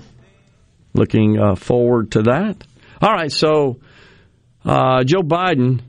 [0.93, 2.65] Looking uh, forward to that.
[2.99, 3.81] All right, so
[4.65, 5.81] uh, Joe Biden,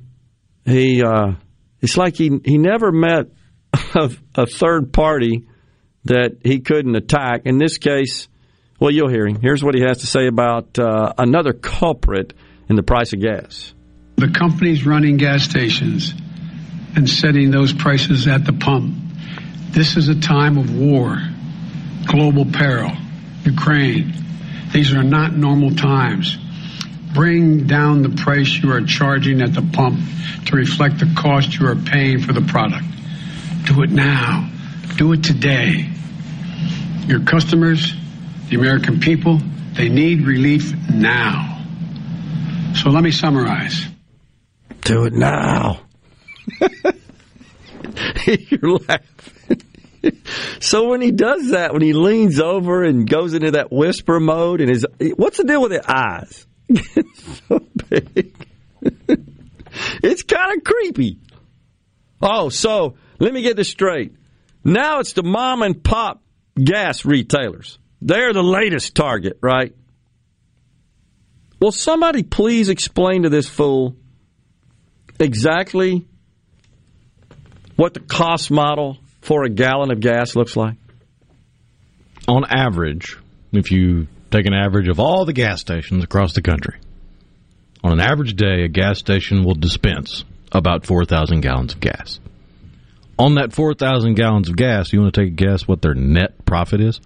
[0.66, 1.32] he uh,
[1.80, 3.28] it's like he he never met
[3.94, 5.48] a, a third party
[6.04, 7.46] that he couldn't attack.
[7.46, 8.28] In this case,
[8.78, 9.40] well, you'll hear him.
[9.40, 12.34] Here's what he has to say about uh, another culprit
[12.68, 13.72] in the price of gas.
[14.16, 16.12] the companies running gas stations
[16.96, 18.94] and setting those prices at the pump.
[19.70, 21.18] This is a time of war,
[22.06, 22.92] global peril,
[23.44, 24.12] Ukraine.
[24.72, 26.36] These are not normal times.
[27.14, 30.00] Bring down the price you are charging at the pump
[30.46, 32.84] to reflect the cost you are paying for the product.
[33.64, 34.48] Do it now.
[34.96, 35.88] Do it today.
[37.06, 37.94] Your customers,
[38.48, 39.40] the American people,
[39.74, 41.64] they need relief now.
[42.74, 43.86] So let me summarize.
[44.82, 45.80] Do it now.
[48.26, 49.62] You're laughing.
[50.60, 54.60] so when he does that, when he leans over and goes into that whisper mode,
[54.60, 56.46] and his what's the deal with the eyes?
[56.96, 58.34] It's so big.
[60.02, 61.18] it's kind of creepy.
[62.22, 64.14] Oh, so let me get this straight.
[64.64, 66.22] Now it's the mom and pop
[66.62, 67.78] gas retailers.
[68.00, 69.74] They're the latest target, right?
[71.60, 73.96] Will somebody please explain to this fool
[75.18, 76.06] exactly
[77.80, 80.76] what the cost model for a gallon of gas looks like?
[82.28, 83.16] On average,
[83.52, 86.78] if you take an average of all the gas stations across the country,
[87.82, 92.20] on an average day, a gas station will dispense about 4,000 gallons of gas.
[93.18, 96.44] On that 4,000 gallons of gas, you want to take a guess what their net
[96.44, 97.00] profit is?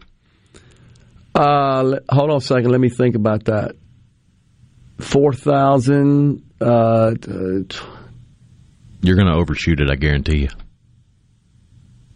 [1.37, 2.73] Uh, hold on a second.
[2.73, 3.77] Let me think about that.
[4.99, 6.43] Four thousand.
[6.61, 7.79] Uh, t- t-
[9.03, 10.49] You're going to overshoot it, I guarantee you.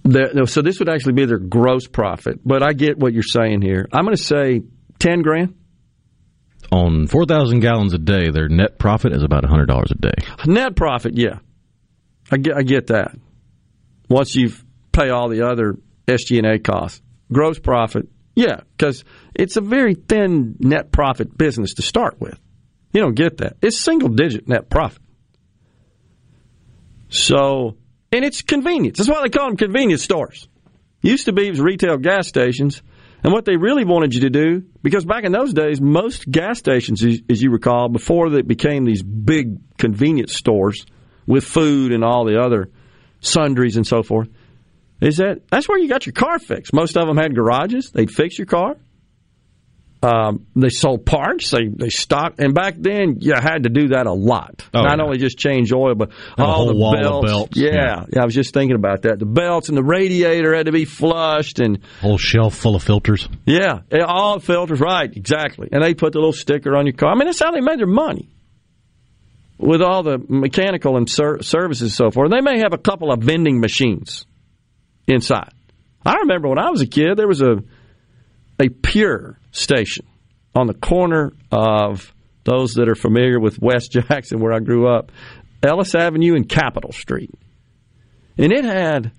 [0.09, 2.41] No, so this would actually be their gross profit.
[2.45, 3.89] But I get what you're saying here.
[3.93, 4.63] I'm going to say
[4.99, 5.55] ten grand.
[6.71, 10.13] On 4,000 gallons a day, their net profit is about $100 a day.
[10.47, 11.39] Net profit, yeah.
[12.31, 13.17] I get, I get that.
[14.11, 14.53] Once you
[14.93, 17.01] pay all the other SG&A costs,
[17.33, 19.05] gross profit, yeah, because
[19.35, 22.39] it's a very thin net profit business to start with.
[22.93, 23.57] You don't get that.
[23.63, 25.03] It's single digit net profit.
[27.09, 27.77] So,
[28.13, 28.99] and it's convenience.
[28.99, 30.49] That's why they call them convenience stores.
[31.03, 32.83] Used to be it was retail gas stations,
[33.23, 36.59] and what they really wanted you to do, because back in those days, most gas
[36.59, 40.87] stations, as as you recall, before they became these big convenience stores
[41.27, 42.71] with food and all the other
[43.21, 44.29] sundries and so forth,
[45.01, 46.73] is that that's where you got your car fixed.
[46.73, 48.77] Most of them had garages; they'd fix your car.
[50.01, 51.51] Um, they sold parts.
[51.51, 54.65] They they stocked, and back then you had to do that a lot.
[54.73, 55.05] Oh, Not yeah.
[55.05, 57.27] only just change oil, but And all the belts.
[57.33, 58.05] belts, Yeah, yeah.
[58.13, 59.19] yeah, I was just thinking about that.
[59.19, 63.29] The belts and the radiator had to be flushed, and Whole shelf full of filters.
[63.45, 65.69] yeah, all the filters, right, exactly.
[65.73, 67.11] And they put the little sticker on your car.
[67.11, 68.29] I mean, that's how they made their money.
[69.59, 72.31] With all the mechanical and ser- services and so forth.
[72.31, 74.25] They may have a couple of vending machines
[75.09, 75.51] inside.
[76.07, 77.57] I remember when I was a kid, there was a
[78.61, 80.07] a pure station
[80.55, 82.13] on the corner of
[82.45, 85.13] those that are familiar with West Jackson, where I grew up,
[85.63, 87.31] Ellis Avenue and Capitol Street.
[88.37, 89.13] And it had,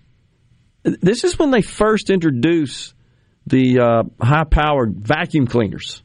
[0.83, 2.93] this is when they first introduced
[3.45, 6.01] the uh, high powered vacuum cleaners,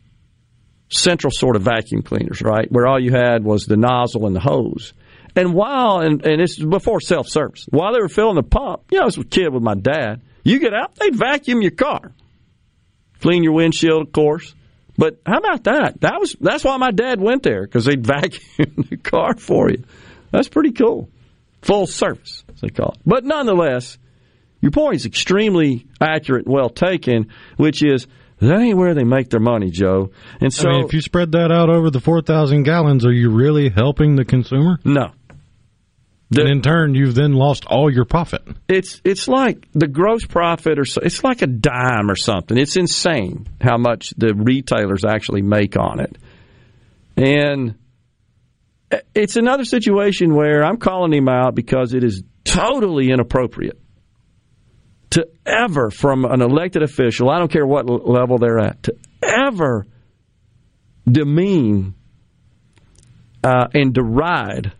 [0.90, 2.70] central sort of vacuum cleaners, right?
[2.70, 4.92] Where all you had was the nozzle and the hose.
[5.36, 8.82] And while, and, and this is before self service, while they were filling the pump,
[8.90, 11.72] you know, I was a kid with my dad, you get out, they'd vacuum your
[11.72, 12.12] car,
[13.24, 14.54] clean your windshield, of course.
[14.98, 16.02] But how about that?
[16.02, 19.82] That was that's why my dad went there because they'd vacuum the car for you.
[20.30, 21.08] That's pretty cool.
[21.62, 22.98] Full service, as they call it.
[23.06, 23.96] But nonetheless,
[24.60, 28.06] your point is extremely accurate and well taken, which is
[28.40, 30.10] that ain't where they make their money, Joe.
[30.42, 33.30] And so I mean, if you spread that out over the 4,000 gallons, are you
[33.30, 34.78] really helping the consumer?
[34.84, 35.12] No.
[36.30, 38.42] And in turn, you've then lost all your profit.
[38.68, 42.56] it's it's like the gross profit or so, it's like a dime or something.
[42.56, 46.16] It's insane how much the retailers actually make on it.
[47.16, 47.76] And
[49.14, 53.80] it's another situation where I'm calling him out because it is totally inappropriate
[55.14, 59.86] to ever from an elected official, I don't care what level they're at, to ever
[61.08, 61.94] demean
[63.44, 64.72] uh, and deride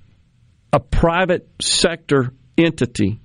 [0.75, 3.21] a private sector entity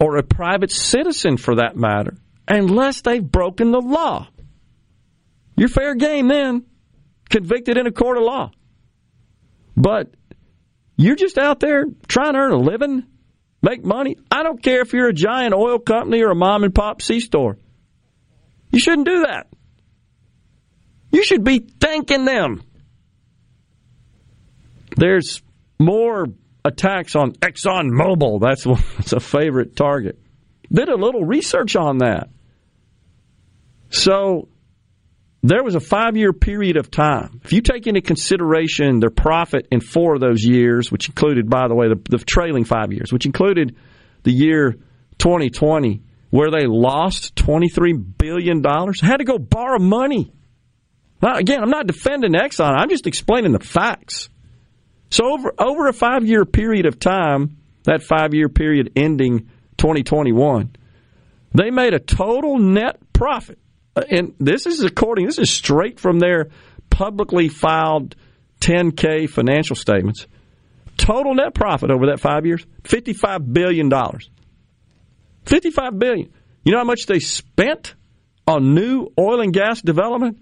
[0.00, 2.16] or a private citizen for that matter,
[2.48, 4.26] unless they've broken the law.
[5.58, 6.64] You're fair game then,
[7.28, 8.50] convicted in a court of law.
[9.76, 10.14] But
[10.96, 13.04] you're just out there trying to earn a living,
[13.60, 14.16] make money.
[14.30, 17.20] I don't care if you're a giant oil company or a mom and pop C
[17.20, 17.58] store.
[18.70, 19.48] You shouldn't do that.
[21.12, 22.62] You should be thanking them.
[24.96, 25.42] There's
[25.78, 26.26] more
[26.64, 28.40] attacks on Exxon Mobil.
[28.40, 28.64] That's,
[28.96, 30.18] that's a favorite target.
[30.72, 32.28] Did a little research on that.
[33.90, 34.48] So
[35.42, 37.40] there was a five year period of time.
[37.44, 41.68] If you take into consideration their profit in four of those years, which included, by
[41.68, 43.76] the way, the, the trailing five years, which included
[44.24, 44.72] the year
[45.18, 48.62] 2020, where they lost $23 billion,
[49.00, 50.32] had to go borrow money.
[51.22, 54.28] Now, again, I'm not defending Exxon, I'm just explaining the facts.
[55.10, 60.74] So over over a five year period of time, that five year period ending 2021,
[61.54, 63.58] they made a total net profit.
[63.94, 66.48] Uh, And this is according this is straight from their
[66.90, 68.16] publicly filed
[68.60, 70.26] 10K financial statements.
[70.96, 73.90] Total net profit over that five years, $55 billion.
[75.44, 76.32] 55 billion.
[76.64, 77.94] You know how much they spent
[78.46, 80.38] on new oil and gas development?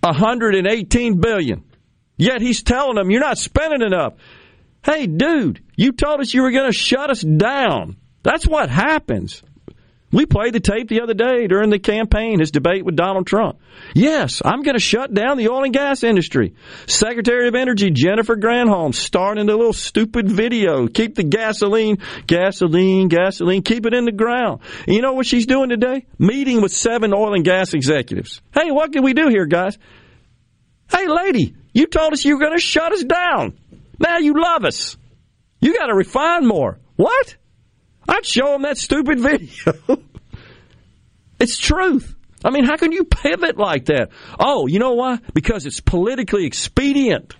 [0.00, 1.64] 118 billion.
[2.20, 4.12] Yet he's telling them you're not spending enough.
[4.84, 7.96] Hey, dude, you told us you were going to shut us down.
[8.22, 9.42] That's what happens.
[10.12, 13.58] We played the tape the other day during the campaign, his debate with Donald Trump.
[13.94, 16.54] Yes, I'm going to shut down the oil and gas industry.
[16.86, 20.88] Secretary of Energy Jennifer Granholm starring in a little stupid video.
[20.88, 24.60] Keep the gasoline, gasoline, gasoline, keep it in the ground.
[24.86, 26.04] And you know what she's doing today?
[26.18, 28.42] Meeting with seven oil and gas executives.
[28.52, 29.78] Hey, what can we do here, guys?
[30.90, 33.58] Hey, lady, you told us you were going to shut us down.
[33.98, 34.96] Now you love us.
[35.60, 36.78] You got to refine more.
[36.96, 37.36] What?
[38.08, 39.74] I'd show them that stupid video.
[41.38, 42.14] it's truth.
[42.44, 44.10] I mean, how can you pivot like that?
[44.38, 45.18] Oh, you know why?
[45.34, 47.34] Because it's politically expedient.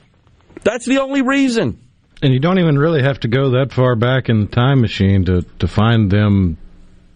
[0.63, 1.81] That's the only reason.
[2.23, 5.25] And you don't even really have to go that far back in the time machine
[5.25, 6.59] to, to find them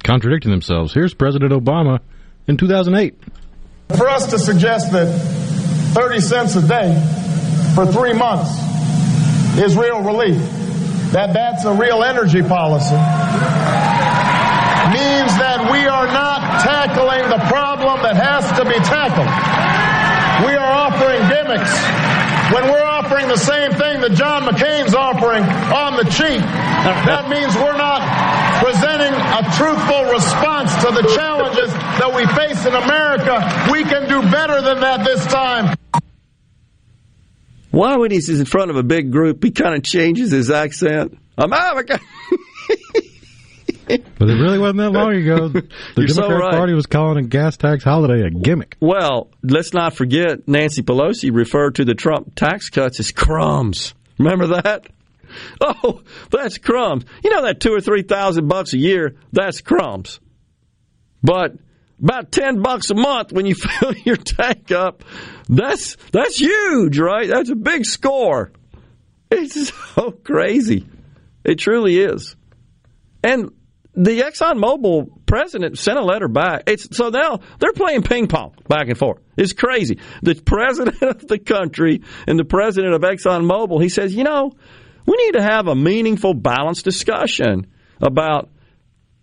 [0.03, 0.95] contradicting themselves.
[0.95, 2.01] Here's President Obama
[2.49, 3.15] in 2008.
[3.97, 5.54] For us to suggest that
[5.95, 6.93] 30 cents a day
[7.75, 8.51] for three months.
[9.57, 10.43] Is real relief,
[11.13, 12.99] that that's a real energy policy,
[14.91, 19.31] means that we are not tackling the problem that has to be tackled.
[20.45, 21.71] We are offering gimmicks.
[22.53, 26.41] When we're offering the same thing that John McCain's offering on the cheap.
[26.41, 28.01] That means we're not
[28.65, 33.71] presenting a truthful response to the challenges that we face in America.
[33.71, 35.77] We can do better than that this time.
[37.71, 41.19] Why, when he's in front of a big group, he kind of changes his accent?
[41.37, 42.01] America.
[43.87, 45.49] But it really wasn't that long ago.
[45.49, 45.63] The
[45.97, 46.59] You're so Democratic right.
[46.59, 48.77] Party was calling a gas tax holiday a gimmick.
[48.81, 53.95] Well, let's not forget Nancy Pelosi referred to the Trump tax cuts as crumbs.
[54.19, 54.87] Remember that?
[55.61, 57.05] Oh, that's crumbs.
[57.25, 60.21] You know that two or three thousand bucks a year, that's crumbs.
[61.25, 61.57] But
[62.01, 65.03] about ten bucks a month when you fill your tank up,
[65.49, 67.29] that's that's huge, right?
[67.29, 68.53] That's a big score.
[69.29, 70.87] It's so crazy.
[71.43, 72.37] It truly is.
[73.25, 73.51] And
[73.97, 76.65] the ExxonMobil president sent a letter back.
[76.67, 79.21] It's so now they're playing ping pong back and forth.
[79.37, 79.99] It's crazy.
[80.23, 84.53] The president of the country and the president of ExxonMobil, he says, you know,
[85.07, 87.67] we need to have a meaningful, balanced discussion
[88.01, 88.51] about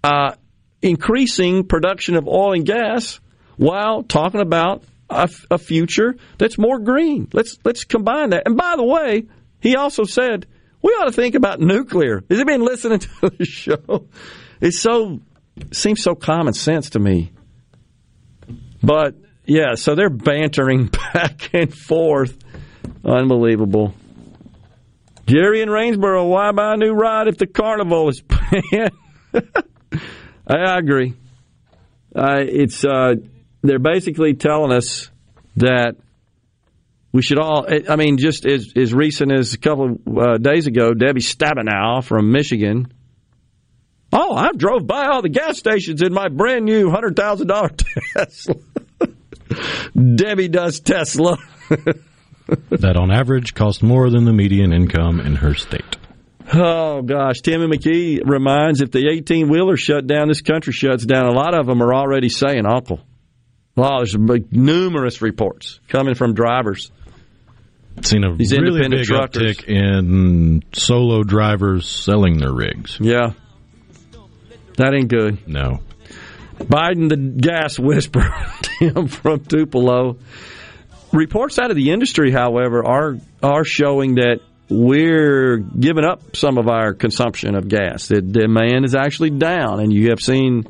[0.03, 0.35] uh,
[0.81, 3.19] increasing production of oil and gas
[3.57, 7.27] while talking about a, future that's more green.
[7.33, 8.43] Let's let's combine that.
[8.45, 9.27] And by the way,
[9.59, 10.47] he also said
[10.81, 12.23] we ought to think about nuclear.
[12.29, 14.07] Has he been listening to the show?
[14.61, 15.19] It's so
[15.71, 17.31] seems so common sense to me.
[18.83, 19.15] But
[19.45, 22.37] yeah, so they're bantering back and forth.
[23.03, 23.93] Unbelievable.
[25.25, 28.91] Jerry in Rainsboro, why buy a new ride if the carnival is planned?
[30.47, 31.13] I agree.
[32.15, 33.15] Uh, it's uh,
[33.61, 35.09] they're basically telling us
[35.55, 35.95] that
[37.13, 37.65] we should all.
[37.89, 42.03] I mean, just as, as recent as a couple of uh, days ago, Debbie Stabenow
[42.03, 42.91] from Michigan.
[44.13, 47.69] Oh, I drove by all the gas stations in my brand new hundred thousand dollar
[48.13, 48.55] Tesla.
[50.15, 51.37] Debbie does Tesla.
[52.69, 55.97] that on average costs more than the median income in her state.
[56.53, 61.25] Oh gosh, Timmy McKee reminds if the eighteen wheeler shut down, this country shuts down.
[61.27, 62.99] A lot of them are already saying uncle.
[63.75, 64.15] Well, there's
[64.51, 66.91] numerous reports coming from drivers.
[68.01, 69.57] Seen a These really big truckers.
[69.57, 72.97] uptick in solo drivers selling their rigs.
[72.99, 73.31] Yeah,
[74.81, 75.47] that ain't good.
[75.47, 75.79] No.
[76.57, 80.17] Biden, the gas whisperer, Tim from Tupelo.
[81.11, 84.39] Reports out of the industry, however, are are showing that
[84.69, 88.07] we're giving up some of our consumption of gas.
[88.07, 90.63] The demand is actually down, and you have seen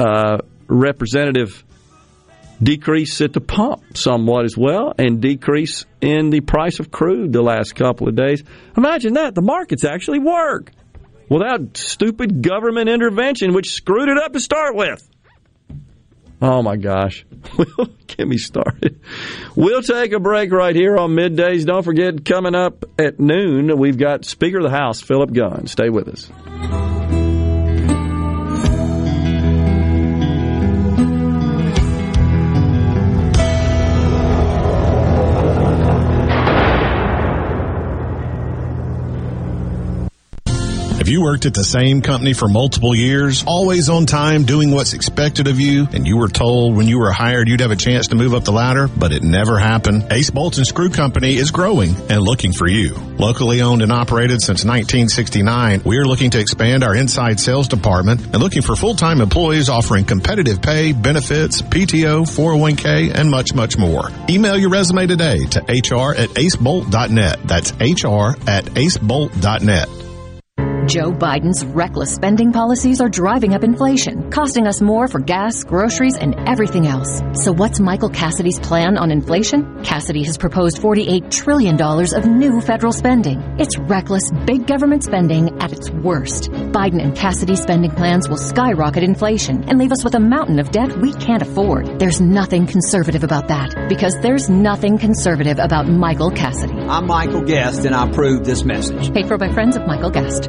[0.00, 1.62] uh, representative
[2.60, 7.42] decrease at the pump somewhat as well, and decrease in the price of crude the
[7.42, 8.42] last couple of days.
[8.76, 10.72] Imagine that the markets actually work
[11.28, 15.06] without stupid government intervention, which screwed it up to start with.
[16.40, 17.24] Oh my gosh.
[18.06, 19.00] Get me started.
[19.54, 21.64] We'll take a break right here on middays.
[21.64, 25.66] Don't forget, coming up at noon, we've got Speaker of the House, Philip Gunn.
[25.66, 26.30] Stay with us.
[41.06, 44.92] Have you worked at the same company for multiple years, always on time, doing what's
[44.92, 48.08] expected of you, and you were told when you were hired you'd have a chance
[48.08, 50.08] to move up the ladder, but it never happened?
[50.10, 52.96] Ace Bolt and Screw Company is growing and looking for you.
[53.18, 58.20] Locally owned and operated since 1969, we are looking to expand our inside sales department
[58.24, 64.10] and looking for full-time employees offering competitive pay, benefits, PTO, 401k, and much, much more.
[64.28, 67.44] Email your resume today to hr at acebolt.net.
[67.44, 70.05] That's hr at acebolt.net.
[70.86, 76.16] Joe Biden's reckless spending policies are driving up inflation, costing us more for gas, groceries,
[76.16, 77.20] and everything else.
[77.32, 79.82] So what's Michael Cassidy's plan on inflation?
[79.82, 83.40] Cassidy has proposed $48 trillion of new federal spending.
[83.58, 86.50] It's reckless, big government spending at its worst.
[86.52, 90.70] Biden and Cassidy's spending plans will skyrocket inflation and leave us with a mountain of
[90.70, 91.98] debt we can't afford.
[91.98, 96.78] There's nothing conservative about that, because there's nothing conservative about Michael Cassidy.
[96.78, 99.12] I'm Michael Guest, and I approve this message.
[99.12, 100.48] Paid for by friends of Michael Guest.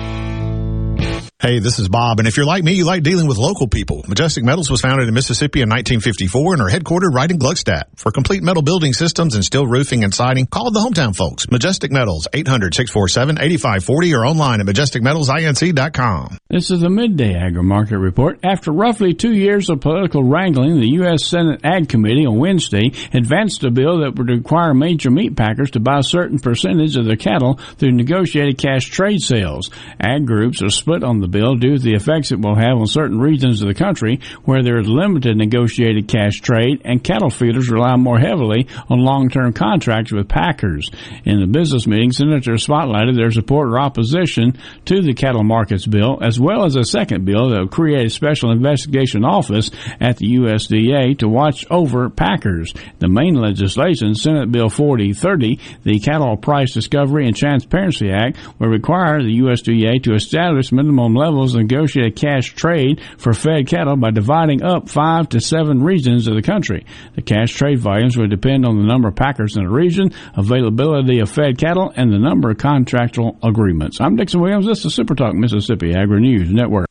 [1.41, 4.05] Hey, this is Bob, and if you're like me, you like dealing with local people.
[4.07, 7.85] Majestic Metals was founded in Mississippi in 1954 and are headquartered right in Gluckstadt.
[7.95, 11.49] For complete metal building systems and steel roofing and siding, call the hometown folks.
[11.49, 16.37] Majestic Metals, 800-647-8540 or online at majesticmetalsinc.com.
[16.47, 18.37] This is the Midday Agri-Market Report.
[18.43, 21.25] After roughly two years of political wrangling, the U.S.
[21.25, 25.79] Senate Ag Committee on Wednesday advanced a bill that would require major meat packers to
[25.79, 29.71] buy a certain percentage of their cattle through negotiated cash trade sales.
[29.99, 32.87] Ag groups are split on the bill due to the effects it will have on
[32.87, 37.69] certain regions of the country where there is limited negotiated cash trade and cattle feeders
[37.69, 40.89] rely more heavily on long-term contracts with packers.
[41.25, 46.19] In the business meeting, senators spotlighted their support or opposition to the cattle markets bill,
[46.21, 50.35] as well as a second bill that will create a special investigation office at the
[50.35, 52.73] USDA to watch over packers.
[52.99, 59.21] The main legislation, Senate Bill 4030, the Cattle Price Discovery and Transparency Act, will require
[59.21, 64.63] the USDA to establish minimum levels negotiate negotiated cash trade for fed cattle by dividing
[64.63, 66.85] up five to seven regions of the country.
[67.15, 71.19] The cash trade volumes would depend on the number of packers in a region, availability
[71.19, 73.99] of fed cattle, and the number of contractual agreements.
[73.99, 74.65] I'm Dixon Williams.
[74.65, 76.90] This is Super Talk Mississippi Agri News Network.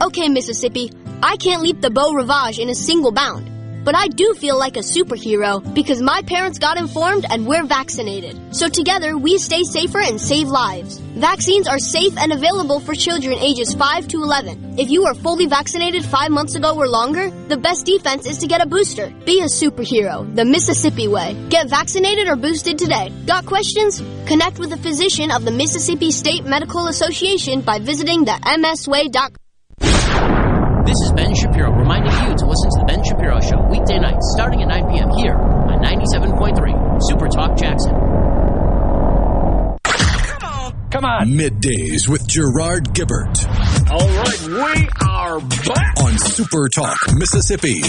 [0.00, 0.90] Okay, Mississippi,
[1.22, 3.50] I can't leap the Beau Rivage in a single bound.
[3.84, 8.56] But I do feel like a superhero because my parents got informed and we're vaccinated.
[8.56, 10.96] So together we stay safer and save lives.
[10.98, 14.78] Vaccines are safe and available for children ages 5 to 11.
[14.78, 18.46] If you are fully vaccinated 5 months ago or longer, the best defense is to
[18.46, 19.12] get a booster.
[19.26, 21.36] Be a superhero, the Mississippi way.
[21.50, 23.12] Get vaccinated or boosted today.
[23.26, 24.02] Got questions?
[24.26, 29.43] Connect with a physician of the Mississippi State Medical Association by visiting the msway.com.
[30.84, 34.32] This is Ben Shapiro reminding you to listen to The Ben Shapiro Show weekday nights
[34.36, 35.10] starting at 9 p.m.
[35.16, 37.94] here on 97.3 Super Talk Jackson.
[39.82, 40.90] Come on.
[40.90, 41.28] Come on.
[41.30, 43.46] Middays with Gerard Gibert.
[43.90, 46.00] All right, we are back.
[46.02, 47.80] On Super Talk, Mississippi.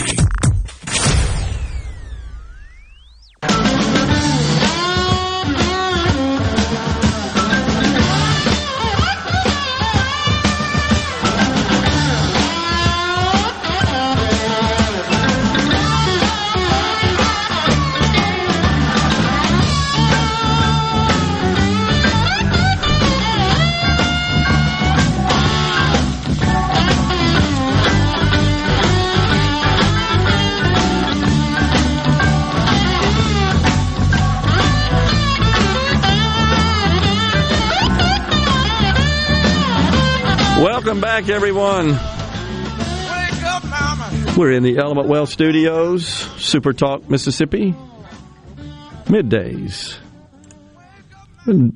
[41.22, 41.98] Back, everyone.
[44.36, 47.74] We're in the Element Wealth Studios, Super Talk, Mississippi.
[49.06, 49.98] Middays.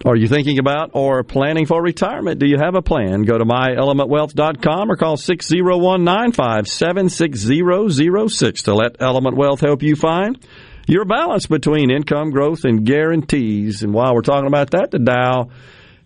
[0.03, 2.39] Are you thinking about or planning for retirement?
[2.39, 3.21] Do you have a plan?
[3.21, 10.37] Go to myelementwealth.com or call 601 957 6006 to let Element Wealth help you find
[10.85, 13.83] your balance between income growth and guarantees.
[13.83, 15.49] And while we're talking about that, the Dow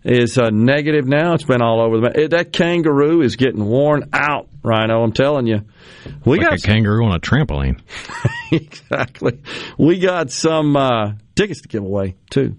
[0.04, 1.34] is uh, negative now.
[1.34, 2.28] It's been all over the.
[2.28, 5.02] That kangaroo is getting worn out, Rhino.
[5.02, 5.62] I'm telling you.
[6.24, 7.80] We like got a kangaroo on a trampoline.
[8.52, 9.40] exactly.
[9.78, 12.56] We got some uh, tickets to give away too.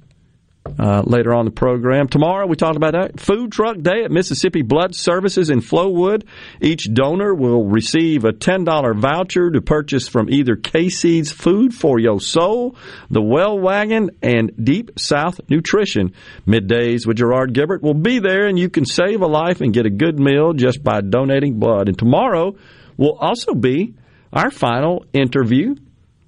[0.80, 2.08] Uh, later on the program.
[2.08, 3.20] Tomorrow, we talked about that.
[3.20, 6.24] Food Truck Day at Mississippi Blood Services in Flowood.
[6.60, 12.20] Each donor will receive a $10 voucher to purchase from either K-Seeds Food for Your
[12.20, 12.76] Soul,
[13.12, 16.14] the Well Wagon, and Deep South Nutrition.
[16.48, 19.86] Middays with Gerard Gibert will be there, and you can save a life and get
[19.86, 21.90] a good meal just by donating blood.
[21.90, 22.56] And tomorrow
[22.98, 23.94] will also be
[24.34, 25.76] our final interview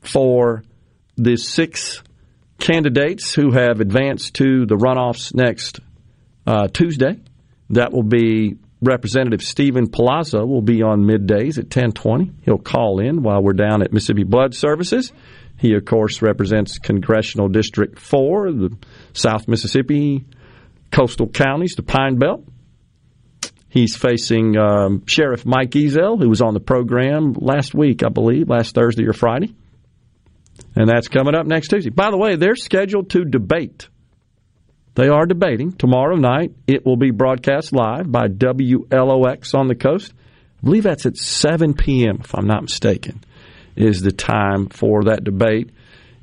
[0.02, 0.64] for
[1.18, 2.04] the six
[2.60, 5.80] candidates who have advanced to the runoffs next
[6.46, 7.20] uh, Tuesday.
[7.72, 12.32] That will be Representative Steven Palazzo will be on middays at 1020.
[12.44, 15.12] He'll call in while we're down at Mississippi Blood Services.
[15.58, 18.78] He, of course, represents Congressional District 4, the
[19.14, 20.26] South Mississippi
[20.92, 22.44] coastal counties, the Pine Belt.
[23.70, 28.50] He's facing um, Sheriff Mike Ezell, who was on the program last week, I believe,
[28.50, 29.54] last Thursday or Friday.
[30.76, 31.90] And that's coming up next Tuesday.
[31.90, 33.90] By the way, they're scheduled to debate.
[34.96, 36.54] They are debating tomorrow night.
[36.66, 40.14] It will be broadcast live by WLOX on the coast.
[40.62, 43.24] I believe that's at 7 p.m., if I'm not mistaken,
[43.76, 45.70] is the time for that debate.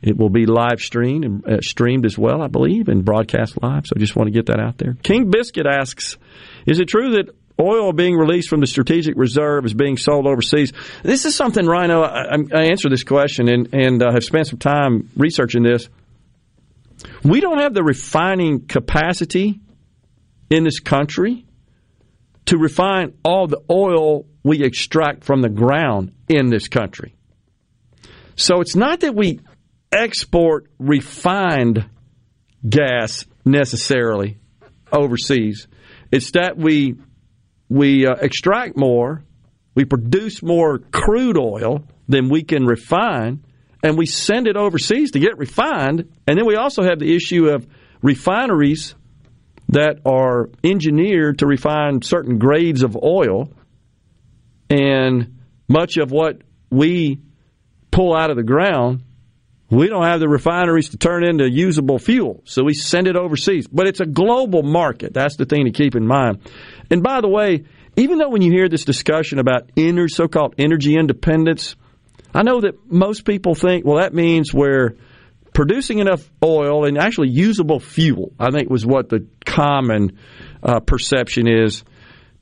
[0.03, 3.87] It will be live streamed and uh, streamed as well, I believe, and broadcast live.
[3.87, 4.97] So I just want to get that out there.
[5.03, 6.19] King Biscuit asks,
[6.67, 10.73] is it true that oil being released from the strategic reserve is being sold overseas?
[11.03, 14.59] This is something, Rhino, I, I answer this question and, and uh, have spent some
[14.59, 15.89] time researching this.
[17.23, 19.61] We don't have the refining capacity
[20.51, 21.45] in this country
[22.47, 27.15] to refine all the oil we extract from the ground in this country.
[28.37, 29.41] So it's not that we
[29.93, 31.89] export refined
[32.69, 34.39] gas necessarily
[34.93, 35.67] overseas.
[36.11, 36.97] It's that we
[37.69, 39.25] we uh, extract more,
[39.75, 43.45] we produce more crude oil than we can refine,
[43.83, 46.11] and we send it overseas to get refined.
[46.27, 47.67] And then we also have the issue of
[48.03, 48.95] refineries
[49.69, 53.49] that are engineered to refine certain grades of oil,
[54.69, 55.39] and
[55.69, 57.21] much of what we
[57.91, 59.04] pull out of the ground
[59.75, 63.67] we don't have the refineries to turn into usable fuel, so we send it overseas.
[63.67, 65.15] But it's a global market.
[65.15, 66.39] That's the thing to keep in mind.
[66.91, 67.65] And by the way,
[67.97, 71.77] even though when you hear this discussion about inner so-called energy independence,
[72.35, 74.97] I know that most people think, well, that means we're
[75.53, 78.33] producing enough oil and actually usable fuel.
[78.39, 80.19] I think was what the common
[80.63, 81.85] uh, perception is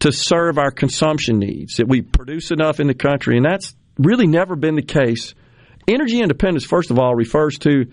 [0.01, 1.77] to serve our consumption needs.
[1.77, 5.35] That we produce enough in the country, and that's really never been the case
[5.89, 7.87] energy independence, first of all, refers to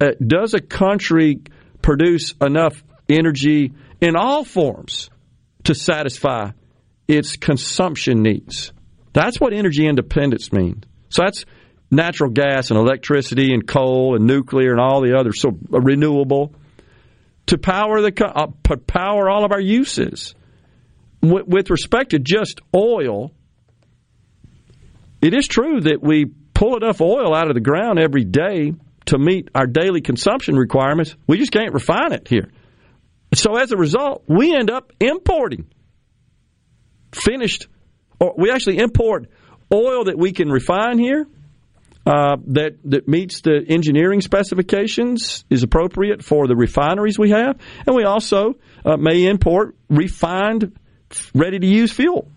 [0.00, 1.40] uh, does a country
[1.82, 5.10] produce enough energy in all forms
[5.64, 6.50] to satisfy
[7.06, 8.72] its consumption needs?
[9.12, 10.84] That's what energy independence means.
[11.08, 11.44] So that's
[11.90, 16.54] natural gas and electricity and coal and nuclear and all the other so uh, renewable
[17.46, 18.48] to power the uh,
[18.86, 20.34] power all of our uses.
[21.22, 23.32] With, with respect to just oil,
[25.20, 26.26] it is true that we
[26.58, 28.74] pull enough oil out of the ground every day
[29.06, 31.14] to meet our daily consumption requirements.
[31.28, 32.50] We just can't refine it here.
[33.32, 35.70] So as a result, we end up importing
[37.12, 37.68] finished,
[38.20, 39.28] or we actually import
[39.72, 41.26] oil that we can refine here.
[42.04, 47.94] Uh, that that meets the engineering specifications is appropriate for the refineries we have, and
[47.94, 48.54] we also
[48.84, 50.72] uh, may import refined,
[51.34, 52.30] ready to use fuel.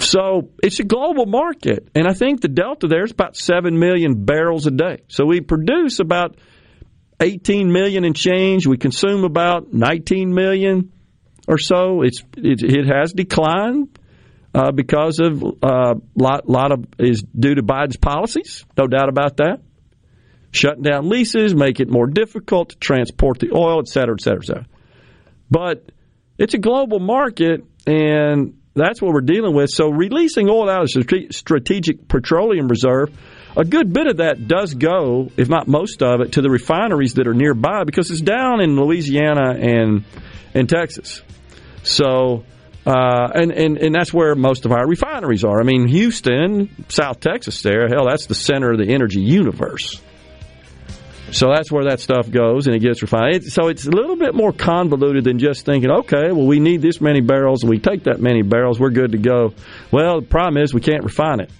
[0.00, 4.24] So it's a global market, and I think the delta there is about seven million
[4.24, 5.02] barrels a day.
[5.08, 6.36] So we produce about
[7.20, 8.66] 18 million and change.
[8.66, 10.92] We consume about 19 million
[11.46, 12.02] or so.
[12.02, 13.98] It's it, it has declined
[14.54, 19.08] uh, because of a uh, lot lot of is due to Biden's policies, no doubt
[19.08, 19.60] about that.
[20.52, 24.40] Shutting down leases, make it more difficult to transport the oil, et cetera, et cetera,
[24.42, 24.66] et cetera.
[25.48, 25.92] But
[26.38, 29.70] it's a global market, and that's what we're dealing with.
[29.70, 30.90] So releasing oil out of
[31.30, 33.10] strategic petroleum reserve,
[33.56, 37.14] a good bit of that does go, if not most of it, to the refineries
[37.14, 40.04] that are nearby because it's down in Louisiana and
[40.54, 41.22] and Texas.
[41.82, 42.44] So.
[42.86, 45.60] Uh, and, and, and that's where most of our refineries are.
[45.60, 50.00] I mean, Houston, South Texas, there, hell, that's the center of the energy universe.
[51.32, 53.44] So that's where that stuff goes and it gets refined.
[53.44, 57.00] so it's a little bit more convoluted than just thinking, okay, well, we need this
[57.00, 59.54] many barrels and we take that many barrels, we're good to go.
[59.92, 61.50] Well, the problem is we can't refine it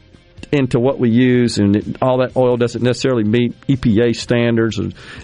[0.53, 4.79] into what we use, and it, all that oil doesn't necessarily meet EPA standards.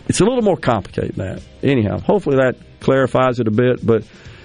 [0.09, 1.43] It's a little more complicated than that.
[1.63, 4.05] Anyhow, hopefully that clarifies it a bit, but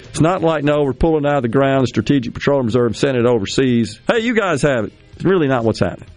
[0.09, 3.23] it's not like, no, we're pulling out of the ground the Strategic Petroleum Reserve sending
[3.23, 3.99] it overseas.
[4.11, 4.93] Hey, you guys have it.
[5.13, 6.09] It's really not what's happening.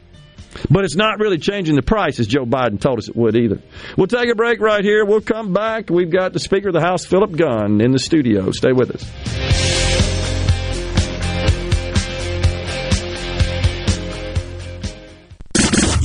[0.71, 3.61] But it's not really changing the price as Joe Biden told us it would either.
[3.97, 5.05] We'll take a break right here.
[5.05, 5.91] We'll come back.
[5.91, 8.51] We've got the Speaker of the House, Philip Gunn, in the studio.
[8.53, 9.05] Stay with us.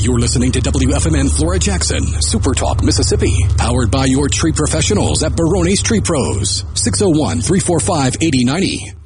[0.09, 5.35] You're listening to WFMN Flora Jackson, Super Talk, Mississippi, powered by your tree professionals at
[5.35, 8.98] Barone's Tree Pros, 601 345 8090.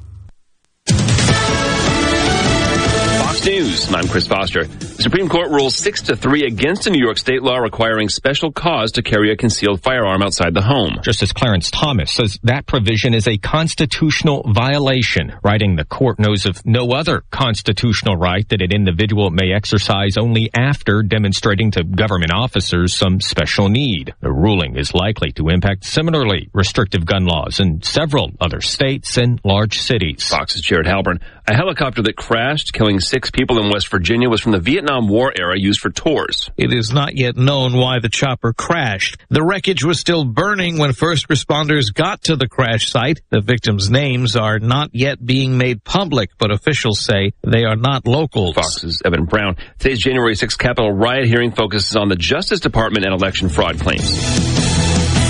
[3.74, 3.94] News.
[3.94, 4.64] I'm Chris Foster.
[4.64, 8.52] The Supreme Court rules 6 to 3 against a New York state law requiring special
[8.52, 10.98] cause to carry a concealed firearm outside the home.
[11.02, 16.64] Justice Clarence Thomas says that provision is a constitutional violation, writing the court knows of
[16.64, 22.96] no other constitutional right that an individual may exercise only after demonstrating to government officers
[22.96, 24.14] some special need.
[24.20, 29.40] The ruling is likely to impact similarly restrictive gun laws in several other states and
[29.44, 30.28] large cities.
[30.28, 31.20] Fox's Jared Halpern.
[31.46, 35.32] A helicopter that crashed, killing six people in West Virginia, was from the Vietnam War
[35.36, 36.50] era used for tours.
[36.56, 39.16] It is not yet known why the chopper crashed.
[39.30, 43.20] The wreckage was still burning when first responders got to the crash site.
[43.30, 48.06] The victims' names are not yet being made public, but officials say they are not
[48.06, 48.54] locals.
[48.54, 49.56] Fox's Evan Brown.
[49.78, 54.12] Today's January 6th Capitol riot hearing focuses on the Justice Department and election fraud claims.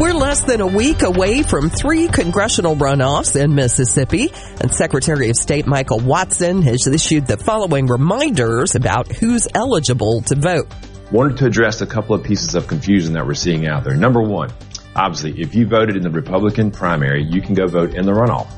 [0.00, 4.32] We're less than a week away from three congressional runoffs in Mississippi,
[4.62, 10.34] and Secretary of State Michael Watson has issued the following reminders about who's eligible to
[10.34, 10.66] vote.
[11.12, 13.94] Wanted to address a couple of pieces of confusion that we're seeing out there.
[13.94, 14.50] Number one,
[14.96, 18.50] obviously, if you voted in the Republican primary, you can go vote in the runoff.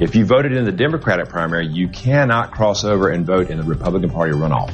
[0.00, 3.64] If you voted in the Democratic primary, you cannot cross over and vote in the
[3.64, 4.70] Republican Party runoff.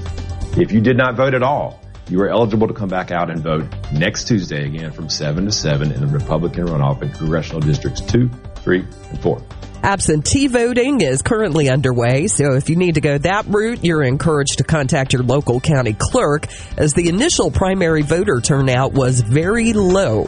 [0.54, 1.80] If you did not vote at all,
[2.10, 5.50] you are eligible to come back out and vote next Tuesday again from 7 to
[5.50, 9.42] 7 in the Republican runoff in congressional districts 2, 3, and 4.
[9.82, 14.58] Absentee voting is currently underway, so if you need to go that route, you're encouraged
[14.58, 16.46] to contact your local county clerk
[16.76, 20.26] as the initial primary voter turnout was very low.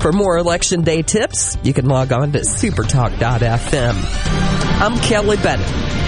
[0.00, 3.94] For more election day tips, you can log on to supertalk.fm.
[4.80, 6.07] I'm Kelly Bennett.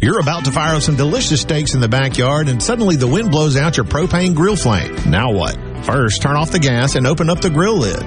[0.00, 3.30] You're about to fire up some delicious steaks in the backyard and suddenly the wind
[3.30, 4.94] blows out your propane grill flame.
[5.10, 5.56] Now what?
[5.84, 8.00] First, turn off the gas and open up the grill lid.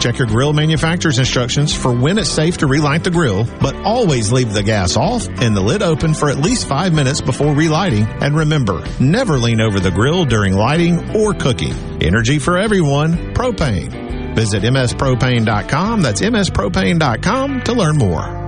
[0.00, 4.32] Check your grill manufacturer's instructions for when it's safe to relight the grill, but always
[4.32, 8.04] leave the gas off and the lid open for at least five minutes before relighting.
[8.04, 11.74] And remember, never lean over the grill during lighting or cooking.
[12.02, 14.34] Energy for everyone, propane.
[14.34, 16.00] Visit mspropane.com.
[16.00, 18.39] That's mspropane.com to learn more.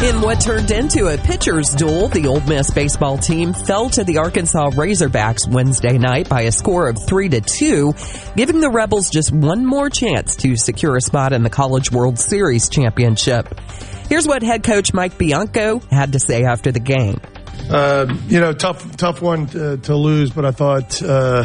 [0.00, 4.18] In what turned into a pitcher's duel, the Ole Miss baseball team fell to the
[4.18, 7.94] Arkansas Razorbacks Wednesday night by a score of 3 to 2,
[8.36, 12.16] giving the Rebels just one more chance to secure a spot in the College World
[12.16, 13.52] Series championship.
[14.08, 17.20] Here's what head coach Mike Bianco had to say after the game.
[17.68, 21.44] Uh, you know, tough, tough one to, to lose, but I thought, uh,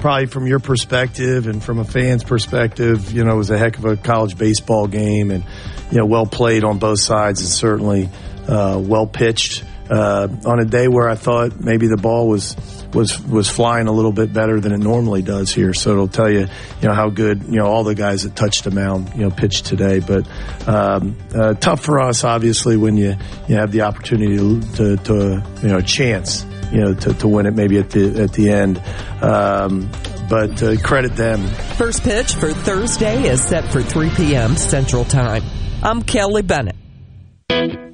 [0.00, 3.78] probably from your perspective and from a fan's perspective, you know, it was a heck
[3.78, 5.44] of a college baseball game and,
[5.90, 8.08] you know, well played on both sides and certainly
[8.48, 12.56] uh, well pitched uh, on a day where I thought maybe the ball was
[12.94, 15.74] was was flying a little bit better than it normally does here.
[15.74, 16.46] So it'll tell you,
[16.80, 19.30] you know, how good you know all the guys that touched the mound, you know,
[19.30, 19.98] pitched today.
[19.98, 20.28] But
[20.68, 23.16] um, uh, tough for us, obviously, when you
[23.48, 24.36] you have the opportunity
[24.76, 28.32] to, to you know chance, you know, to, to win it maybe at the at
[28.32, 28.82] the end.
[29.22, 29.90] Um,
[30.28, 31.46] but uh, credit them.
[31.76, 34.56] First pitch for Thursday is set for 3 p.m.
[34.56, 35.42] Central Time.
[35.82, 36.76] I'm Kelly Bennett.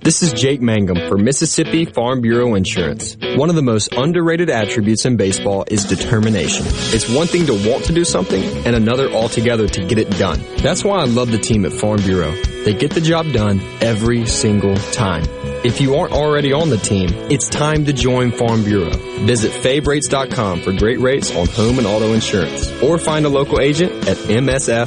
[0.07, 3.17] This is Jake Mangum for Mississippi Farm Bureau Insurance.
[3.35, 6.65] One of the most underrated attributes in baseball is determination.
[6.69, 10.41] It's one thing to want to do something and another altogether to get it done.
[10.59, 12.31] That's why I love the team at Farm Bureau.
[12.65, 15.25] They get the job done every single time.
[15.67, 18.97] If you aren't already on the team, it's time to join Farm Bureau.
[19.27, 23.91] Visit fabrates.com for great rates on home and auto insurance or find a local agent
[24.07, 24.87] at msfbins.com.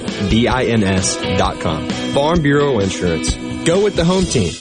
[2.14, 3.36] Farm Bureau Insurance.
[3.66, 4.54] Go with the home team.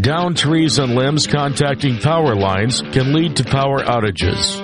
[0.00, 4.63] Down trees and limbs contacting power lines can lead to power outages.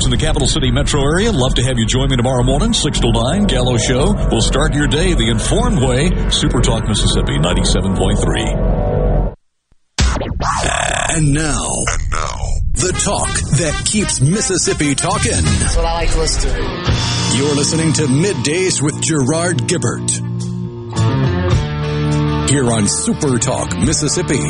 [0.00, 1.30] Folks in the capital city metro area.
[1.30, 4.14] Love to have you join me tomorrow morning, 6 to 9, Gallo Show.
[4.30, 6.08] We'll start your day the informed way.
[6.30, 9.36] Super Talk Mississippi 97.3.
[11.16, 12.38] And now, and now,
[12.72, 13.28] the talk
[13.58, 15.44] that keeps Mississippi talking.
[15.60, 16.56] That's what I like to listen to.
[17.36, 20.10] You're listening to Middays with Gerard Gibert.
[22.48, 24.40] Here on Super Talk Mississippi.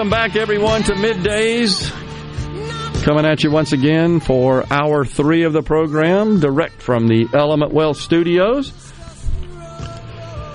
[0.00, 1.92] Welcome back, everyone, to Middays.
[3.02, 7.74] Coming at you once again for hour three of the program, direct from the Element
[7.74, 8.72] Wealth Studios.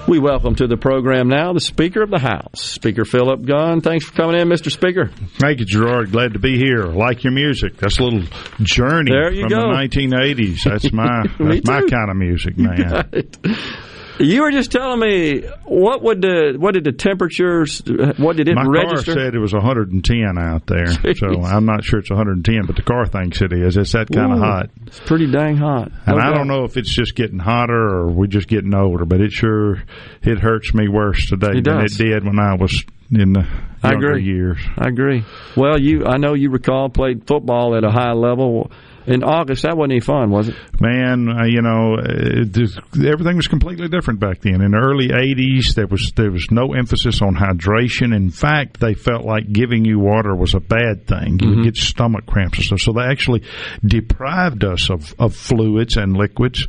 [0.07, 3.81] We welcome to the program now the Speaker of the House, Speaker Philip Gunn.
[3.81, 4.71] Thanks for coming in, Mr.
[4.71, 5.11] Speaker.
[5.37, 6.11] Thank you, Gerard.
[6.11, 6.85] Glad to be here.
[6.85, 7.77] Like your music.
[7.77, 8.23] That's a little
[8.63, 9.57] journey there you from go.
[9.57, 10.63] the 1980s.
[10.63, 13.11] That's my that's my kind of music, man.
[14.19, 17.81] You were just telling me what would the what did the temperatures
[18.17, 19.13] what did it My register?
[19.13, 22.81] car said it was 110 out there, so I'm not sure it's 110, but the
[22.81, 23.75] car thinks it is.
[23.77, 25.91] It's that kind of hot, It's pretty dang hot.
[26.05, 29.05] and No I don't know if it's just getting hotter or we're just getting older,
[29.05, 29.83] but it sure
[30.23, 31.99] it hurts me worse today It than does.
[31.99, 33.45] it did when I was in the
[33.83, 34.23] I younger agree.
[34.23, 34.57] years.
[34.77, 35.23] I agree.
[35.57, 38.71] Well, you I know you recall played football at a high level
[39.07, 39.63] in August.
[39.63, 40.55] That wasn't any fun, was it?
[40.79, 44.61] Man, uh, you know, it just, everything was completely different back then.
[44.61, 48.15] In the early '80s, there was there was no emphasis on hydration.
[48.15, 51.39] In fact, they felt like giving you water was a bad thing.
[51.39, 51.55] You Mhm.
[51.57, 52.79] would get stomach cramps and stuff.
[52.81, 53.43] So they actually
[53.85, 56.65] deprived us of, of fluids and liquids,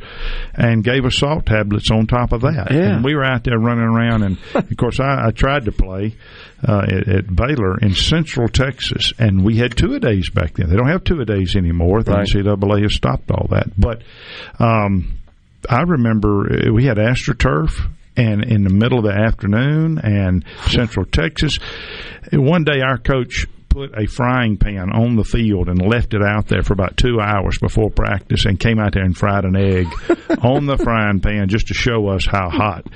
[0.53, 2.67] and gave us salt tablets on top of that.
[2.71, 2.95] Yeah.
[2.95, 6.15] And we were out there running around, and of course, I, I tried to play
[6.67, 10.69] uh, at, at Baylor in Central Texas, and we had two a days back then.
[10.69, 12.03] They don't have two a days anymore.
[12.03, 12.27] The Right.
[12.27, 13.67] NCAA has stopped all that.
[13.77, 14.01] But
[14.59, 15.19] um,
[15.69, 17.91] I remember uh, we had AstroTurf.
[18.19, 21.59] And in the middle of the afternoon, and Central Texas,
[22.33, 23.45] one day our coach
[23.77, 27.19] put a frying pan on the field and left it out there for about two
[27.21, 29.85] hours before practice, and came out there and fried an egg
[30.41, 32.87] on the frying pan just to show us how hot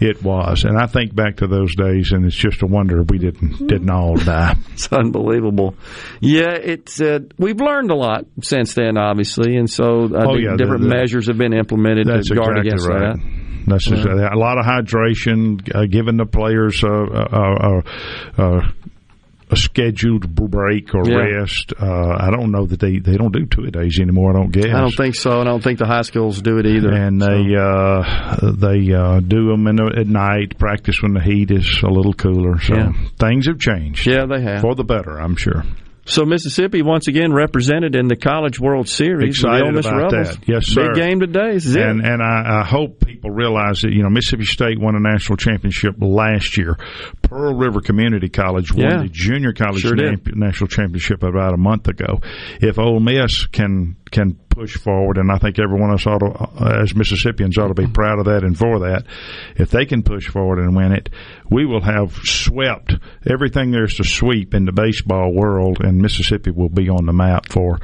[0.00, 0.64] it was.
[0.64, 3.66] And I think back to those days, and it's just a wonder we didn't hmm.
[3.66, 4.56] didn't all die.
[4.72, 5.74] It's unbelievable.
[6.20, 10.44] Yeah, it's uh, we've learned a lot since then, obviously, and so I Oh, think
[10.44, 13.16] yeah, different the- measures have been implemented That's to guard exactly against right.
[13.16, 13.42] that.
[13.66, 14.34] That's Yeah.
[14.34, 18.72] a lot of hydration, uh, giving the players a, a,
[19.52, 21.16] a, scheduled break or Yeah.
[21.40, 21.72] rest.
[21.80, 24.30] Uh, I don't know that they, they don't do two a days anymore.
[24.30, 24.66] I don't guess.
[24.66, 26.92] I don't think so, and I don't think the high schools do it either.
[26.92, 30.58] and they uh, they uh, do them in the, at night.
[30.58, 32.60] Practice when the heat is a little cooler.
[32.60, 32.92] So Yeah.
[33.18, 34.06] things have changed.
[34.06, 34.60] Yeah, they have.
[34.60, 35.18] for the better.
[35.20, 35.64] I'm sure.
[36.04, 39.40] So Mississippi once again represented in the College World Series.
[39.40, 40.36] with the Excited Ole Miss about Rebels.
[40.36, 40.48] that.
[40.48, 40.88] Yes, sir.
[40.92, 41.52] Big game today.
[41.54, 41.82] This is it.
[41.82, 45.36] And and I, I hope people realize that you know Mississippi State won a national
[45.36, 46.76] championship last year.
[47.22, 49.02] Pearl River Community College won Yeah.
[49.02, 52.18] the junior college Sure nam- national championship about a month ago.
[52.60, 56.26] If Ole Miss can can push forward, and I think everyone of us ought to,
[56.26, 59.06] uh, as Mississippians, ought to be proud of that and for that.
[59.56, 61.08] If they can push forward and win it,
[61.50, 62.94] we will have swept
[63.28, 67.48] everything there's to sweep in the baseball world, and Mississippi will be on the map
[67.48, 67.78] for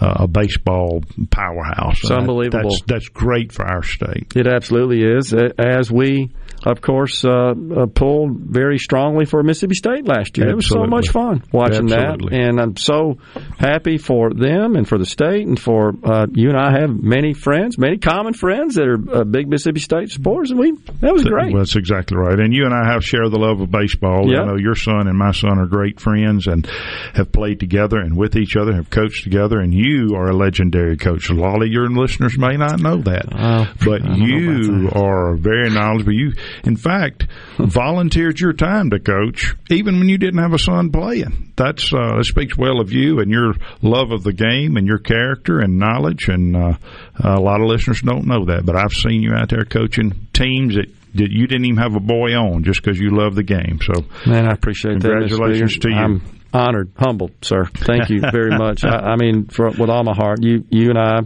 [0.00, 2.00] uh, a baseball powerhouse.
[2.00, 2.70] It's unbelievable.
[2.70, 4.32] That's, that's great for our state.
[4.34, 5.34] It absolutely is.
[5.34, 6.32] As we,
[6.64, 10.48] of course, uh, uh, pulled very strongly for Mississippi State last year.
[10.48, 10.52] Absolutely.
[10.52, 12.30] It was so much fun watching absolutely.
[12.30, 13.18] that, and I'm so
[13.58, 17.34] happy for them and for the state and for uh, you and I have many
[17.34, 21.24] friends, many common friends that are uh, big Mississippi State supporters, and we that was
[21.24, 21.52] great.
[21.52, 22.38] Well, that's exactly right.
[22.38, 24.30] And you and I have shared the love of baseball.
[24.30, 24.40] Yep.
[24.40, 26.66] I know your son and my son are great friends and
[27.14, 30.96] have played together and with each other, have coached together, and you are a legendary
[30.96, 31.30] coach.
[31.30, 36.12] A lot of your listeners may not know that, uh, but you are very knowledgeable.
[36.12, 36.32] You,
[36.64, 37.26] in fact,
[37.58, 41.52] volunteered your time to coach, even when you didn't have a son playing.
[41.56, 44.98] That's uh, that speaks well of you and your love of the game and your
[44.98, 46.28] character and knowledge.
[46.28, 46.74] And uh,
[47.22, 50.74] a lot of listeners don't know that, but I've seen you out there coaching teams
[50.74, 53.78] that that you didn't even have a boy on just because you love the game.
[53.80, 55.36] So, man, I appreciate congratulations that.
[55.36, 55.94] Congratulations to you.
[55.96, 57.64] I'm honored, humbled, sir.
[57.64, 58.84] Thank you very much.
[58.84, 61.18] I, I mean, for, with all my heart, you you and I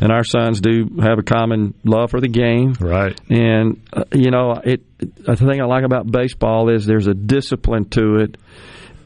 [0.00, 3.18] and our sons do have a common love for the game, right?
[3.28, 4.82] And uh, you know, it.
[4.98, 8.36] The thing I like about baseball is there's a discipline to it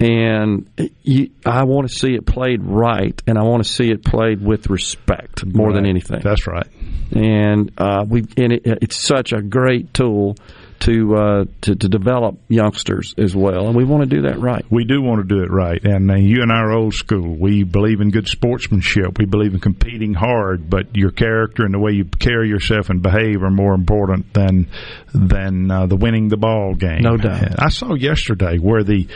[0.01, 0.69] and
[1.03, 4.45] you, I want to see it played right, and I want to see it played
[4.45, 5.77] with respect more right.
[5.77, 6.21] than anything.
[6.23, 6.67] That's right.
[7.13, 10.37] And uh, we, and it, it's such a great tool
[10.81, 14.65] to, uh, to to develop youngsters as well, and we want to do that right.
[14.71, 17.37] We do want to do it right, and uh, you and I are old school.
[17.37, 19.19] We believe in good sportsmanship.
[19.19, 23.03] We believe in competing hard, but your character and the way you carry yourself and
[23.03, 24.69] behave are more important than
[25.15, 27.03] than uh, the winning the ball game.
[27.03, 27.55] No doubt.
[27.59, 29.09] I saw yesterday where the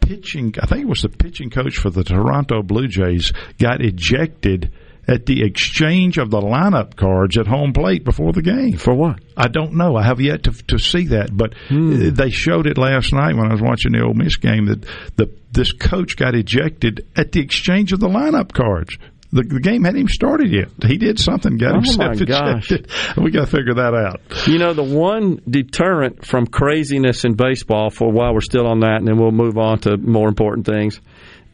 [0.00, 4.72] pitching, I think it was the pitching coach for the Toronto Blue Jays, got ejected
[5.08, 8.76] at the exchange of the lineup cards at home plate before the game.
[8.76, 9.18] For what?
[9.36, 9.96] I don't know.
[9.96, 12.10] I have yet to to see that, but Hmm.
[12.14, 15.28] they showed it last night when I was watching the Ole Miss game that the
[15.50, 18.96] this coach got ejected at the exchange of the lineup cards.
[19.34, 20.68] The, the game hadn't even started yet.
[20.86, 22.70] He did something, got Oh, himself gosh.
[22.70, 22.90] ejected.
[23.16, 24.20] We got to figure that out.
[24.46, 28.96] You know, the one deterrent from craziness in baseball, for while we're still on that,
[28.98, 31.00] and then we'll move on to more important things,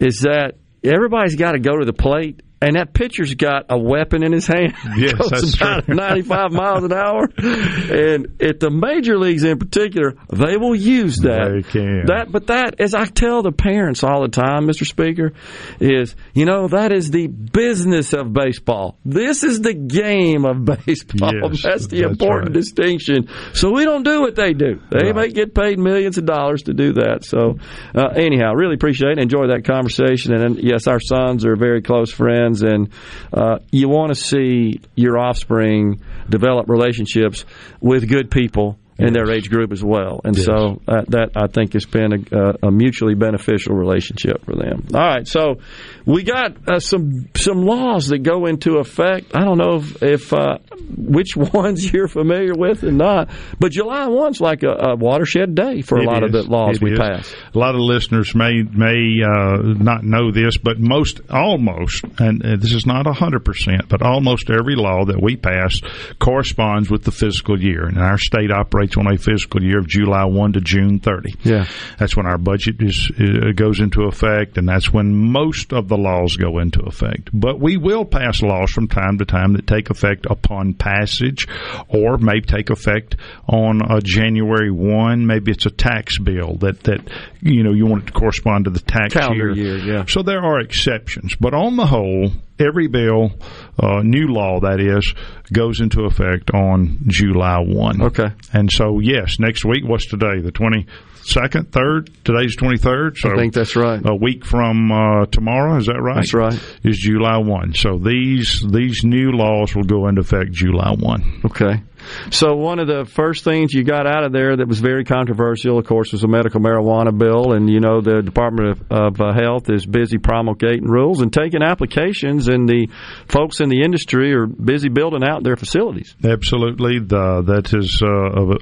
[0.00, 2.42] is that everybody's got to go to the plate.
[2.60, 4.74] And that pitcher's got a weapon in his hand.
[4.96, 5.94] Yes, Goes that's about true.
[5.94, 7.28] 95 miles an hour.
[7.38, 11.50] And at the major leagues in particular, they will use that.
[11.52, 12.06] They can.
[12.06, 14.86] That, but that, as I tell the parents all the time, Mr.
[14.86, 15.32] Speaker,
[15.80, 18.98] is you know that is the business of baseball.
[19.04, 21.32] This is the game of baseball.
[21.50, 22.54] Yes, that's the that's important right.
[22.54, 23.28] distinction.
[23.52, 24.80] So we don't do what they do.
[24.90, 25.14] They Right.
[25.14, 27.24] may get paid millions of dollars to do that.
[27.24, 27.58] So
[27.94, 30.32] uh, anyhow, really appreciate and enjoy that conversation.
[30.34, 32.90] And then, yes, our sons are very close friends, and
[33.32, 37.44] uh, you want to see your offspring develop relationships
[37.80, 38.78] with good people.
[38.98, 40.46] In their age group as well, and Yes.
[40.46, 44.86] so uh, that I think has been a, a mutually beneficial relationship for them.
[44.92, 45.60] All right, so
[46.04, 49.36] we got uh, some some laws that go into effect.
[49.36, 50.58] I don't know if, if uh,
[50.96, 53.30] which ones you're familiar with and not,
[53.60, 56.76] but July one's like a, a watershed day for a It lot of the laws
[56.78, 56.98] It we is.
[56.98, 57.32] pass.
[57.54, 62.56] A lot of listeners may may uh, not know this, but most, almost, and uh,
[62.56, 65.80] this is not hundred percent, but almost every law that we pass
[66.18, 70.24] corresponds with the fiscal year, and our state operates on a fiscal year of July
[70.24, 71.34] one to June thirty.
[71.42, 71.66] Yeah.
[71.98, 75.96] That's when our budget is uh, goes into effect, and that's when most of the
[75.96, 77.30] laws go into effect.
[77.32, 81.46] But we will pass laws from time to time that take effect upon passage,
[81.88, 83.16] or may take effect
[83.48, 85.26] on a January one.
[85.26, 87.00] Maybe it's a tax bill that that
[87.42, 90.04] you know you want it to correspond to the tax Calendar year, yeah.
[90.06, 93.30] So there are exceptions, but on the whole, every bill,
[93.78, 95.14] uh, new law that is,
[95.52, 98.02] goes into effect on July one.
[98.02, 98.28] Okay.
[98.52, 99.84] And so yes, next week.
[99.84, 100.40] What's today?
[100.40, 100.86] The twenty
[101.22, 102.10] second, third.
[102.24, 103.16] Today's twenty third.
[103.18, 104.00] So I think that's right.
[104.04, 105.76] a week from uh, tomorrow.
[105.76, 106.16] Is that right?
[106.16, 106.60] That's right.
[106.84, 107.74] Is July one.
[107.74, 111.40] So these these new laws will go into effect July one.
[111.44, 111.82] Okay.
[112.30, 115.78] So one of the first things you got out of there that was very controversial,
[115.78, 119.32] of course, was a medical marijuana bill, and you know the Department of, of uh,
[119.32, 122.88] Health is busy promulgating rules and taking applications, and the
[123.28, 126.14] folks in the industry are busy building out their facilities.
[126.24, 128.08] Absolutely, the, that is uh,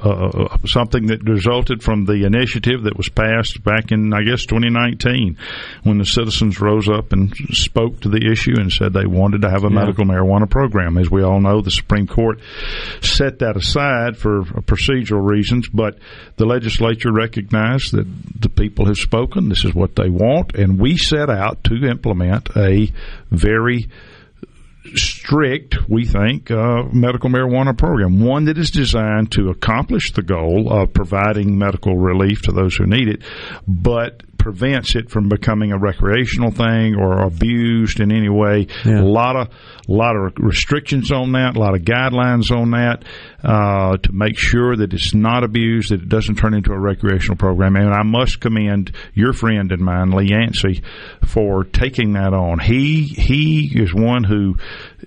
[0.08, 5.36] uh, something that resulted from the initiative that was passed back in, I guess, 2019,
[5.82, 9.50] when the citizens rose up and spoke to the issue and said they wanted to
[9.50, 9.74] have a Yeah.
[9.80, 10.96] medical marijuana program.
[10.98, 12.40] As we all know, the Supreme Court
[13.00, 15.98] set that aside for procedural reasons, but
[16.36, 18.06] the legislature recognized that
[18.40, 19.48] the people have spoken.
[19.48, 22.90] This is what they want, and we set out to implement a
[23.30, 23.88] very
[24.94, 28.20] strict, we think, uh, medical marijuana program.
[28.20, 32.86] One that is designed to accomplish the goal of providing medical relief to those who
[32.86, 33.22] need it,
[33.66, 38.68] but prevents it from becoming a recreational thing or abused in any way.
[38.84, 39.00] Yeah.
[39.00, 43.02] A lot of a lot of restrictions on that, a lot of guidelines on that
[43.42, 47.36] uh, to make sure that it's not abused, that it doesn't turn into a recreational
[47.36, 47.74] program.
[47.74, 50.80] And I must commend your friend and mine, Lee Yancey,
[51.26, 52.60] for taking that on.
[52.60, 54.54] He he is one who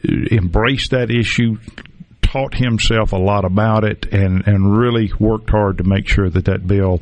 [0.03, 1.55] embraced that issue,
[2.21, 6.43] taught himself a lot about it and, and really worked hard to make sure that
[6.43, 7.01] that bill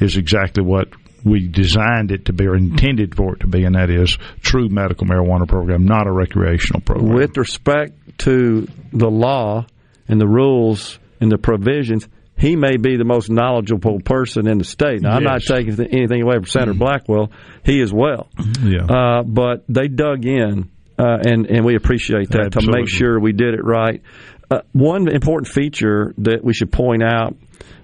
[0.00, 0.88] is exactly what
[1.26, 4.68] we designed it to be or intended for it to be, and that is true
[4.68, 7.14] medical marijuana program, not a recreational program.
[7.14, 9.66] With respect to the law
[10.06, 12.08] and the rules and the provisions,
[12.38, 15.02] he may be the most knowledgeable person in the state.
[15.02, 15.40] Now, I'm not.
[15.40, 15.74] Mm-hmm.
[15.74, 17.32] taking anything away from Senator Blackwell.
[17.64, 18.28] He as well.
[18.62, 18.84] Yeah.
[18.84, 23.32] Uh, but they dug in, uh, and and we appreciate that to make sure we
[23.32, 24.00] did it right.
[24.48, 27.34] Uh, one important feature that we should point out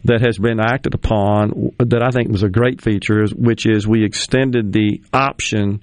[0.04, 4.04] that has been acted upon that I think was a great feature, which is we
[4.04, 5.82] extended the option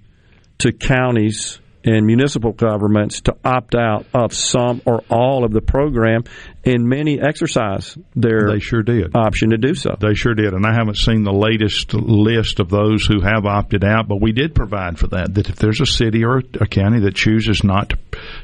[0.59, 6.23] to counties and municipal governments to opt out of some or all of the program,
[6.65, 9.95] and many exercise their they sure did option to do so.
[9.99, 13.83] They sure did, and I haven't seen the latest list of those who have opted
[13.85, 15.33] out, but we did provide for that.
[15.35, 17.97] That if there's a city or a county that chooses not to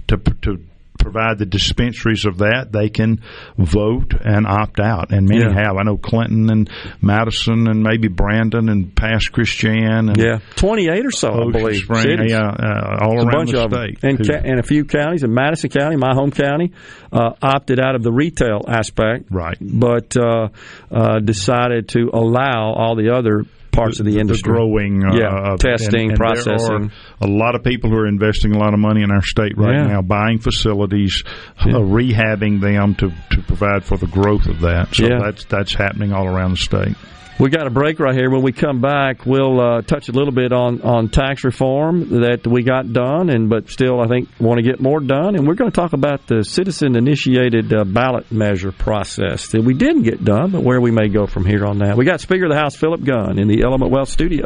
[0.07, 0.59] to, to
[0.99, 3.21] provide the dispensaries of that, they can
[3.57, 5.53] vote and opt out, and many Yeah.
[5.53, 5.77] have.
[5.77, 6.69] I know Clinton and
[7.01, 11.77] Madison and maybe Brandon and Pass Christian and Yeah, 28 or so, I believe.
[11.77, 14.03] Spring, yeah, uh, all There's around the state.
[14.03, 16.71] and ca- and a few counties in Madison County, my home county,
[17.11, 19.57] uh, opted out of the retail aspect, right?
[19.61, 20.47] But uh,
[20.91, 23.43] uh, decided to allow all the other
[23.75, 26.91] parts of the, industry, growing, uh, yeah, testing, and- and processing.
[27.19, 29.21] There are a lot of people who are investing a lot of money in our
[29.23, 29.87] state right Yeah.
[29.87, 31.23] now, buying facilities,
[31.59, 34.95] uh, rehabbing them to, to provide for the growth of that.
[34.95, 35.19] So Yeah.
[35.21, 36.95] that's that's happening all around the state.
[37.37, 38.29] We got a break right here.
[38.29, 42.47] When we come back, we'll uh, touch a little bit on, on tax reform that
[42.47, 45.35] we got done, and but still, I think want to get more done.
[45.35, 49.73] And we're going to talk about the citizen initiated uh, ballot measure process that we
[49.73, 51.97] didn't get done, but where we may go from here on that.
[51.97, 54.45] We got Speaker of the House Philip Gunn in the Element Wealth studio.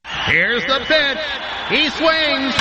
[0.05, 1.19] Here's the pitch.
[1.69, 2.53] He swings.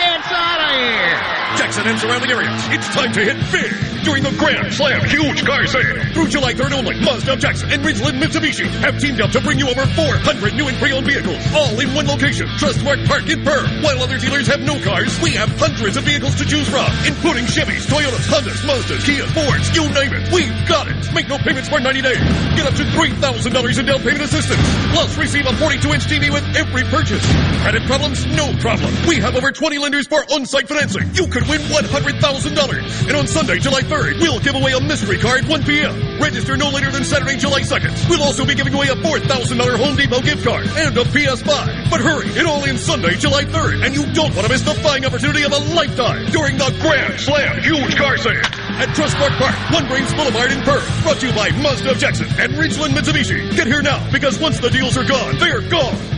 [0.00, 1.47] It's out of here.
[1.56, 2.60] Jackson and surrounding areas.
[2.68, 3.72] It's time to hit big
[4.04, 6.12] during the Grand Slam Huge Car Sale.
[6.12, 9.58] Through July 3rd only, Mazda of Jackson and Ridgeland Mitsubishi have teamed up to bring
[9.58, 12.46] you over 400 new and pre-owned vehicles, all in one location.
[12.60, 13.66] Trustmark Park in Pearl.
[13.82, 17.44] While other dealers have no cars, we have hundreds of vehicles to choose from, including
[17.44, 20.30] Chevys, Toyotas, Hondas, Mazdas, Kia, Fords, you name it.
[20.32, 20.96] We've got it.
[21.12, 22.22] Make no payments for 90 days.
[22.56, 24.62] Get up to $3,000 in down payment assistance.
[24.92, 27.24] Plus, receive a 42-inch TV with every purchase.
[27.62, 28.24] Credit problems?
[28.36, 28.92] No problem.
[29.06, 31.08] We have over 20 lenders for on-site financing.
[31.14, 33.06] You could win $100,000.
[33.06, 36.20] And on Sunday, July 3rd, we'll give away a mystery car at 1 p.m.
[36.20, 38.10] Register no later than Saturday, July 2nd.
[38.10, 41.90] We'll also be giving away a $4,000 Home Depot gift card and a PS5.
[41.90, 44.78] But hurry, it all ends Sunday, July 3rd, and you don't want to miss the
[44.82, 48.42] buying opportunity of a lifetime during the Grand Slam Huge Car Sale
[48.82, 50.82] at Trustmark Park, One Braves Boulevard in Pearl.
[51.02, 53.54] Brought to you by Mazda of Jackson and Ridgeland Mitsubishi.
[53.54, 56.17] Get here now because once the deals are gone, they're gone.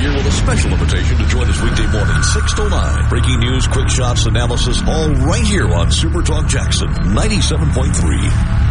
[0.00, 3.08] Here with a special invitation to join us weekday morning, 6 to 9.
[3.08, 8.68] Breaking news, quick shots, analysis, all right here on Super Talk Jackson 97.3.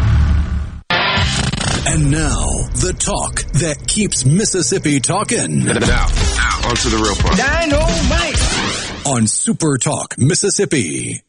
[1.90, 2.46] And now,
[2.76, 5.66] the talk that keeps Mississippi talking.
[5.66, 6.08] Now, now,
[6.70, 7.38] on to the real part.
[7.38, 9.06] Dynamite!
[9.06, 11.24] On Super Talk, Mississippi.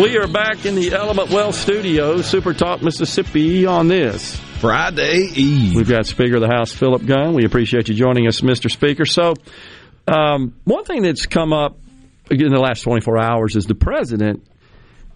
[0.00, 5.74] We are back in the Element Wealth studio, Super Talk Mississippi, on this Friday Eve.
[5.76, 7.34] We've got Speaker of the House, Philip Gunn.
[7.34, 8.70] We appreciate you joining us, Mr.
[8.70, 9.04] Speaker.
[9.04, 9.34] So,
[10.08, 11.76] um, one thing that's come up
[12.30, 14.46] in the last 24 hours is the president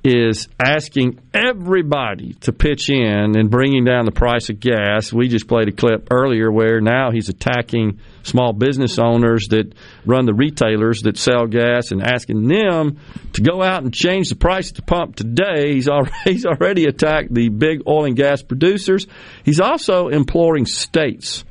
[0.06, 5.12] is asking everybody to pitch in and bringing down the price of gas.
[5.12, 9.74] We just played a clip earlier where now he's attacking small business owners that
[10.04, 13.00] run the retailers that sell gas and asking them
[13.32, 15.74] to go out and change the price at the pump today.
[15.74, 19.08] He's already, he's already attacked the big oil and gas producers.
[19.44, 21.44] He's also imploring states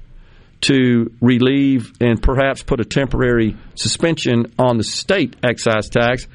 [0.61, 6.25] to relieve and perhaps put a temporary suspension on the state excise tax.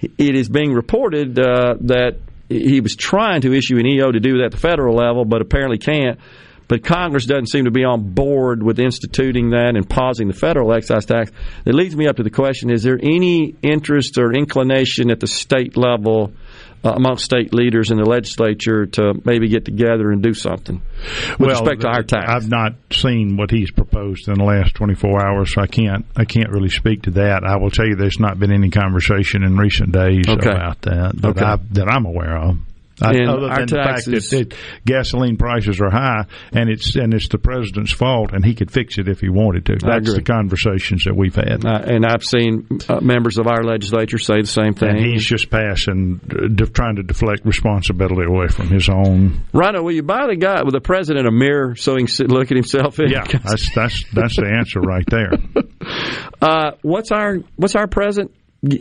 [0.00, 2.16] It is being reported uh, that
[2.48, 5.40] he was trying to issue an EO to do that at the federal level, but
[5.40, 6.18] apparently can't.
[6.70, 10.72] But Congress doesn't seem to be on board with instituting that and pausing the federal
[10.72, 11.32] excise tax.
[11.64, 15.26] That leads me up to the question is there any interest or inclination at the
[15.26, 16.32] state level
[16.84, 20.80] uh, among state leaders in the legislature to maybe get together and do something
[21.40, 22.30] with well, respect to our tax?
[22.30, 26.24] I've not seen what he's proposed in the last 24 hours, so I can't I
[26.24, 27.42] can't really speak to that.
[27.44, 30.48] I will tell you, there's not been any conversation in recent days Okay.
[30.48, 31.44] about that that, Okay.
[31.44, 32.58] I, that I'm aware of.
[33.02, 34.54] I, other than the fact that, that
[34.84, 38.98] gasoline prices are high, and it's and it's the president's fault, and he could fix
[38.98, 39.76] it if he wanted to.
[39.80, 41.64] That's the conversations that we've had.
[41.64, 44.90] Uh, and I've seen uh, members of our legislature say the same thing.
[44.90, 49.42] And he's just passing, uh, trying to deflect responsibility away from his own.
[49.52, 52.50] Rhino, will you buy the guy with the president a mirror so he can look
[52.50, 53.10] at himself in?
[53.10, 55.32] Yeah, that's that's that's the answer right there.
[56.42, 58.32] Uh, what's our what's our present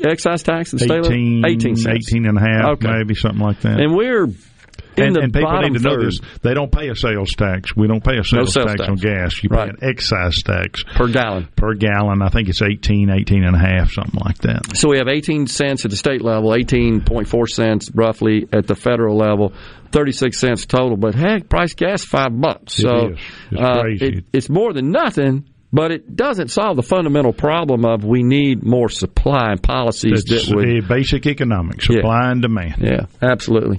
[0.06, 1.06] excise tax in the state?
[1.06, 2.08] 18, 18 cents.
[2.12, 2.88] 18 and a half, Okay.
[2.92, 3.80] maybe something like that.
[3.80, 6.06] And we're in and, the and people need to know third.
[6.08, 6.20] this.
[6.42, 7.74] They don't pay a sales tax.
[7.76, 8.90] We don't pay a sales, sales tax, tax.
[8.90, 9.42] on gas.
[9.44, 9.70] You Right.
[9.80, 11.48] pay an excise tax per gallon.
[11.56, 14.76] Per gallon, I think it's 18, 18 and a half, something like that.
[14.76, 19.16] So we have 18 cents at the state level, 18.4 cents roughly at the federal
[19.18, 19.54] level,
[19.94, 20.98] 36 cents total.
[20.98, 22.74] But heck, price gas five bucks.
[22.74, 23.20] So is.
[23.52, 24.06] It's uh, crazy.
[24.18, 25.46] it- it's more than nothing.
[25.72, 30.48] But it doesn't solve the fundamental problem of we need more supply and policies It's
[30.48, 32.78] that would basic economics, supply and demand.
[32.82, 33.78] Yeah, absolutely.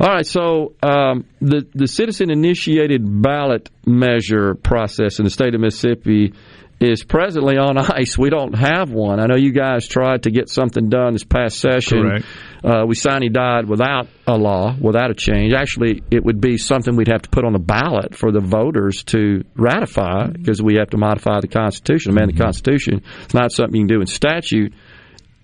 [0.00, 5.60] All right, so um, the the citizen initiated ballot measure process in the state of
[5.60, 6.34] Mississippi
[6.82, 8.18] is presently on ice.
[8.18, 9.20] We don't have one.
[9.20, 12.02] I know you guys tried to get something done this past session.
[12.02, 12.26] Correct.
[12.64, 15.52] Uh, we signed he died without a law, without a change.
[15.52, 19.02] Actually, it would be something we'd have to put on the ballot for the voters
[19.04, 23.02] to ratify because we have to modify the Constitution, amend the Constitution.
[23.24, 24.72] It's not something you can do in statute.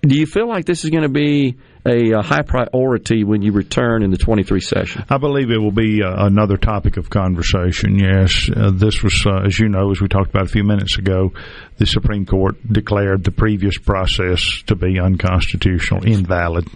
[0.03, 1.57] Do you feel like this is going to be
[1.87, 5.05] a, uh high priority when you return in the 23 session?
[5.09, 7.99] I believe it will be uh, another topic of conversation.
[7.99, 10.99] Yes, uh, this was, uh, as you know, as we talked about a few minutes
[10.99, 11.33] ago,
[11.79, 16.67] the Supreme Court declared the previous process to be unconstitutional, invalid.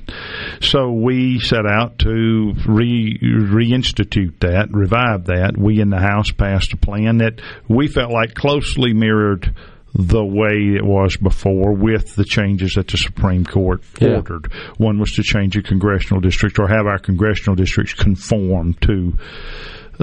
[0.60, 5.56] So we set out to re- reinstitute that, revive that.
[5.58, 9.54] We in the House passed a plan that we felt like closely mirrored
[9.94, 14.16] the way it was before with the changes that the Supreme Court Yeah.
[14.16, 14.50] ordered.
[14.78, 19.12] One was to change a congressional district or have our congressional districts conform to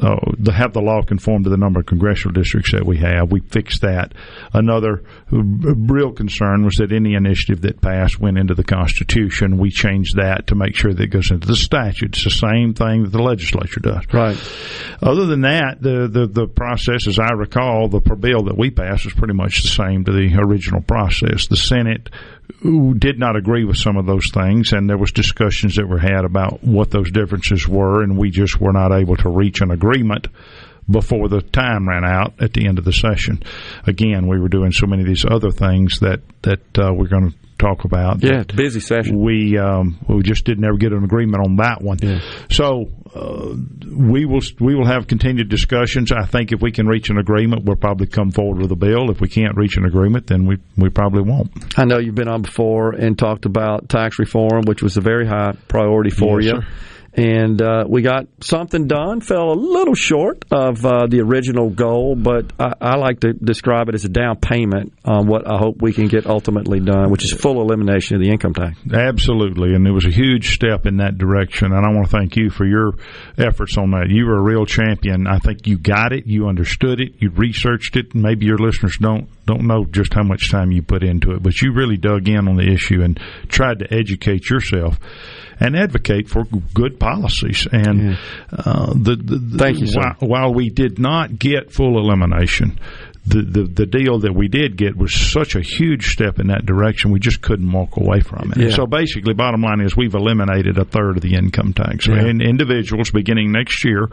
[0.01, 3.31] uh, the, have the law conform to the number of congressional districts that we have.
[3.31, 4.13] We fixed that.
[4.53, 9.57] Another real concern was that any initiative that passed went into the Constitution.
[9.57, 12.15] We changed that to make sure that it goes into the statute.
[12.15, 14.03] It's the same thing that the legislature does.
[14.13, 14.37] Right.
[15.01, 19.05] Other than that, the, the, the process, as I recall, the bill that we passed
[19.05, 21.47] was pretty much the same to the original process.
[21.47, 22.09] The Senate
[22.61, 25.99] who did not agree with some of those things, and there was discussions that were
[25.99, 29.71] had about what those differences were, and we just were not able to reach an
[29.71, 30.27] agreement
[30.89, 33.43] before the time ran out at the end of the session.
[33.85, 37.31] Again, we were doing so many of these other things that that uh, we're going
[37.31, 38.23] to talk about.
[38.23, 39.21] Yeah, busy session.
[39.21, 41.99] We um, we just didn't ever get an agreement on that one.
[42.01, 42.21] Yeah.
[42.49, 43.55] So uh,
[43.91, 46.11] we will we will have continued discussions.
[46.11, 49.09] I think if we can reach an agreement, we'll probably come forward with a bill.
[49.09, 51.51] If we can't reach an agreement, then we we probably won't.
[51.79, 55.25] I know you've been on before and talked about tax reform, which was a very
[55.27, 56.61] high priority for Yes, you.
[56.61, 56.67] sir.
[57.13, 59.21] And uh, we got something done.
[59.21, 63.89] Fell a little short of uh, the original goal, but I, I like to describe
[63.89, 67.23] it as a down payment on what I hope we can get ultimately done, which
[67.23, 68.77] is full elimination of the income tax.
[68.91, 71.73] Absolutely, and it was a huge step in that direction.
[71.73, 72.93] And I want to thank you for your
[73.37, 74.09] efforts on that.
[74.09, 75.27] You were a real champion.
[75.27, 78.13] I think you got it, you understood it, you researched it.
[78.13, 81.59] Maybe your listeners don't don't know just how much time you put into it, but
[81.61, 84.99] you really dug in on the issue and tried to educate yourself
[85.59, 87.67] and advocate for good policies.
[87.71, 88.17] And
[88.51, 89.99] uh, the, the, the Thank you, sir.
[90.19, 92.79] while, while we did not get full elimination.
[93.29, 96.65] The, the the deal that we did get was such a huge step in that
[96.65, 97.11] direction.
[97.11, 98.57] We just couldn't walk away from it.
[98.57, 98.75] Yeah.
[98.75, 102.07] So basically, bottom line is we've eliminated a third of the income tax.
[102.07, 102.15] Yeah.
[102.15, 104.09] And individuals beginning next year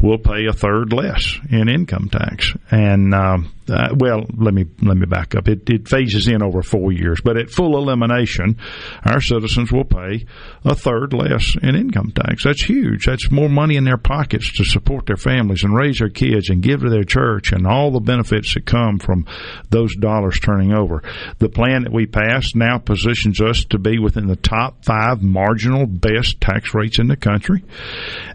[0.00, 2.52] will pay a third less in income tax.
[2.70, 5.48] And um, uh, well, let me let me back up.
[5.48, 8.56] It, it phases in over four years, but at full elimination,
[9.04, 10.24] our citizens will pay
[10.64, 12.44] a third less in income tax.
[12.44, 13.04] That's huge.
[13.06, 16.62] That's more money in their pockets to support their families and raise their kids and
[16.62, 19.26] give to their church and all the benefits benefits that come from
[19.70, 21.02] those dollars turning over.
[21.38, 25.86] The plan that we passed now positions us to be within the top five marginal
[25.86, 27.64] best tax rates in the country.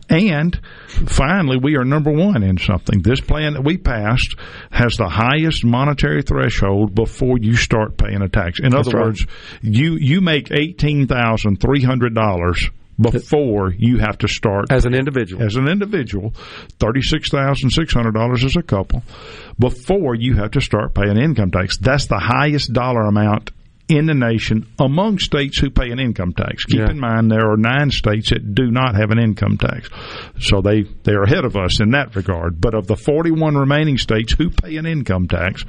[0.09, 3.01] And finally, we are number one in something.
[3.01, 4.35] This plan that we passed
[4.71, 8.59] has the highest monetary threshold before you start paying a tax.
[8.59, 9.05] In That's other right.
[9.07, 9.25] words,
[9.61, 15.43] you, you make $18,300 before you have to start As an individual.
[15.43, 16.33] as an individual,
[16.79, 19.03] thirty six thousand six hundred dollars as a couple,
[19.59, 21.77] before you have to start paying income tax.
[21.77, 23.51] That's the highest dollar amount
[23.89, 26.63] in the nation among states who pay an income tax.
[26.65, 26.89] Keep Yeah.
[26.91, 29.89] in mind there are nine states that do not have an income tax.
[30.39, 32.61] So they, they are ahead of us in that regard.
[32.61, 35.65] But of the 41 remaining states who pay an income tax,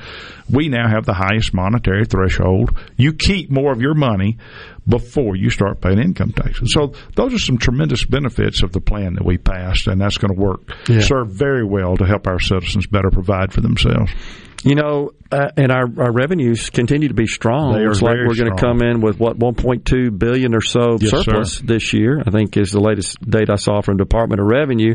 [0.49, 2.71] we now have the highest monetary threshold.
[2.97, 4.39] You keep more of your money
[4.89, 6.73] before you start paying income taxes.
[6.73, 10.35] So those are some tremendous benefits of the plan that we passed, and that's going
[10.35, 11.01] to work, Yeah.
[11.01, 14.13] serve very well to help our citizens better provide for themselves.
[14.65, 17.75] You know, uh, and our, our revenues continue to be strong.
[17.75, 20.97] They are Looks like we're going to come in with what 1.2 billion or so
[20.99, 21.67] Yes, surplus sir.
[21.67, 22.23] this year.
[22.27, 24.95] I think is the latest data I saw from Department of Revenue.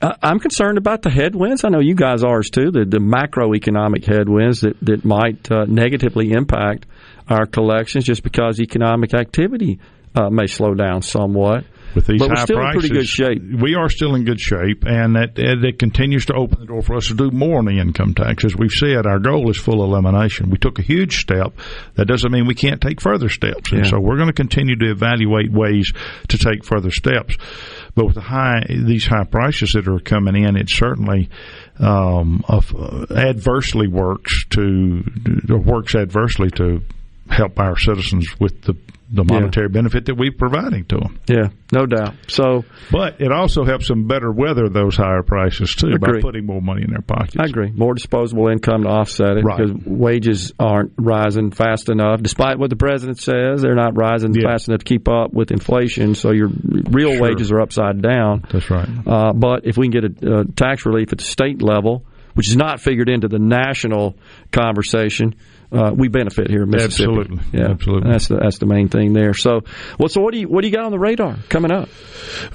[0.00, 1.64] Uh, I'm concerned about the headwinds.
[1.64, 2.70] I know you guys are too.
[2.70, 6.86] The, the macroeconomic headwinds that that might uh, negatively impact
[7.28, 9.80] our collections just because economic activity
[10.14, 11.64] uh, may slow down somewhat.
[11.94, 13.42] With these but we're still prices, in pretty good shape.
[13.62, 16.96] We are still in good shape, and that it continues to open the door for
[16.96, 18.44] us to do more on the income tax.
[18.44, 20.50] As we've said, our goal is full elimination.
[20.50, 21.52] We took a huge step.
[21.94, 23.90] That doesn't mean we can't take further steps, and Yeah.
[23.90, 25.92] so we're going to continue to evaluate ways
[26.28, 27.36] to take further steps.
[27.94, 31.28] But with the high these high prices that are coming in, it certainly
[31.78, 32.60] um, uh,
[33.10, 35.02] adversely works to
[35.48, 36.82] works adversely to
[37.30, 38.76] help our citizens with the
[39.14, 39.40] the Yeah.
[39.40, 41.18] monetary benefit that we're providing to them.
[41.28, 42.14] Yeah, no doubt.
[42.28, 46.60] So, But it also helps them better weather those higher prices too by putting more
[46.60, 47.36] money in their pockets.
[47.38, 47.72] I agree.
[47.74, 49.58] More disposable income to offset it Right.
[49.58, 52.22] because wages aren't rising fast enough.
[52.22, 54.50] Despite what the president says, they're not rising Yeah.
[54.50, 56.14] fast enough to keep up with inflation.
[56.14, 56.48] So your
[56.90, 57.22] real Sure.
[57.22, 58.42] wages are upside down.
[58.52, 58.88] That's right.
[59.06, 62.48] Uh, but if we can get a, a tax relief at the state level, which
[62.48, 64.16] is not figured into the national
[64.50, 65.34] conversation,
[65.72, 67.10] uh, we benefit here in Mississippi.
[67.10, 67.58] Absolutely.
[67.58, 68.10] yeah, Absolutely.
[68.10, 69.34] That's the that's the main thing there.
[69.34, 69.62] So,
[69.98, 71.88] well, so what do you what do you got on the radar coming up?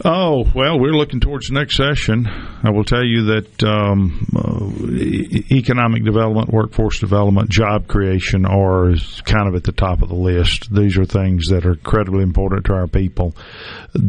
[0.05, 2.27] Oh well, we're looking towards the next session.
[2.27, 8.93] I will tell you that um, uh, economic development, workforce development, job creation are
[9.25, 10.73] kind of at the top of the list.
[10.73, 13.35] These are things that are incredibly important to our people.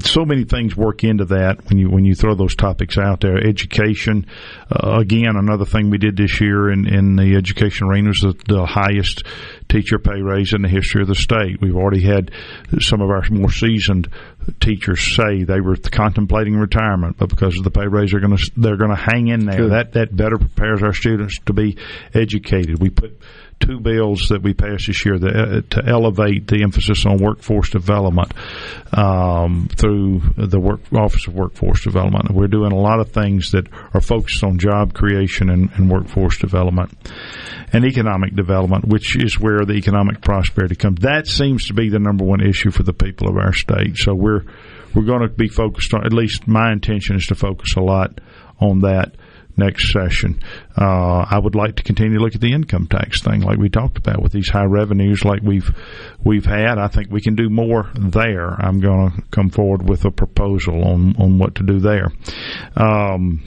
[0.01, 3.37] So many things work into that when you when you throw those topics out there.
[3.37, 4.27] Education,
[4.71, 8.35] uh, again, another thing we did this year in in the education arena was the,
[8.49, 9.25] the highest
[9.69, 11.61] teacher pay raise in the history of the state.
[11.61, 12.31] We've already had
[12.81, 14.09] some of our more seasoned
[14.61, 18.51] teachers say they were contemplating retirement, but because of the pay raise, they're going to
[18.57, 19.57] they're going to hang in there.
[19.57, 19.73] Good.
[19.73, 21.77] That that better prepares our students to be
[22.15, 22.81] educated.
[22.81, 23.19] We put
[23.61, 27.71] two bills that we passed this year that, uh, to elevate the emphasis on workforce
[27.71, 28.33] development
[28.93, 32.31] um, through the work, Office of Workforce Development.
[32.31, 36.39] We're doing a lot of things that are focused on job creation and, and workforce
[36.39, 36.93] development
[37.73, 41.01] and economic development, which is where the economic prosperity comes.
[41.01, 43.97] That seems to be the number one issue for the people of our state.
[43.97, 44.45] So we're
[44.95, 46.05] we're going to be focused on.
[46.05, 48.21] At least my intention is to focus a lot
[48.59, 49.15] on that
[49.57, 50.41] next session.
[50.77, 53.69] Uh, I would like to continue to look at the income tax thing, like we
[53.69, 55.71] talked about, with these high revenues, like we've
[56.25, 56.79] we've had.
[56.79, 58.49] I think we can do more there.
[58.51, 62.13] I'm going to come forward with a proposal on on what to do there.
[62.77, 63.43] Um,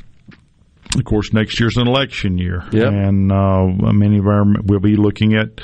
[0.98, 2.88] of course, next year's an election year, Yep.
[2.94, 5.60] and uh, many of our we'll be looking at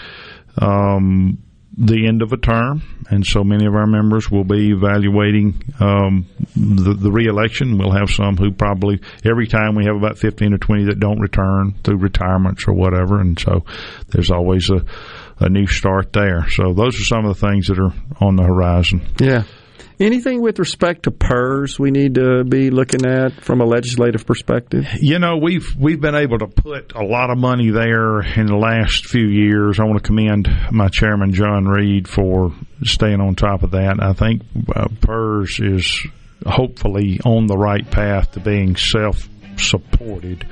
[0.57, 1.37] um,
[1.80, 6.27] the end of a term, and so many of our members will be evaluating um,
[6.56, 7.77] the, the reelection.
[7.77, 11.19] We'll have some who probably every time we have about fifteen or twenty that don't
[11.19, 13.64] return through retirements or whatever, and so
[14.09, 14.83] there's always a
[15.40, 16.45] a new start there.
[16.49, 19.01] So those are some of the things that are on the horizon.
[19.19, 19.43] Yeah.
[19.99, 24.87] Anything with respect to PERS we need to be looking at from a legislative perspective?
[25.01, 28.55] You know, we've we've been able to put a lot of money there in the
[28.55, 29.77] last few years.
[29.77, 34.01] I want to commend my chairman John Read for staying on top of that.
[34.01, 36.07] I think uh, PERS is
[36.45, 40.47] hopefully on the right path to being self supported.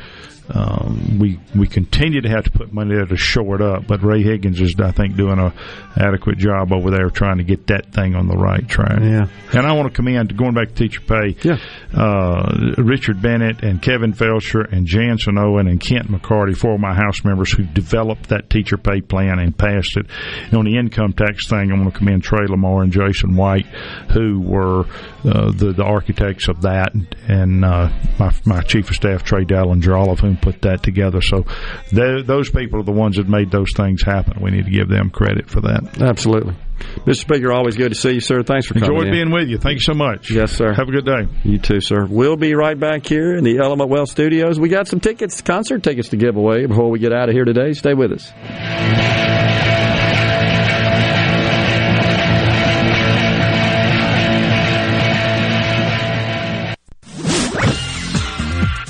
[0.49, 4.01] Um, we we continue to have to put money there to shore it up, but
[4.03, 5.53] Ray Higgins is, I think, doing a
[5.97, 8.99] adequate job over there trying to get that thing on the right track.
[9.01, 9.27] Yeah.
[9.53, 11.57] And I want to commend, going back to teacher pay, yeah.
[11.93, 16.93] uh, Richard Bennett and Kevin Felsher and Jansen Owen and Kent McCarty, four of my
[16.93, 20.05] House members who developed that teacher pay plan and passed it.
[20.45, 23.65] And on the income tax thing, I want to commend Trey Lamar and Jason White,
[24.11, 24.85] who were
[25.25, 26.93] uh, the, the architects of that,
[27.27, 31.21] and uh, my, my chief of staff, Trey Dallinger, all of whom put that together.
[31.21, 31.43] So
[31.89, 34.41] th- those people are the ones that made those things happen.
[34.41, 36.01] We need to give them credit for that.
[36.01, 36.55] Absolutely.
[37.07, 37.15] Mr.
[37.15, 38.43] Speaker, always good to see you, sir.
[38.43, 39.13] Thanks for coming Enjoyed in.
[39.13, 39.57] being with you.
[39.57, 40.29] Thank you so much.
[40.29, 40.73] Yes, sir.
[40.73, 41.27] Have a good day.
[41.43, 42.05] You too, sir.
[42.05, 44.59] We'll be right back here in the Element Wealth Studios.
[44.59, 47.45] We got some tickets, concert tickets to give away before we get out of here
[47.45, 47.73] today.
[47.73, 49.66] Stay with us.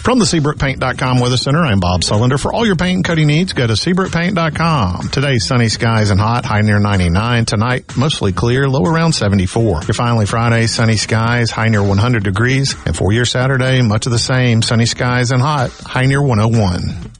[0.07, 2.39] From the SeabrookPaint.com Weather Center, I'm Bob Sullender.
[2.39, 5.09] For all your paint and coating needs, go to SeabrookPaint.com.
[5.09, 7.43] Today, sunny skies and hot, high near 99.
[7.43, 9.81] Tonight, mostly clear, low around 74.
[9.81, 12.73] Your finally Friday, sunny skies, high near 100 degrees.
[12.85, 17.11] And for your Saturday, much of the same, sunny skies and hot, high near 101.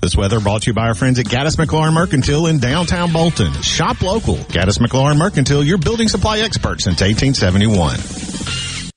[0.00, 3.52] This weather brought to you by our friends at Gaddis McLaurin Mercantile in downtown Bolton.
[3.60, 4.36] Shop local.
[4.36, 8.67] Gaddis McLaurin Mercantile, your building supply expert since 1871.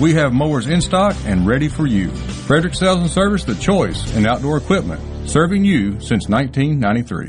[0.00, 2.10] we have mowers in stock and ready for you.
[2.10, 7.28] Frederick Sales and Service, the choice in outdoor equipment, serving you since 1993.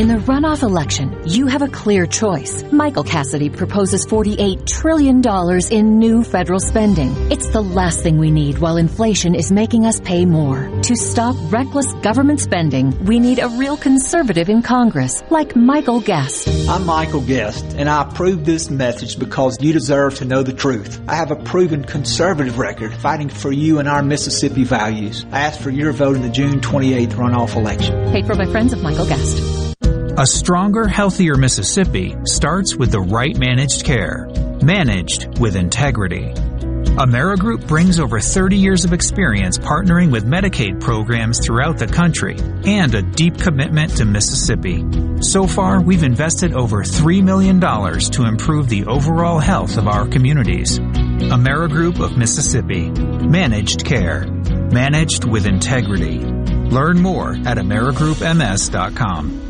[0.00, 2.64] In the runoff election, you have a clear choice.
[2.72, 5.20] Michael Cassidy proposes $48 trillion
[5.70, 7.14] in new federal spending.
[7.30, 10.70] It's the last thing we need while inflation is making us pay more.
[10.84, 16.48] To stop reckless government spending, we need a real conservative in Congress, like Michael Guest.
[16.66, 20.98] I'm Michael Guest, and I approve this message because you deserve to know the truth.
[21.08, 25.26] I have a proven conservative record fighting for you and our Mississippi values.
[25.30, 28.12] I ask for your vote in the June 28th runoff election.
[28.12, 29.59] Paid for by friends of Michael Guest.
[30.20, 34.28] A stronger, healthier Mississippi starts with the right managed care,
[34.60, 36.34] managed with integrity.
[37.00, 42.94] Amerigroup brings over 30 years of experience partnering with Medicaid programs throughout the country and
[42.94, 44.84] a deep commitment to Mississippi.
[45.22, 50.78] So far, we've invested over $3 million to improve the overall health of our communities.
[50.78, 52.90] Amerigroup of Mississippi.
[52.90, 54.26] Managed care.
[54.26, 56.18] Managed with integrity.
[56.18, 59.49] Learn more at AmerigroupMS.com.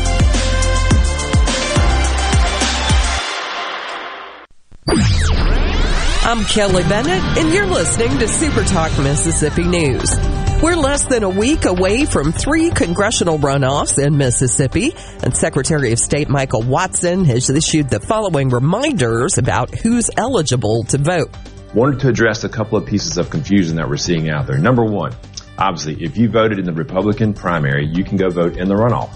[6.31, 10.17] I'm Kelly Bennett, and you're listening to Super Talk Mississippi News.
[10.63, 14.93] We're less than a week away from three congressional runoffs in Mississippi,
[15.23, 20.99] and Secretary of State Michael Watson has issued the following reminders about who's eligible to
[20.99, 21.35] vote.
[21.73, 24.57] Wanted to address a couple of pieces of confusion that we're seeing out there.
[24.57, 25.13] Number one,
[25.57, 29.11] obviously, if you voted in the Republican primary, you can go vote in the runoff.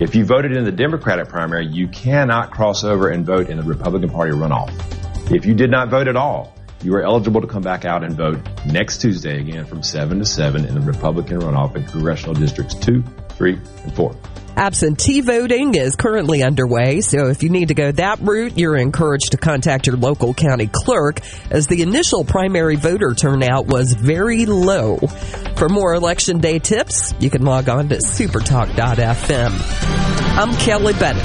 [0.00, 3.64] If you voted in the Democratic primary, you cannot cross over and vote in the
[3.64, 4.70] Republican Party runoff.
[5.30, 8.14] If you did not vote at all, you are eligible to come back out and
[8.14, 12.74] vote next Tuesday again from 7 to 7 in the Republican runoff in congressional districts
[12.74, 14.16] 2, 3, and 4.
[14.56, 19.32] Absentee voting is currently underway, so if you need to go that route, you're encouraged
[19.32, 21.20] to contact your local county clerk
[21.50, 24.98] as the initial primary voter turnout was very low.
[25.56, 29.52] For more election day tips, you can log on to supertalk.fm.
[30.36, 31.24] I'm Kelly Bennett.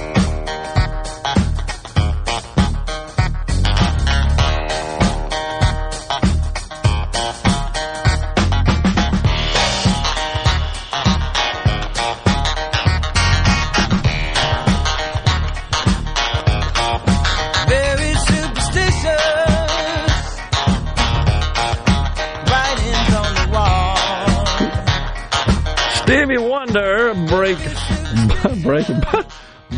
[27.21, 28.99] Wonder break breaking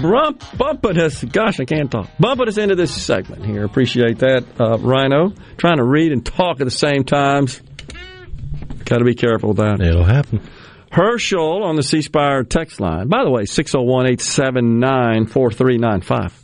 [0.01, 1.23] bump bumping us.
[1.23, 2.09] Gosh, I can't talk.
[2.19, 3.63] Bumping us into this segment here.
[3.63, 5.33] Appreciate that, uh, Rhino.
[5.57, 7.61] Trying to read and talk at the same times.
[8.85, 9.81] Got to be careful with that.
[9.81, 10.41] It'll happen.
[10.91, 13.07] Herschel on the C Spire text line.
[13.07, 16.42] By the way, 601 879 4395.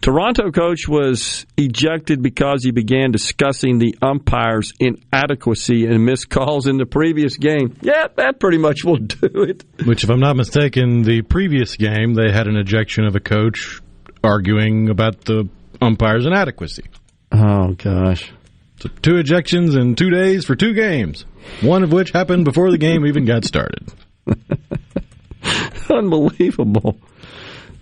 [0.00, 6.76] Toronto coach was ejected because he began discussing the umpires' inadequacy and missed calls in
[6.78, 7.76] the previous game.
[7.80, 9.64] Yeah, that pretty much will do it.
[9.84, 13.80] Which, if I'm not mistaken, the previous game they had an ejection of a coach
[14.22, 15.48] arguing about the
[15.80, 16.84] umpire's inadequacy.
[17.32, 18.32] Oh gosh.
[18.80, 21.24] So two ejections in two days for two games.
[21.60, 23.92] One of which happened before the game even got started.
[25.90, 26.96] Unbelievable.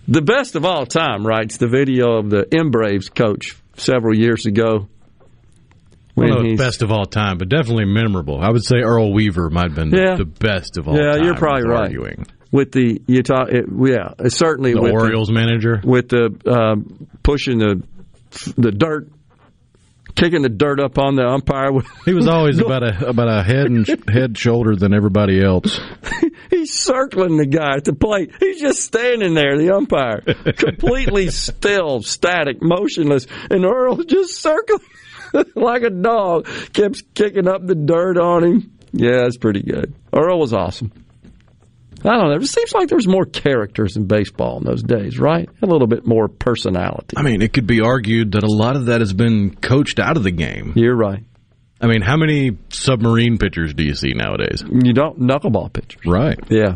[0.07, 4.45] The best of all time, writes the video of the M Braves coach several years
[4.45, 4.87] ago.
[6.15, 8.39] When well, no, best of all time, but definitely memorable.
[8.41, 10.15] I would say Earl Weaver might have been yeah.
[10.15, 11.19] the best of all yeah, time.
[11.19, 11.81] Yeah, you're probably right.
[11.81, 12.25] Arguing.
[12.51, 16.77] With the Utah, it, yeah, certainly the with Orioles the, manager with the uh,
[17.21, 17.83] pushing the
[18.55, 19.09] the dirt
[20.17, 21.69] kicking the dirt up on the umpire.
[22.03, 25.79] He was always about a about a head and head shoulder than everybody else.
[26.49, 28.31] He's circling the guy at the plate.
[28.39, 30.21] He's just standing there, the umpire,
[30.57, 34.79] completely still, static, motionless, and Earl just circling
[35.55, 38.77] like a dog, keeps kicking up the dirt on him.
[38.93, 39.93] Yeah, it's pretty good.
[40.13, 40.91] Earl was awesome.
[42.05, 42.35] I don't know.
[42.35, 45.49] It seems like there's more characters in baseball in those days, right?
[45.61, 47.17] A little bit more personality.
[47.17, 50.15] I mean, it could be argued that a lot of that has been coached out
[50.15, 50.73] of the game.
[50.75, 51.23] You're right.
[51.81, 54.63] I mean, how many submarine pitchers do you see nowadays?
[54.63, 56.39] You don't knuckleball pitchers, right?
[56.49, 56.75] Yeah,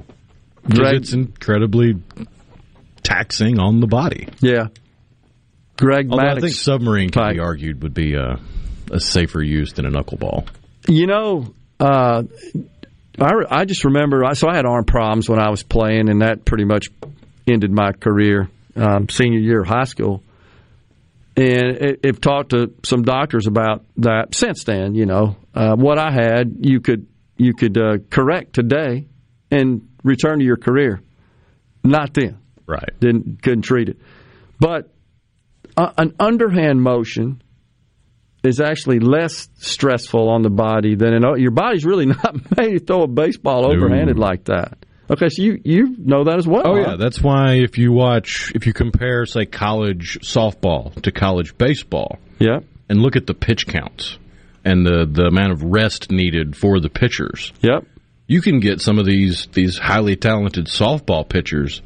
[0.69, 1.95] Greg, it's incredibly
[3.03, 4.27] taxing on the body.
[4.41, 4.67] Yeah,
[5.77, 6.37] Greg Although Maddux.
[6.37, 8.39] I think submarine can be argued would be a,
[8.91, 10.47] a safer use than a knuckleball.
[10.87, 12.23] You know, uh,
[13.21, 16.21] I, I just remember, I, so I had arm problems when I was playing, and
[16.21, 16.87] that pretty much
[17.47, 20.23] ended my career, um, senior year of high school.
[21.37, 24.95] And I've talked to some doctors about that since then.
[24.95, 29.07] You know, uh, what I had, you could you could uh, correct today
[29.49, 31.01] and return to your career.
[31.83, 32.99] Not then, right?
[32.99, 33.97] Didn't couldn't treat it,
[34.59, 34.89] but
[35.77, 37.41] uh, an underhand motion
[38.43, 42.79] is actually less stressful on the body than an, your body's really not made to
[42.79, 44.21] throw a baseball overhanded Ooh.
[44.21, 44.77] like that.
[45.09, 46.63] Okay, so you you know that as well.
[46.65, 46.91] Oh huh?
[46.91, 52.17] yeah, that's why if you watch if you compare say college softball to college baseball,
[52.39, 54.17] yeah, and look at the pitch counts
[54.63, 57.51] and the the amount of rest needed for the pitchers.
[57.61, 57.85] Yep.
[58.27, 61.81] You can get some of these these highly talented softball pitchers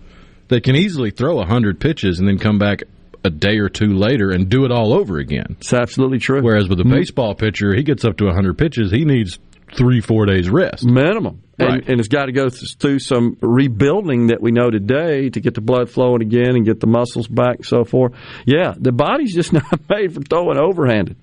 [0.49, 2.83] that can easily throw 100 pitches and then come back
[3.25, 5.57] a day or two later and do it all over again.
[5.59, 6.41] It's absolutely true.
[6.41, 9.39] Whereas with a baseball pitcher, he gets up to 100 pitches, he needs
[9.75, 10.85] three, four days rest.
[10.85, 11.41] Minimum.
[11.59, 11.75] Right.
[11.81, 15.53] And, and it's got to go through some rebuilding that we know today to get
[15.55, 18.13] the blood flowing again and get the muscles back and so forth.
[18.45, 21.15] Yeah, the body's just not made for throwing overhanded.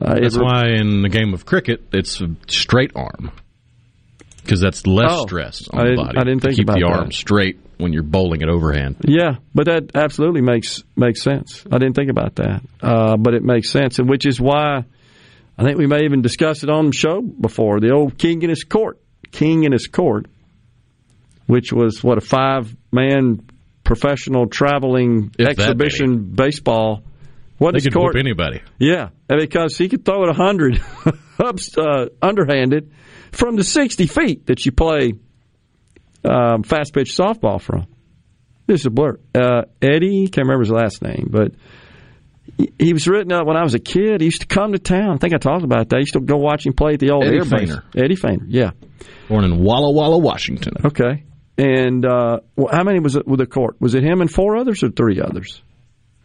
[0.00, 3.30] Uh, that's re- why in the game of cricket, it's a straight arm.
[4.42, 6.18] Because that's less Oh, stress I on the body.
[6.18, 6.98] I didn't to think keep about the that.
[6.98, 8.96] arm straight when you're bowling it overhand.
[9.06, 11.64] Yeah, but that absolutely makes makes sense.
[11.70, 14.84] I didn't think about that, uh, but it makes sense, and which is why
[15.58, 17.80] I think we may even discuss it on the show before.
[17.80, 20.26] The old king in his court, king in his court,
[21.46, 23.46] which was what a five man
[23.84, 27.02] professional traveling If exhibition baseball.
[27.58, 28.16] What they could court?
[28.16, 28.60] anybody.
[28.78, 30.82] Yeah, and because he could throw it 100
[31.78, 32.90] uh, underhanded
[33.30, 35.12] from the 60 feet that you play
[36.24, 37.86] um, fast pitch softball from.
[38.66, 39.18] This is a blur.
[39.34, 41.52] Uh, Eddie, can't remember his last name, but
[42.78, 44.20] he- was written up when I was a kid.
[44.20, 45.14] He used to come to town.
[45.14, 45.96] I think I talked about that.
[45.96, 47.70] I used to go watch him play at the old Eddie air base.
[47.70, 47.82] Feigner.
[47.96, 48.70] Eddie Feigner, yeah.
[49.28, 50.74] Born in Walla Walla, Washington.
[50.84, 51.24] Okay.
[51.58, 53.76] And uh, how many was it with the court?
[53.80, 55.60] Was it him and four others or three others?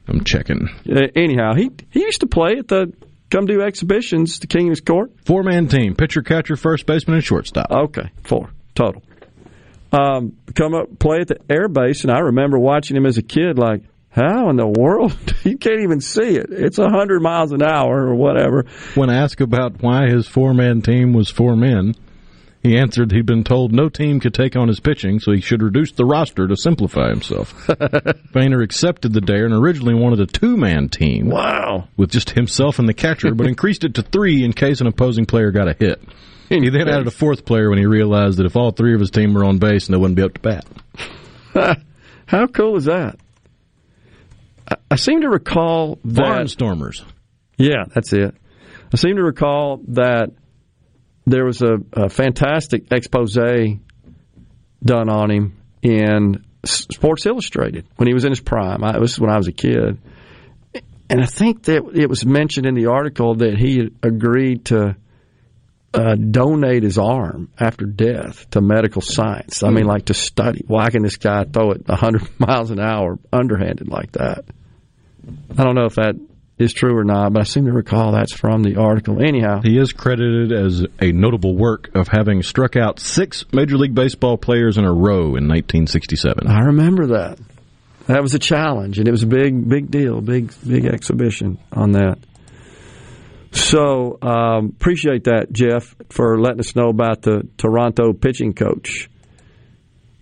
[0.07, 0.69] I'm checking.
[0.89, 2.93] Uh, anyhow, he he used to play at the
[3.29, 5.11] come do exhibitions, the King of his court.
[5.25, 7.69] Four man team pitcher, catcher, first baseman, and shortstop.
[7.69, 9.03] Okay, four total.
[9.91, 13.21] Um, come up play at the air base, and I remember watching him as a
[13.21, 13.57] kid.
[13.57, 16.47] Like, how in the world you can't even see it?
[16.49, 18.65] It's a hundred miles an hour or whatever.
[18.95, 21.93] When asked about why his four man team was four men,
[22.63, 25.61] he answered he'd been told no team could take on his pitching, so he should
[25.61, 27.53] reduce the roster to simplify himself.
[28.33, 31.29] Feigner accepted the dare and originally wanted a two man team.
[31.29, 31.87] Wow.
[31.95, 35.25] With just himself and the catcher, but increased it to three in case an opposing
[35.25, 36.01] player got a hit.
[36.49, 39.11] He then added a fourth player when he realized that if all three of his
[39.11, 40.65] team were on base, they wouldn't be up to bat.
[42.25, 43.19] How cool is that?
[44.69, 47.03] I, I seem to recall that Barnstormers.
[47.57, 48.35] Yeah, that's it.
[48.93, 50.31] I seem to recall that
[51.25, 58.23] there was a, a fantastic expose done on him in Sports Illustrated when he was
[58.23, 58.83] in his prime.
[58.83, 59.99] I, this is when I was a kid.
[61.09, 64.95] And I think that it was mentioned in the article that he agreed to
[65.93, 69.63] uh, donate his arm after death to medical science.
[69.63, 70.63] I mean, like to study.
[70.67, 74.45] Why can this guy throw it 100 miles an hour underhanded like that?
[75.57, 76.15] I don't know if that
[76.57, 79.21] is true or not, but I seem to recall that's from the article.
[79.21, 83.93] Anyhow, he is credited as a notable work of having struck out six Major League
[83.93, 86.47] Baseball players in a row in 1967.
[86.47, 87.39] I remember that.
[88.07, 91.91] That was a challenge, and it was a big, big deal, big, big exhibition on
[91.91, 92.17] that.
[93.59, 99.09] So um, appreciate that, Jeff, for letting us know about the Toronto pitching coach.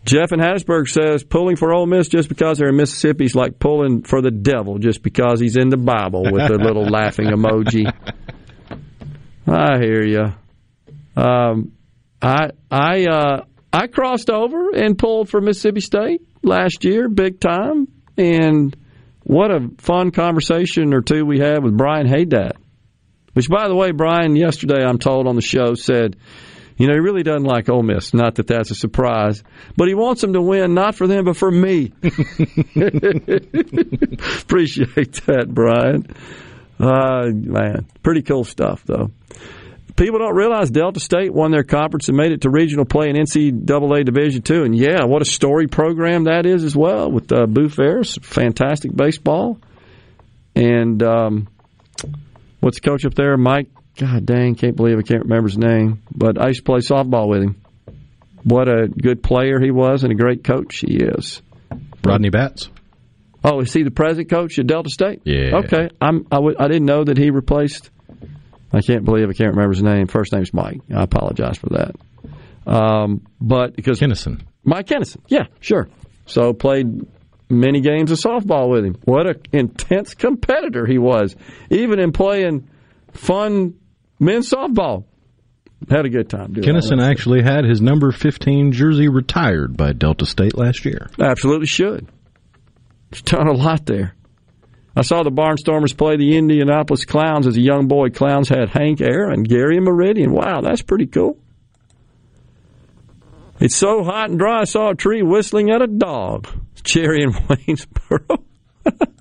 [0.05, 3.57] Jeff in Hattiesburg says pulling for Ole Miss just because they're in Mississippi is like
[3.57, 7.91] pulling for the devil just because he's in the Bible with a little laughing emoji.
[9.47, 11.21] I hear you.
[11.21, 11.71] Um,
[12.21, 17.87] I I uh, I crossed over and pulled for Mississippi State last year, big time,
[18.15, 18.75] and
[19.23, 22.53] what a fun conversation or two we had with Brian Haydad.
[23.35, 26.15] Which, by the way, Brian yesterday I'm told on the show said
[26.77, 28.13] you know, he really doesn't like Ole Miss.
[28.13, 29.41] Not that that's a surprise,
[29.77, 31.93] but he wants them to win, not for them, but for me.
[34.41, 36.07] Appreciate that, Brian.
[36.77, 39.11] Uh, man, pretty cool stuff, though.
[39.95, 43.15] People don't realize Delta State won their conference and made it to regional play in
[43.15, 47.45] NCAA Division Two, and yeah, what a story program that is as well with uh,
[47.45, 49.57] Boo Ferriss, fantastic baseball,
[50.53, 51.47] and um,
[52.65, 56.01] what's the coach up there, Mike God dang, can't believe I can't remember his name.
[56.13, 57.61] But I used to play softball with him.
[58.43, 61.41] What a good player he was and a great coach he is.
[62.03, 62.69] Rodney Batts.
[63.43, 65.21] Oh, is he the present coach at Delta State?
[65.23, 65.57] Yeah.
[65.59, 65.89] Okay.
[66.01, 67.89] I'm, I w- I didn't know that he replaced.
[68.73, 70.07] I can't believe I can't remember his name.
[70.07, 70.81] First name's Mike.
[70.93, 71.95] I apologize for that.
[72.67, 74.43] Um, but because Kinnison.
[74.63, 75.21] Mike Kinnison.
[75.27, 75.87] Yeah, sure.
[76.25, 77.07] So played
[77.49, 78.95] many games of softball with him.
[79.05, 81.35] What an intense competitor he was,
[81.69, 82.67] even in playing
[83.13, 83.75] fun
[84.19, 85.05] men's softball.
[85.89, 86.53] Had a good time.
[86.53, 91.09] Doing Kinnison actually had his number 15 jersey retired by Delta State last year.
[91.19, 92.07] Absolutely should.
[93.11, 94.15] He's done a lot there.
[94.95, 98.09] I saw the Barnstormers play the Indianapolis Clowns as a young boy.
[98.09, 100.31] Clowns had Hank Aaron, Gary, and Meridian.
[100.31, 101.37] Wow, that's pretty cool.
[103.59, 106.47] It's so hot and dry, I saw a tree whistling at a dog.
[106.83, 108.43] Cherry in Waynesboro.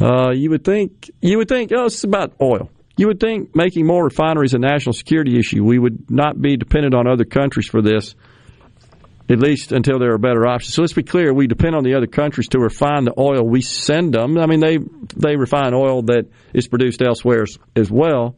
[0.00, 2.70] uh, you would think, you would think, oh, it's about oil.
[2.96, 5.64] You would think making more refineries a national security issue.
[5.64, 8.14] We would not be dependent on other countries for this,
[9.28, 10.74] at least until there are better options.
[10.74, 13.62] So let's be clear: we depend on the other countries to refine the oil we
[13.62, 14.38] send them.
[14.38, 14.78] I mean, they
[15.16, 18.36] they refine oil that is produced elsewhere as, as well,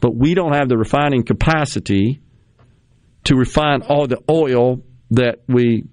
[0.00, 2.20] but we don't have the refining capacity
[3.24, 5.84] to refine all the oil that we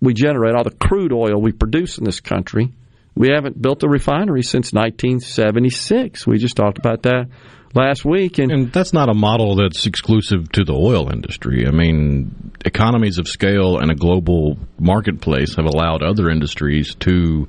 [0.00, 2.72] we generate, all the crude oil we produce in this country.
[3.14, 6.26] We haven't built a refinery since 1976.
[6.26, 7.28] We just talked about that
[7.74, 8.38] last week.
[8.38, 11.66] And, and, that's not a model that's exclusive to the oil industry.
[11.66, 17.48] I mean, economies of scale and a global marketplace have allowed other industries to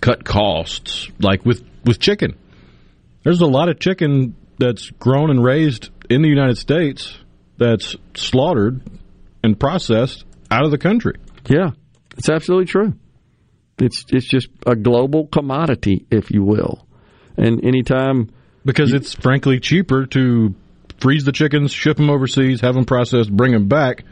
[0.00, 2.36] cut costs, like with, with chicken.
[3.22, 7.18] There's a lot of chicken that's grown and raised in the United States
[7.58, 8.82] that's slaughtered
[9.42, 11.16] and processed out of the country.
[11.48, 11.70] Yeah,
[12.16, 12.94] it's absolutely true.
[13.78, 16.86] It's it's just a global commodity, if you will.
[17.36, 18.30] And anytime
[18.64, 20.54] because you, it's frankly cheaper to
[20.98, 24.04] freeze the chickens, ship them overseas, have them processed, bring them back,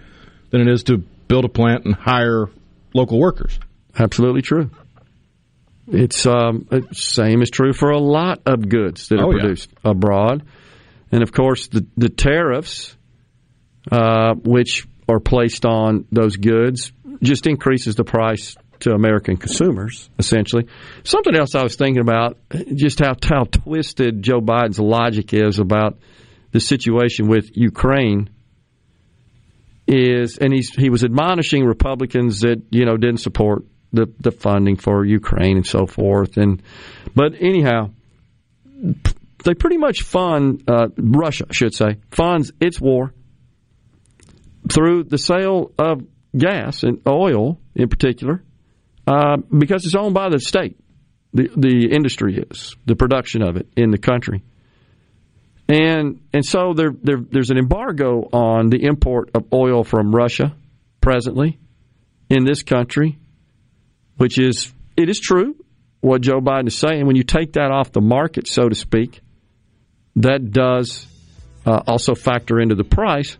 [0.50, 2.46] than it is to build a plant and hire
[2.92, 3.58] local workers.
[3.98, 4.70] Absolutely true.
[5.86, 9.90] It's um, same is true for a lot of goods that are oh, produced yeah.
[9.90, 10.44] abroad,
[11.12, 12.96] and of course the the tariffs,
[13.90, 20.66] uh, which are placed on those goods, just increases the price to American consumers, essentially.
[21.04, 22.38] Something else I was thinking about,
[22.74, 25.98] just how, how twisted Joe Biden's logic is about
[26.52, 28.30] the situation with Ukraine
[29.86, 34.76] is, and he's, he was admonishing Republicans that, you know, didn't support the, the funding
[34.76, 36.36] for Ukraine and so forth.
[36.36, 36.62] And,
[37.14, 37.90] but anyhow,
[39.44, 43.12] they pretty much fund, uh, Russia, I should say, funds its war
[44.70, 46.02] through the sale of
[46.36, 48.42] gas and oil in particular
[49.06, 50.78] uh, because it's owned by the state.
[51.32, 54.42] The the industry is the production of it in the country,
[55.68, 60.54] and and so there, there there's an embargo on the import of oil from Russia
[61.00, 61.58] presently
[62.30, 63.18] in this country,
[64.16, 65.56] which is it is true
[66.00, 67.04] what Joe Biden is saying.
[67.06, 69.20] When you take that off the market, so to speak,
[70.16, 71.04] that does
[71.66, 73.36] uh, also factor into the price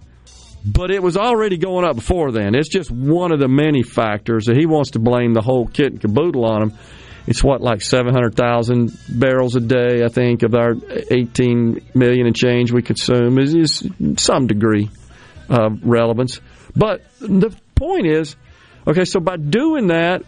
[0.64, 2.54] but it was already going up before then.
[2.54, 5.92] It's just one of the many factors that he wants to blame the whole kit
[5.92, 6.72] and caboodle on him.
[7.26, 10.74] It's what like seven hundred thousand barrels a day, I think, of our
[11.10, 14.90] eighteen million and change we consume is, is some degree
[15.48, 16.40] of relevance.
[16.76, 18.36] But the point is,
[18.86, 20.22] okay, so by doing that,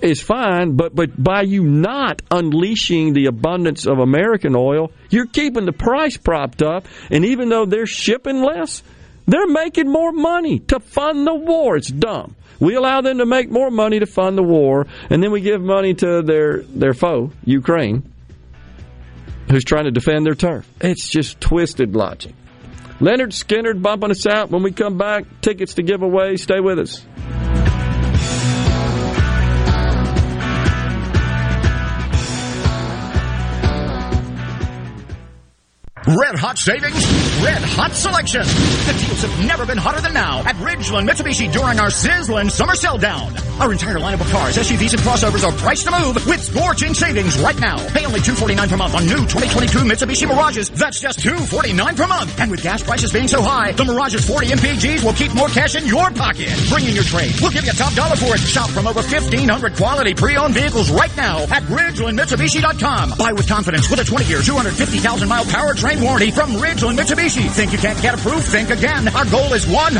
[0.00, 5.64] is fine, but but by you not unleashing the abundance of American oil, you're keeping
[5.64, 6.86] the price propped up.
[7.10, 8.82] And even though they're shipping less,
[9.26, 11.76] they're making more money to fund the war.
[11.76, 12.36] It's dumb.
[12.60, 15.60] We allow them to make more money to fund the war, and then we give
[15.60, 18.10] money to their their foe, Ukraine,
[19.50, 20.68] who's trying to defend their turf.
[20.80, 22.34] It's just twisted logic.
[23.00, 25.24] Lynyrd Skynyrd bumping us out when we come back.
[25.40, 26.36] Tickets to give away.
[26.36, 27.04] Stay with us.
[36.06, 37.00] Red hot savings,
[37.42, 38.42] red hot selection.
[38.42, 42.74] The deals have never been hotter than now at Ridgeland Mitsubishi during our sizzling summer
[42.74, 43.32] sell down.
[43.60, 47.38] Our entire lineup of cars, SUVs, and crossovers are priced to move with scorching savings
[47.38, 47.78] right now.
[47.94, 50.70] Pay only $249 per month on new 2022 Mitsubishi Mirages.
[50.70, 52.40] That's just 249 per month.
[52.40, 55.76] And with gas prices being so high, the Mirage's 40 MPGs will keep more cash
[55.76, 56.50] in your pocket.
[56.68, 57.30] Bring in your trade.
[57.40, 58.40] We'll give you a top dollar for it.
[58.40, 63.14] Shop from over 1,500 quality pre-owned vehicles right now at RidgelandMitsubishi.com.
[63.16, 67.48] Buy with confidence with a 20-year, 250,000 mile powertrain warranty from Ridgeland Mitsubishi.
[67.50, 68.46] Think you can't get approved?
[68.46, 69.06] Think again.
[69.14, 69.94] Our goal is 100%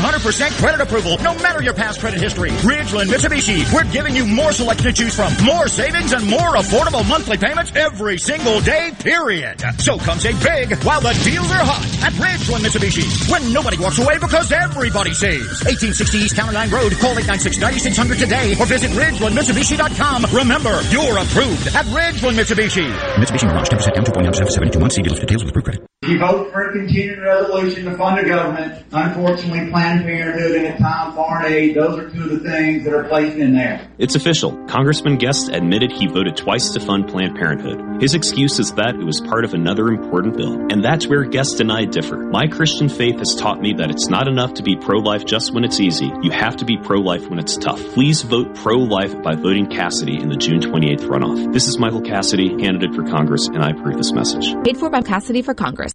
[0.59, 2.49] credit approval, no matter your past credit history.
[2.67, 3.44] Ridgeland Mitsubishi.
[3.45, 7.71] We're giving you more selection to choose from, more savings, and more affordable monthly payments
[7.75, 9.61] every single day, period.
[9.77, 13.05] So come save big while the deals are hot at Ridgeland Mitsubishi.
[13.29, 15.61] When nobody walks away because everybody saves.
[15.61, 16.91] 1860 East County Line Road.
[16.97, 20.25] Call 896-9600 today or visit RidgelandMitsubishi.com.
[20.33, 22.89] Remember, you're approved at Ridgeland Mitsubishi.
[23.21, 24.95] Mitsubishi Mirage 10% down 2.9% for 72 months.
[24.95, 25.94] See dealers details with proof credit.
[26.05, 30.67] If you vote for a continuing resolution to fund the government, unfortunately Planned Parenthood and
[30.67, 33.89] in Time Foreign Aid, those are two of the things that are placed in there.
[33.97, 34.51] It's official.
[34.67, 38.03] Congressman Guest admitted he voted twice to fund Planned Parenthood.
[38.03, 40.53] His excuse is that it was part of another important bill.
[40.69, 42.17] And that's where Guest and I differ.
[42.17, 45.63] My Christian faith has taught me that it's not enough to be pro-life just when
[45.63, 46.11] it's easy.
[46.21, 47.83] You have to be pro-life when it's tough.
[47.95, 51.51] Please vote pro-life by voting Cassidy in the June 28th runoff.
[51.51, 54.53] This is Michael Cassidy, candidate for Congress, and I approve this message.
[54.63, 55.94] Paid for by Cassidy for Congress.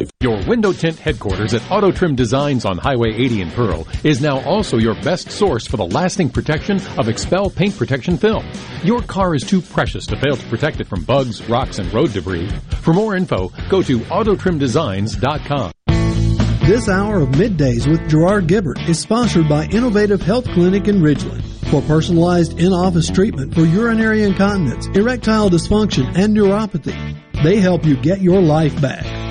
[0.21, 4.39] Your window tint headquarters at Auto Trim Designs on Highway 80 in Pearl is now
[4.41, 8.45] also your best source for the lasting protection of XPEL paint protection film.
[8.83, 12.13] Your car is too precious to fail to protect it from bugs, rocks, and road
[12.13, 12.49] debris.
[12.81, 15.71] For more info, go to autotrimdesigns.com.
[16.67, 21.43] This hour of middays with Gerard Gibert is sponsored by Innovative Health Clinic in Ridgeland.
[21.71, 28.21] For personalized in-office treatment for urinary incontinence, erectile dysfunction, and neuropathy, they help you get
[28.21, 29.30] your life back.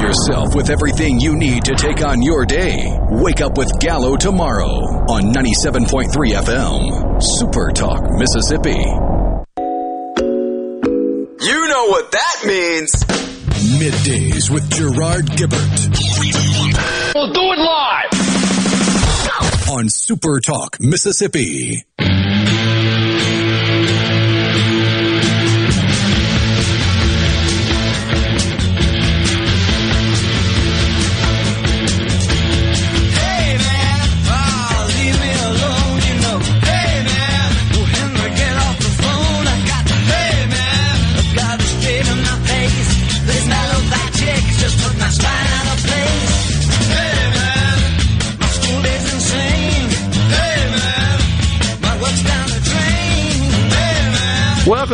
[0.00, 2.96] yourself with everything you need to take on your day.
[3.10, 4.70] Wake up with Gallo tomorrow
[5.08, 7.22] on 97.3 FM.
[7.22, 8.82] Super Talk, Mississippi.
[11.42, 12.92] You know what that means.
[13.78, 15.88] Middays with Gerard Gibert.
[17.14, 18.10] We'll do it live.
[19.70, 21.84] On Super Talk, Mississippi.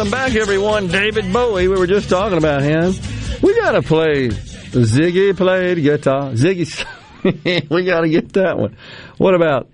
[0.04, 0.88] Back, everyone.
[0.88, 1.68] David Bowie.
[1.68, 2.92] We were just talking about him.
[3.40, 6.32] We got to play Ziggy played guitar.
[6.32, 6.84] Ziggy,
[7.70, 8.76] we got to get that one.
[9.16, 9.70] What about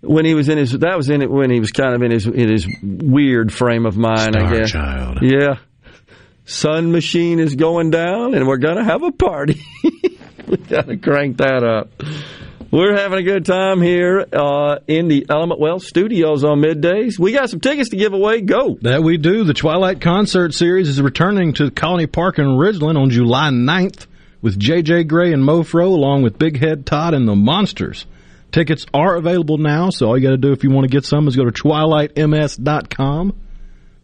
[0.00, 0.72] when he was in his?
[0.72, 3.84] That was in it when he was kind of in his in his weird frame
[3.84, 4.36] of mind.
[4.36, 4.70] I Star guess.
[4.70, 5.18] Child.
[5.20, 5.56] Yeah.
[6.46, 9.62] Sun machine is going down, and we're gonna have a party.
[10.46, 11.90] we got to crank that up.
[12.70, 17.18] We're having a good time here uh, in the Element Wealth studios on middays.
[17.18, 18.42] We got some tickets to give away.
[18.42, 18.76] Go.
[18.82, 19.44] That we do.
[19.44, 24.06] The Twilight Concert Series is returning to Colony Park in Ridgeland on July 9th
[24.42, 25.04] with J.J.
[25.04, 28.04] Grey and Mofro along with Big Head Todd and the Monsters.
[28.52, 31.06] Tickets are available now, so all you got to do if you want to get
[31.06, 33.34] some is go to twilightms.com.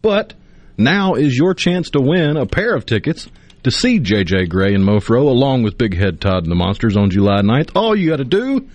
[0.00, 0.32] But
[0.78, 3.28] now is your chance to win a pair of tickets
[3.64, 4.46] to see J.J.
[4.46, 7.70] Grey and Mofro along with Big Head Todd and the Monsters on July 9th.
[7.74, 8.68] All you got to do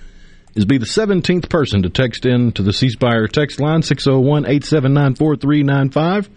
[0.56, 4.45] is be the 17th person to text in to the C Spire text line 601
[4.45, 6.30] 879 4395.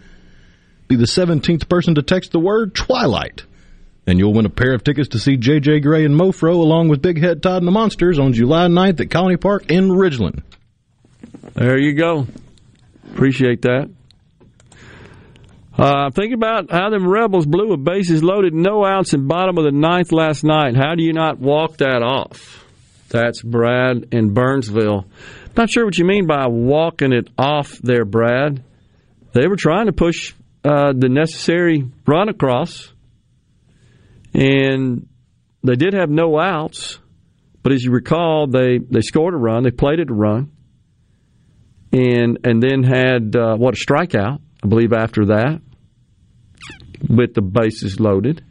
[0.87, 3.43] Be the 17th person to text the word Twilight.
[4.05, 7.01] And you'll win a pair of tickets to see JJ Grey and Mofro along with
[7.01, 10.43] Big Head Todd and the Monsters on July 9th at Colony Park in Ridgeland.
[11.53, 12.27] There you go.
[13.13, 13.89] Appreciate that.
[15.77, 19.63] Uh, think about how them rebels blew a bases loaded, no outs in bottom of
[19.63, 20.75] the ninth last night.
[20.75, 22.63] How do you not walk that off?
[23.09, 25.05] That's Brad in Burnsville.
[25.55, 28.63] Not sure what you mean by walking it off there, Brad.
[29.33, 32.91] They were trying to push uh, the necessary run across,
[34.33, 35.07] and
[35.63, 36.99] they did have no outs.
[37.63, 39.63] But as you recall, they, they scored a run.
[39.63, 40.51] They played it a run,
[41.91, 44.93] and and then had uh, what a strikeout, I believe.
[44.93, 45.61] After that,
[47.09, 48.43] with the bases loaded,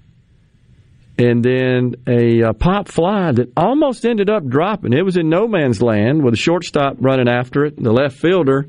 [1.19, 4.93] and then a uh, pop fly that almost ended up dropping.
[4.93, 8.67] It was in no man's land with a shortstop running after it, the left fielder.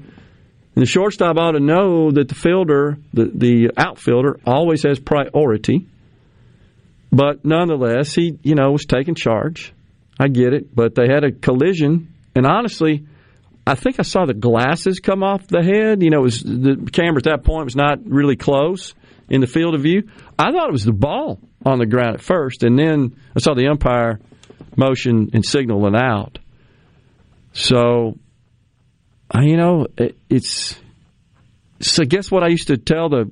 [0.75, 5.88] And the shortstop ought to know that the fielder, the, the outfielder, always has priority.
[7.11, 9.72] But nonetheless, he, you know, was taking charge.
[10.19, 10.75] I get it.
[10.75, 12.13] But they had a collision.
[12.35, 13.05] And honestly,
[13.66, 16.03] I think I saw the glasses come off the head.
[16.03, 18.93] You know, was the camera at that point was not really close
[19.30, 20.09] in the field of view.
[20.38, 23.53] I thought it was the ball on the ground at first, and then I saw
[23.53, 24.19] the umpire
[24.75, 26.40] motion and signal out.
[27.53, 28.17] So,
[29.40, 30.75] you know, it, it's.
[31.80, 33.32] So, guess what I used to tell the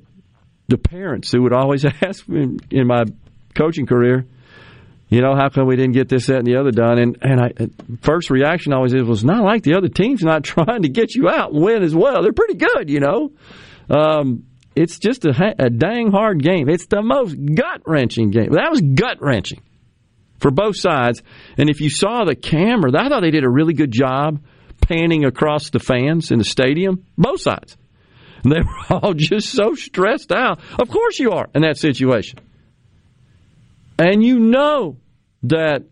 [0.68, 3.04] the parents who would always ask me in my
[3.54, 4.26] coaching career,
[5.12, 6.98] you know, how come we didn't get this, that, and the other done?
[6.98, 7.50] And and I
[8.00, 11.28] first reaction always is, was not like the other team's not trying to get you
[11.28, 12.22] out and win as well.
[12.22, 13.32] They're pretty good, you know.
[13.90, 16.70] Um, it's just a, a dang hard game.
[16.70, 18.52] It's the most gut wrenching game.
[18.52, 19.60] That was gut wrenching
[20.40, 21.22] for both sides.
[21.58, 24.42] And if you saw the camera, I thought they did a really good job
[24.80, 27.76] panning across the fans in the stadium, both sides.
[28.42, 30.60] And they were all just so stressed out.
[30.78, 32.38] Of course you are in that situation.
[33.98, 34.96] And you know
[35.44, 35.84] that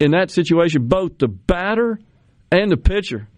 [0.00, 1.98] in that situation, both the batter
[2.50, 3.28] and the pitcher,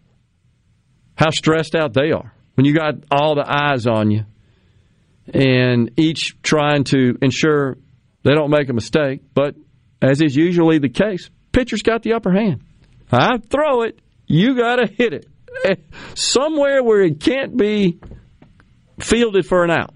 [1.17, 4.25] how stressed out they are when you got all the eyes on you
[5.33, 7.77] and each trying to ensure
[8.23, 9.21] they don't make a mistake.
[9.33, 9.55] But
[10.03, 12.63] as is usually the case, pitcher's got the upper hand.
[13.13, 15.29] I throw it, you got to hit it
[15.63, 15.77] Eh,
[16.15, 17.99] somewhere where it can't be
[18.99, 19.95] fielded for an out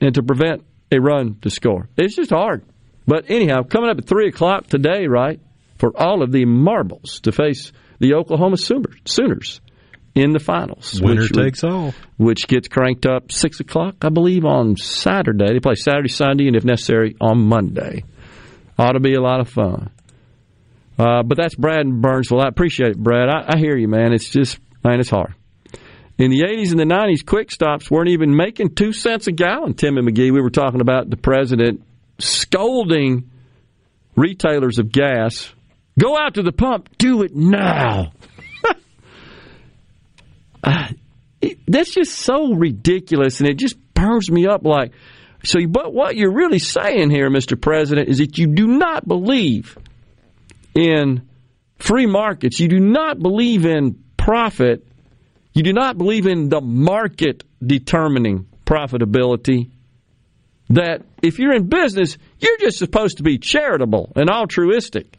[0.00, 1.88] and to prevent a run to score.
[1.96, 2.64] It's just hard.
[3.06, 5.40] But anyhow, coming up at 3 o'clock today, right,
[5.78, 9.60] for all of the marbles to face the Oklahoma Sooners,
[10.14, 11.00] in the finals.
[11.00, 11.94] Winner which- takes all.
[12.16, 15.52] Which gets cranked up 6 o'clock, I believe, on Saturday.
[15.52, 18.04] They play Saturday, Sunday, and if necessary, on Monday.
[18.78, 19.90] Ought to be a lot of fun.
[20.98, 22.40] Uh, but that's Brad in Burnsville.
[22.40, 23.28] I appreciate it, Brad.
[23.28, 24.14] I, I hear you, man.
[24.14, 25.34] It's just, man, it's hard.
[26.18, 29.74] In the 80s and the 90s, quick stops weren't even making two cents a gallon.
[29.74, 31.82] Tim and McGee, we were talking about the president
[32.18, 33.30] scolding
[34.16, 35.52] retailers of gas.
[35.98, 38.12] Go out to the pump, do it now.
[40.62, 40.88] Uh,
[41.40, 44.64] it- that's just so ridiculous, and it just burns me up.
[44.64, 44.92] Like,
[45.44, 47.60] so, but what you're really saying here, Mr.
[47.60, 49.78] President, is that you do not believe
[50.74, 51.22] in
[51.78, 52.58] free markets.
[52.58, 54.84] You do not believe in profit.
[55.52, 59.70] You do not believe in the market determining profitability.
[60.70, 65.18] That if you're in business, you're just supposed to be charitable and altruistic.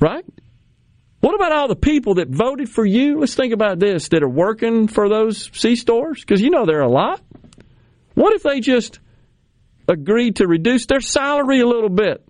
[0.00, 0.24] Right?
[1.20, 3.18] What about all the people that voted for you?
[3.20, 6.80] Let's think about this that are working for those C stores, because you know there
[6.80, 7.20] are a lot.
[8.14, 9.00] What if they just
[9.88, 12.26] agreed to reduce their salary a little bit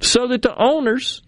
[0.00, 1.22] so that the owners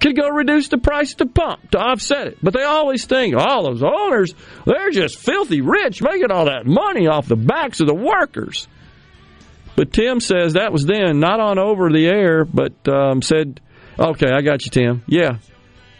[0.00, 2.38] could go reduce the price the pump to offset it.
[2.42, 4.34] But they always think, all oh, those owners,
[4.66, 8.68] they're just filthy rich, making all that money off the backs of the workers.
[9.74, 13.60] But Tim says that was then, not on over the air, but um, said,
[13.98, 15.02] okay, I got you, Tim.
[15.06, 15.38] Yeah.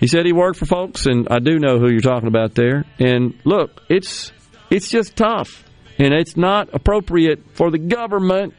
[0.01, 2.85] He said he worked for folks, and I do know who you're talking about there.
[2.99, 4.33] And look, it's
[4.69, 5.65] it's just tough,
[5.99, 8.55] and it's not appropriate for the government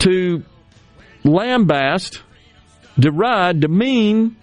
[0.00, 0.44] to
[1.24, 2.20] lambast,
[2.98, 4.36] deride, demean,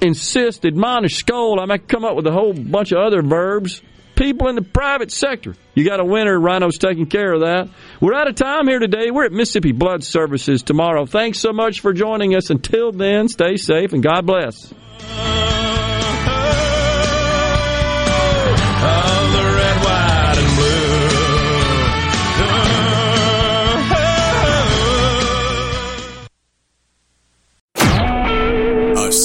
[0.00, 1.58] insist, admonish, scold.
[1.60, 3.82] I might come up with a whole bunch of other verbs.
[4.14, 5.54] People in the private sector.
[5.74, 6.38] You got a winner.
[6.38, 7.68] Rhino's taking care of that.
[8.00, 9.12] We're out of time here today.
[9.12, 11.06] We're at Mississippi Blood Services tomorrow.
[11.06, 12.50] Thanks so much for joining us.
[12.50, 14.74] Until then, stay safe and God bless.